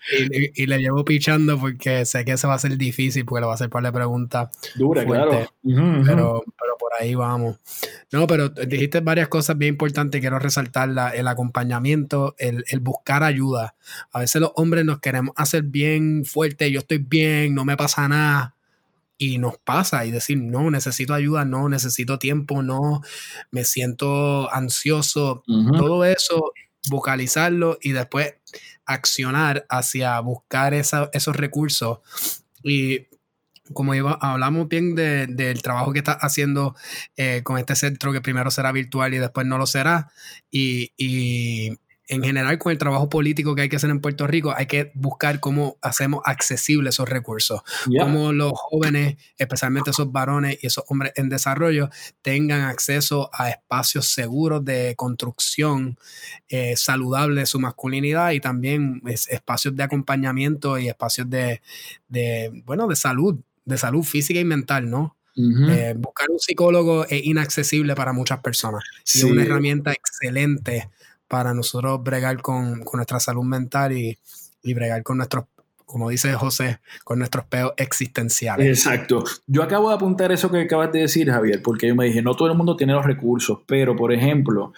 y, 0.55 0.67
le 0.67 0.79
llevo 0.79 1.05
pichando 1.05 1.59
porque 1.59 2.05
sé 2.05 2.25
que 2.25 2.37
se 2.37 2.47
va 2.47 2.55
a 2.55 2.59
ser 2.59 2.77
difícil, 2.77 3.25
porque 3.25 3.41
le 3.41 3.47
va 3.47 3.53
a 3.53 3.55
hacer 3.57 3.71
par 3.71 3.83
de 3.83 3.93
preguntas. 3.93 4.51
Dura, 4.75 5.05
claro. 5.05 5.49
Pero, 5.63 6.45
pero 6.45 6.77
por 6.79 6.93
ahí 6.99 7.15
vamos. 7.15 7.57
No, 8.13 8.27
pero 8.27 8.49
dijiste 8.49 9.01
varias 9.01 9.29
cosas 9.29 9.59
bien 9.59 9.75
importantes. 9.75 10.21
Quiero 10.21 10.39
resaltar 10.39 10.91
el 11.15 11.29
acompañamiento, 11.29 12.35
el, 12.39 12.65
el, 12.69 12.81
buscar 12.81 13.23
ayuda. 13.23 13.75
A 14.13 14.21
veces 14.21 14.41
los 14.41 14.53
hombres 14.55 14.85
nos 14.85 15.01
queremos 15.01 15.35
hacer 15.37 15.63
bien 15.63 16.25
fuerte. 16.25 16.71
Yo 16.71 16.81
estoy 16.81 16.99
bien, 16.99 17.55
no 17.55 17.65
me 17.65 17.77
pasa 17.77 18.09
nada 18.09 18.57
y 19.19 19.39
nos 19.39 19.59
pasa 19.59 20.05
y 20.05 20.11
decir, 20.11 20.39
no, 20.39 20.71
necesito 20.71 21.15
ayuda, 21.15 21.45
no, 21.45 21.69
necesito 21.69 22.19
tiempo, 22.19 22.63
no, 22.63 23.03
me 23.51 23.65
siento 23.65 24.53
ansioso, 24.53 25.43
todo 25.47 26.05
eso, 26.05 26.53
vocalizarlo 26.91 27.79
y 27.81 27.93
después 27.93 28.35
accionar 28.87 29.67
hacia 29.69 30.19
buscar 30.21 30.75
esos 30.75 31.37
recursos. 31.37 31.99
Y 32.63 33.09
como 33.73 33.95
iba, 33.95 34.19
hablamos 34.21 34.69
bien 34.69 34.95
del 34.95 35.63
trabajo 35.63 35.93
que 35.93 35.99
estás 35.99 36.19
haciendo 36.21 36.77
eh, 37.17 37.43
con 37.43 37.59
este 37.59 37.75
centro 37.75 38.13
que 38.13 38.21
primero 38.21 38.51
será 38.51 38.73
virtual 38.73 39.15
y 39.15 39.19
después 39.19 39.47
no 39.47 39.59
lo 39.59 39.67
será. 39.67 40.11
Y 40.51 40.93
en 42.09 42.23
general 42.23 42.59
con 42.59 42.73
el 42.73 42.79
trabajo 42.79 43.09
político 43.09 43.55
que 43.55 43.63
hay 43.63 43.69
que 43.69 43.77
hacer 43.77 43.91
en 43.91 44.01
Puerto 44.01 44.27
Rico, 44.27 44.55
hay 44.57 44.67
que 44.67 44.93
buscar 44.95 45.41
cómo 45.41 45.77
hacemos 45.83 46.21
accesibles 46.25 46.95
esos 46.95 47.09
recursos, 47.09 47.63
cómo 47.99 48.33
los 48.33 48.53
jóvenes, 48.55 49.17
especialmente 49.39 49.91
esos 49.91 50.13
varones 50.13 50.59
y 50.63 50.69
esos 50.69 50.85
hombres 50.89 51.13
en 51.17 51.29
desarrollo, 51.29 51.91
tengan 52.23 52.63
acceso 52.63 53.29
a 53.33 53.51
espacios 53.51 54.07
seguros 54.07 54.65
de 54.65 54.95
construcción 54.97 55.99
eh, 56.49 56.77
saludable 56.77 57.41
de 57.41 57.47
su 57.47 57.59
masculinidad 57.59 58.31
y 58.31 58.41
también 58.41 59.03
espacios 59.07 59.75
de 59.75 59.83
acompañamiento 59.83 60.79
y 60.79 60.89
espacios 60.89 61.29
de, 61.29 61.61
bueno, 62.65 62.87
de 62.87 62.97
salud, 62.97 63.37
de 63.65 63.79
salud 63.79 64.05
física 64.05 64.39
y 64.39 64.45
mental, 64.45 64.89
¿no? 64.89 65.17
Eh, 65.39 65.93
buscar 65.99 66.31
un 66.31 66.39
psicólogo 66.39 67.05
es 67.05 67.23
inaccesible 67.27 67.95
para 67.95 68.15
muchas 68.15 68.41
personas 68.41 68.83
y 69.15 69.19
es 69.19 69.25
una 69.25 69.43
herramienta 69.43 69.93
excelente 69.93 70.89
para 71.29 71.55
nosotros 71.55 72.03
bregar 72.03 72.41
con, 72.41 72.83
nuestra 72.93 73.21
salud 73.21 73.45
mental 73.45 73.93
y, 73.93 74.19
bregar 74.75 75.03
con 75.05 75.19
nuestros, 75.19 75.45
como 75.85 76.11
dice 76.11 76.33
José, 76.35 76.81
con 77.05 77.19
nuestros 77.19 77.45
peos 77.45 77.73
existenciales. 77.77 78.67
Exacto. 78.67 79.23
Yo 79.47 79.63
acabo 79.63 79.89
de 79.91 79.95
apuntar 79.95 80.33
eso 80.33 80.51
que 80.51 80.63
acabas 80.63 80.91
de 80.93 81.01
decir, 81.01 81.31
Javier, 81.31 81.63
porque 81.63 81.87
yo 81.87 81.95
me 81.95 82.07
dije, 82.07 82.21
no 82.21 82.35
todo 82.35 82.49
el 82.49 82.57
mundo 82.57 82.77
tiene 82.77 82.93
los 82.93 83.05
recursos, 83.05 83.61
pero 83.67 83.95
por 83.95 84.13
ejemplo, 84.13 84.73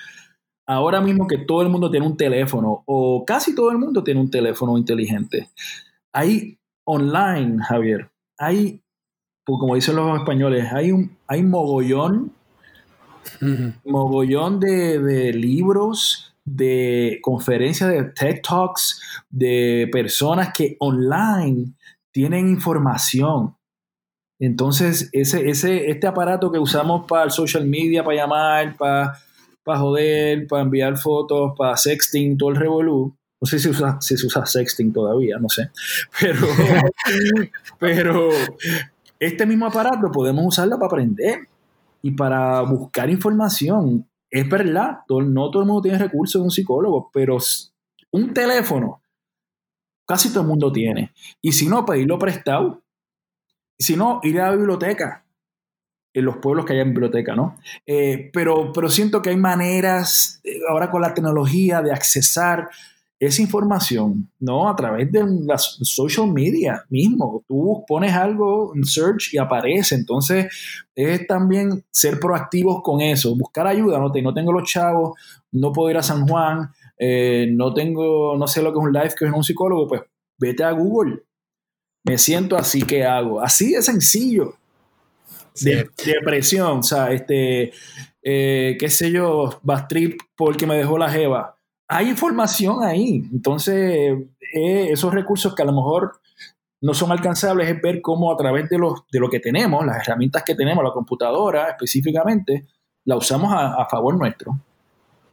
ahora 0.67 1.01
mismo 1.01 1.27
que 1.27 1.39
todo 1.39 1.63
el 1.63 1.71
mundo 1.71 1.91
tiene 1.91 2.07
un 2.07 2.17
teléfono, 2.17 2.83
o 2.85 3.25
casi 3.25 3.55
todo 3.55 3.71
el 3.71 3.79
mundo 3.79 4.05
tiene 4.05 4.21
un 4.21 4.31
teléfono 4.31 4.77
inteligente, 4.77 5.49
hay 6.13 6.59
online, 6.85 7.63
Javier, 7.65 8.11
hay, 8.37 8.83
pues, 9.45 9.59
como 9.59 9.75
dicen 9.75 9.97
los 9.97 10.19
españoles, 10.19 10.71
hay 10.73 10.93
un 10.93 11.17
hay 11.27 11.43
mogollón, 11.43 12.33
mogollón 13.85 14.61
de, 14.61 14.99
de 14.99 15.33
libros, 15.33 16.28
de 16.55 17.19
conferencias 17.23 17.91
de 17.91 18.05
TED 18.05 18.41
Talks, 18.43 19.01
de 19.29 19.89
personas 19.93 20.53
que 20.53 20.77
online 20.81 21.73
tienen 22.11 22.49
información. 22.49 23.57
Entonces, 24.41 25.11
ese, 25.13 25.49
ese, 25.49 25.91
este 25.91 26.07
aparato 26.07 26.51
que 26.51 26.59
usamos 26.59 27.07
para 27.07 27.25
el 27.25 27.31
social 27.31 27.67
media, 27.67 28.05
para 28.05 28.17
llamar, 28.17 28.77
para, 28.77 29.19
para 29.65 29.79
joder, 29.79 30.47
para 30.47 30.63
enviar 30.63 30.97
fotos, 30.97 31.53
para 31.57 31.77
sexting, 31.77 32.39
todo 32.39 32.51
el 32.51 32.57
revolú, 32.57 33.17
no 33.41 33.47
sé 33.47 33.59
si, 33.59 33.69
usa, 33.69 33.99
si 34.01 34.17
se 34.17 34.27
usa 34.27 34.47
sexting 34.47 34.93
todavía, 34.93 35.39
no 35.39 35.49
sé. 35.49 35.71
Pero, 36.21 36.47
pero 37.79 38.31
este 39.19 39.47
mismo 39.47 39.67
aparato 39.67 40.11
podemos 40.13 40.45
usarlo 40.45 40.77
para 40.77 40.87
aprender 40.87 41.41
y 42.03 42.13
para 42.13 42.61
buscar 42.63 43.11
información 43.11 44.07
es 44.31 44.49
verdad, 44.49 44.99
no 45.09 45.51
todo 45.51 45.63
el 45.63 45.69
mundo 45.69 45.83
tiene 45.83 45.99
recursos 45.99 46.41
de 46.41 46.45
un 46.45 46.51
psicólogo, 46.51 47.11
pero 47.13 47.39
un 48.11 48.35
teléfono 48.35 49.03
casi 50.09 50.31
todo 50.31 50.41
el 50.41 50.49
mundo 50.49 50.73
tiene. 50.73 51.13
Y 51.43 51.53
si 51.53 51.69
no, 51.69 51.85
pedirlo 51.85 52.19
prestado. 52.19 52.83
Si 53.79 53.95
no, 53.95 54.21
ir 54.23 54.41
a 54.41 54.51
la 54.51 54.57
biblioteca. 54.57 55.25
En 56.15 56.25
los 56.25 56.39
pueblos 56.39 56.65
que 56.65 56.73
haya 56.73 56.85
biblioteca, 56.85 57.37
¿no? 57.37 57.59
Eh, 57.87 58.31
pero, 58.33 58.73
pero 58.73 58.89
siento 58.89 59.21
que 59.21 59.29
hay 59.29 59.37
maneras, 59.37 60.41
eh, 60.43 60.61
ahora 60.69 60.91
con 60.91 61.03
la 61.03 61.13
tecnología, 61.13 61.83
de 61.83 61.93
accesar 61.93 62.71
esa 63.21 63.43
información, 63.43 64.31
¿no? 64.39 64.69
A 64.69 64.77
través 64.77 65.11
de 65.11 65.25
las 65.45 65.79
social 65.83 66.31
media 66.31 66.85
mismo. 66.89 67.45
Tú 67.49 67.85
pones 67.87 68.13
algo 68.13 68.73
en 68.77 68.85
search 68.85 69.35
y 69.35 69.39
aparece. 69.39 69.97
Entonces, 69.97 70.47
es 70.95 71.27
también 71.27 71.85
ser 71.91 72.21
proactivos 72.21 72.81
con 72.83 73.01
eso, 73.01 73.37
buscar 73.37 73.67
ayuda. 73.67 73.99
No, 73.99 74.09
no 74.09 74.35
tengo 74.35 74.53
los 74.53 74.71
chavos, 74.71 75.19
no 75.51 75.73
puedo 75.73 75.91
ir 75.91 75.97
a 75.97 76.03
San 76.03 76.29
Juan, 76.29 76.71
eh, 76.97 77.49
no 77.51 77.75
tengo, 77.75 78.37
no 78.37 78.47
sé 78.47 78.63
lo 78.63 78.73
que 78.73 78.79
es 78.79 78.85
un 78.85 78.93
life 78.93 79.15
que 79.19 79.27
es 79.27 79.33
un 79.33 79.45
psicólogo, 79.45 79.89
pues 79.89 80.03
vete 80.39 80.63
a 80.63 80.71
Google. 80.71 81.23
Me 82.05 82.19
siento 82.19 82.57
así 82.57 82.83
que 82.83 83.05
hago. 83.05 83.41
Así 83.41 83.73
de 83.73 83.83
sencillo. 83.83 84.55
De, 85.61 85.91
depresión, 86.07 86.79
o 86.79 86.83
sea, 86.85 87.11
este, 87.11 87.73
eh, 88.23 88.77
qué 88.79 88.89
sé 88.89 89.11
yo, 89.11 89.59
Bastrip 89.65 90.21
porque 90.37 90.69
me 90.69 90.77
dejó 90.77 90.99
la 90.99 91.11
jeva 91.11 91.58
hay 91.89 92.11
información 92.11 92.85
ahí. 92.85 93.27
Entonces, 93.33 94.19
eh, 94.55 94.89
esos 94.91 95.13
recursos 95.13 95.55
que 95.55 95.63
a 95.63 95.67
lo 95.67 95.73
mejor 95.73 96.21
no 96.81 96.95
son 96.95 97.11
alcanzables 97.11 97.69
es 97.69 97.83
ver 97.83 98.01
cómo 98.03 98.33
a 98.33 98.37
través 98.37 98.69
de, 98.69 98.79
los, 98.79 99.05
de 99.11 99.19
lo 99.19 99.29
que 99.29 99.41
tenemos, 99.41 99.85
las 99.85 100.07
herramientas 100.07 100.45
que 100.45 100.55
tenemos, 100.55 100.85
la 100.85 100.93
computadora 100.93 101.71
específicamente, 101.71 102.67
la 103.05 103.17
usamos 103.17 103.53
a, 103.53 103.87
favor 103.91 104.17
nuestro. 104.17 104.61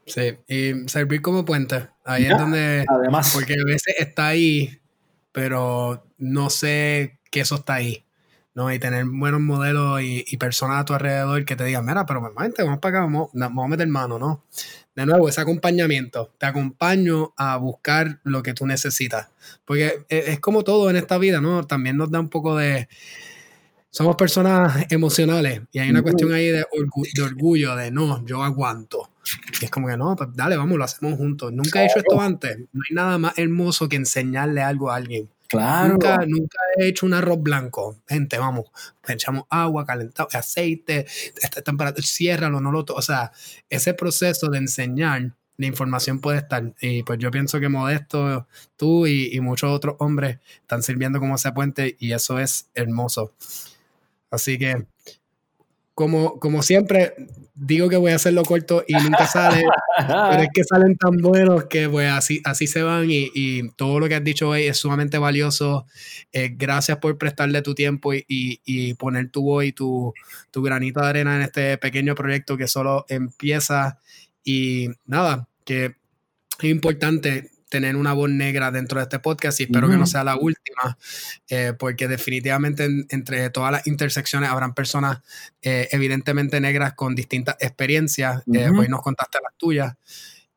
Sí, 0.06 0.38
y 0.48 0.88
servir 0.88 1.22
como 1.22 1.44
puente. 1.44 1.88
Ahí 2.06 2.26
es 2.26 2.38
donde. 2.38 2.86
Además. 2.88 3.32
Porque 3.34 3.54
a 3.54 3.66
veces 3.66 3.96
está 4.00 4.28
ahí, 4.28 4.80
pero 5.32 6.06
no 6.18 6.50
sé 6.50 7.20
que 7.32 7.42
eso 7.42 7.56
está 7.56 7.76
ahí. 7.76 8.04
¿no? 8.54 8.72
Y 8.72 8.80
tener 8.80 9.04
buenos 9.06 9.42
modelos 9.42 10.00
y, 10.02 10.38
personas 10.38 10.80
a 10.80 10.86
tu 10.86 10.94
alrededor 10.94 11.44
que 11.44 11.58
te 11.58 11.66
digan, 11.66 11.86
mira, 11.86 12.06
pero 12.06 12.22
vamos 12.22 12.54
para 12.56 12.78
acá, 12.78 13.00
vamos, 13.02 13.30
vamos 13.34 13.66
a 13.66 13.68
meter 13.68 13.88
mano, 13.88 14.18
¿no? 14.18 14.46
De 14.96 15.06
nuevo, 15.06 15.28
ese 15.28 15.42
acompañamiento. 15.42 16.32
Te 16.38 16.46
acompaño 16.46 17.34
a 17.36 17.58
buscar 17.58 18.20
lo 18.24 18.42
que 18.42 18.54
tú 18.54 18.66
necesitas. 18.66 19.30
Porque 19.66 20.06
e, 20.10 20.24
es 20.28 20.40
como 20.40 20.64
todo 20.64 20.90
en 20.90 20.96
esta 20.96 21.18
vida, 21.18 21.42
¿no? 21.42 21.66
También 21.66 21.98
nos 21.98 22.10
da 22.10 22.20
un 22.20 22.30
poco 22.30 22.56
de... 22.56 22.88
Somos 23.90 24.16
personas 24.18 24.86
emocionales 24.90 25.62
y 25.72 25.80
hay 25.80 25.90
una 25.90 26.02
cuestión 26.02 26.34
ahí 26.34 26.48
de, 26.48 26.66
orgullo, 27.24 27.78
de 27.78 27.92
no, 27.92 28.26
yo 28.26 28.44
aguanto. 28.44 29.10
Y 29.62 29.66
es 29.66 29.72
como 29.72 29.88
que 29.88 29.96
no, 29.96 30.18
pues 30.18 30.30
dale, 30.34 30.58
vamos, 30.58 30.78
lo 30.78 30.84
hacemos 30.84 31.18
juntos. 31.18 31.54
Nunca 31.54 31.82
he 31.82 31.86
hecho 31.86 32.00
esto 32.00 32.20
antes. 32.20 32.58
No 32.74 32.82
hay 32.90 32.94
nada 32.94 33.18
más 33.18 33.38
hermoso 33.38 33.88
que 33.88 33.96
enseñarle 33.96 34.62
algo 34.62 34.92
a 34.92 34.98
alguien. 34.98 35.30
Nunca, 35.54 36.18
nunca 36.26 36.58
he 36.78 36.88
hecho 36.88 37.06
un 37.06 37.14
arroz 37.14 37.42
blanco. 37.42 37.98
Gente, 38.08 38.38
vamos, 38.38 38.66
echamos 39.08 39.44
agua, 39.50 39.86
calentado, 39.86 40.30
aceite, 40.34 41.06
esta 41.42 41.62
temperatura, 41.62 42.06
ciérralo, 42.06 42.60
no 42.60 42.72
lo 42.72 42.86
O 42.88 43.02
sea, 43.02 43.32
ese 43.70 43.94
proceso 43.94 44.50
de 44.50 44.58
enseñar 44.58 45.34
la 45.58 45.66
información 45.68 46.20
puede 46.20 46.40
estar. 46.40 46.74
Y 46.82 47.04
pues 47.04 47.20
yo 47.20 47.32
pienso 47.32 47.60
que 47.60 47.70
Modesto, 47.70 48.48
tú 48.76 49.08
y, 49.08 49.36
y 49.36 49.40
muchos 49.40 49.70
otros 49.72 49.96
hombres 50.00 50.40
están 50.62 50.84
sirviendo 50.84 51.20
como 51.20 51.36
ese 51.36 51.52
puente 51.52 51.96
y 52.00 52.12
eso 52.14 52.40
es 52.40 52.70
hermoso. 52.74 53.34
Así 54.32 54.58
que 54.58 54.86
como, 55.94 56.40
como 56.40 56.62
siempre, 56.62 57.16
digo 57.56 57.88
que 57.88 57.96
voy 57.96 58.12
a 58.12 58.16
hacerlo 58.16 58.44
corto 58.44 58.84
y 58.86 58.94
nunca 58.94 59.26
sale, 59.28 59.64
pero 59.98 60.42
es 60.44 60.50
que 60.54 60.64
salen 60.64 60.98
tan 60.98 61.18
buenos 61.18 61.66
que 61.66 61.88
pues 61.88 62.12
así, 62.12 62.42
así 62.44 62.68
se 62.68 62.84
van 62.84 63.08
y, 63.10 63.70
todo 63.78 64.00
lo 64.00 64.08
que 64.08 64.16
has 64.16 64.24
dicho 64.24 64.50
hoy 64.50 64.64
es 64.64 64.78
sumamente 64.78 65.18
valioso. 65.18 65.86
Eh, 66.34 66.54
gracias 66.56 66.98
por 66.98 67.18
prestarle 67.18 67.62
tu 67.62 67.74
tiempo 67.74 68.12
y, 68.14 68.94
poner 68.96 69.30
tu 69.30 69.44
voz 69.44 69.66
y 69.66 69.72
tu, 69.72 70.14
tu, 70.52 70.62
granito 70.62 71.00
de 71.02 71.08
arena 71.08 71.36
en 71.38 71.42
este 71.44 71.78
pequeño 71.78 72.14
proyecto 72.14 72.58
que 72.58 72.68
solo 72.68 73.06
empieza 73.08 74.00
y 74.44 74.90
nada, 75.06 75.48
que 75.64 75.96
es 76.60 76.70
importante 76.70 77.52
tener 77.70 77.96
una 77.96 78.14
voz 78.14 78.30
negra 78.30 78.72
dentro 78.72 79.00
de 79.00 79.04
este 79.04 79.20
podcast 79.20 79.60
y 79.60 79.64
espero 79.64 79.90
que 79.90 79.98
no 79.98 80.06
sea 80.06 80.24
la 80.24 80.36
última, 80.36 80.98
eh, 81.50 81.74
porque 81.78 82.08
definitivamente 82.08 82.88
entre 83.10 83.50
todas 83.50 83.72
las 83.72 83.88
intersecciones 83.88 84.50
habrán 84.50 84.74
personas 84.74 85.22
eh, 85.62 85.88
evidentemente 85.92 86.60
negras 86.62 86.94
con 86.94 87.16
distintas 87.16 87.58
experiencias. 87.60 88.44
Eh, 88.54 88.70
hoy 88.70 88.88
nos 88.88 89.02
contaste 89.02 89.40
las 89.44 89.56
tuyas 89.58 89.96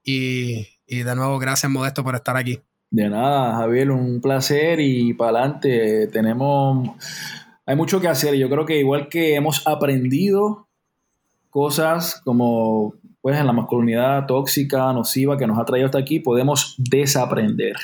y, 0.04 0.66
y 0.86 1.02
de 1.02 1.14
nuevo 1.14 1.38
gracias 1.38 1.70
Modesto 1.70 2.04
por 2.04 2.14
estar 2.14 2.36
aquí. 2.36 2.60
De 2.90 3.08
nada, 3.10 3.54
Javier, 3.56 3.90
un 3.90 4.20
placer 4.20 4.80
y 4.80 5.12
para 5.12 5.40
adelante. 5.40 6.06
Tenemos, 6.06 6.90
hay 7.66 7.76
mucho 7.76 8.00
que 8.00 8.08
hacer. 8.08 8.34
Yo 8.36 8.48
creo 8.48 8.64
que 8.64 8.78
igual 8.78 9.08
que 9.08 9.34
hemos 9.34 9.66
aprendido 9.66 10.68
cosas 11.50 12.20
como 12.24 12.94
pues 13.28 13.38
en 13.38 13.46
la 13.46 13.52
masculinidad 13.52 14.24
tóxica, 14.24 14.90
nociva 14.94 15.36
que 15.36 15.46
nos 15.46 15.58
ha 15.58 15.64
traído 15.66 15.84
hasta 15.84 15.98
aquí, 15.98 16.18
podemos 16.18 16.74
desaprender. 16.78 17.76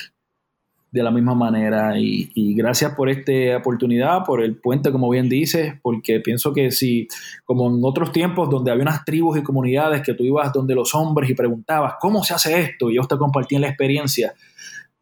de 0.91 1.03
la 1.03 1.11
misma 1.11 1.35
manera. 1.35 1.99
Y, 1.99 2.55
gracias 2.55 2.95
por 2.95 3.11
esta 3.11 3.59
oportunidad, 3.59 4.25
por 4.25 4.43
el 4.43 4.57
puente, 4.57 4.91
como 4.91 5.11
bien 5.11 5.29
dices, 5.29 5.75
porque 5.83 6.21
pienso 6.21 6.55
que 6.55 6.71
si, 6.71 7.09
como 7.45 7.69
en 7.69 7.81
otros 7.83 8.11
tiempos 8.11 8.49
donde 8.49 8.71
había 8.71 8.85
unas 8.85 9.05
tribus 9.05 9.37
y 9.37 9.43
comunidades 9.43 10.01
que 10.01 10.15
tú 10.15 10.25
ibas 10.25 10.51
donde 10.51 10.75
los 10.75 10.95
hombres 10.95 11.29
y 11.29 11.35
preguntabas, 11.35 11.97
¿cómo 12.01 12.25
se 12.25 12.33
hace 12.33 12.59
esto? 12.59 12.89
Y 12.89 12.95
ellos 12.95 13.07
te 13.07 13.19
compartían 13.19 13.61
la 13.61 13.69
experiencia. 13.69 14.33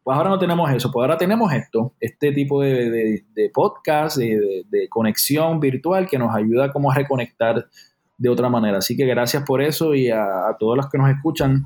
Pues 0.03 0.17
ahora 0.17 0.29
no 0.29 0.39
tenemos 0.39 0.69
eso, 0.71 0.91
pues 0.91 1.05
ahora 1.05 1.17
tenemos 1.17 1.53
esto, 1.53 1.93
este 2.01 2.33
tipo 2.33 2.61
de, 2.61 3.23
podcast, 3.53 4.17
de, 4.17 4.87
conexión 4.89 5.61
virtual 5.61 6.05
que 6.05 6.17
nos 6.17 6.35
ayuda 6.35 6.73
como 6.73 6.91
a 6.91 6.95
reconectar 6.95 7.65
de 8.17 8.29
otra 8.29 8.49
manera. 8.49 8.79
Así 8.79 8.95
que 8.95 9.05
gracias 9.05 9.43
por 9.43 9.61
eso 9.61 9.93
y 9.95 10.09
a, 10.09 10.23
a 10.23 10.57
todos 10.59 10.77
los 10.77 10.89
que 10.89 10.97
nos 10.97 11.09
escucan, 11.09 11.65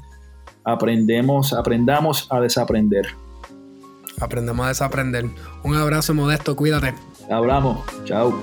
aprendemos, 0.64 1.54
aprendamos 1.54 2.28
a 2.32 2.40
desaprender. 2.40 3.08
Aprendemos 4.20 4.66
a 4.66 4.70
desaprender. 4.70 5.26
Un 5.64 5.76
abrazo 5.76 6.14
modesto, 6.14 6.56
cuídate. 6.56 6.94
Hablamos. 7.30 7.80
Chao. 8.06 8.34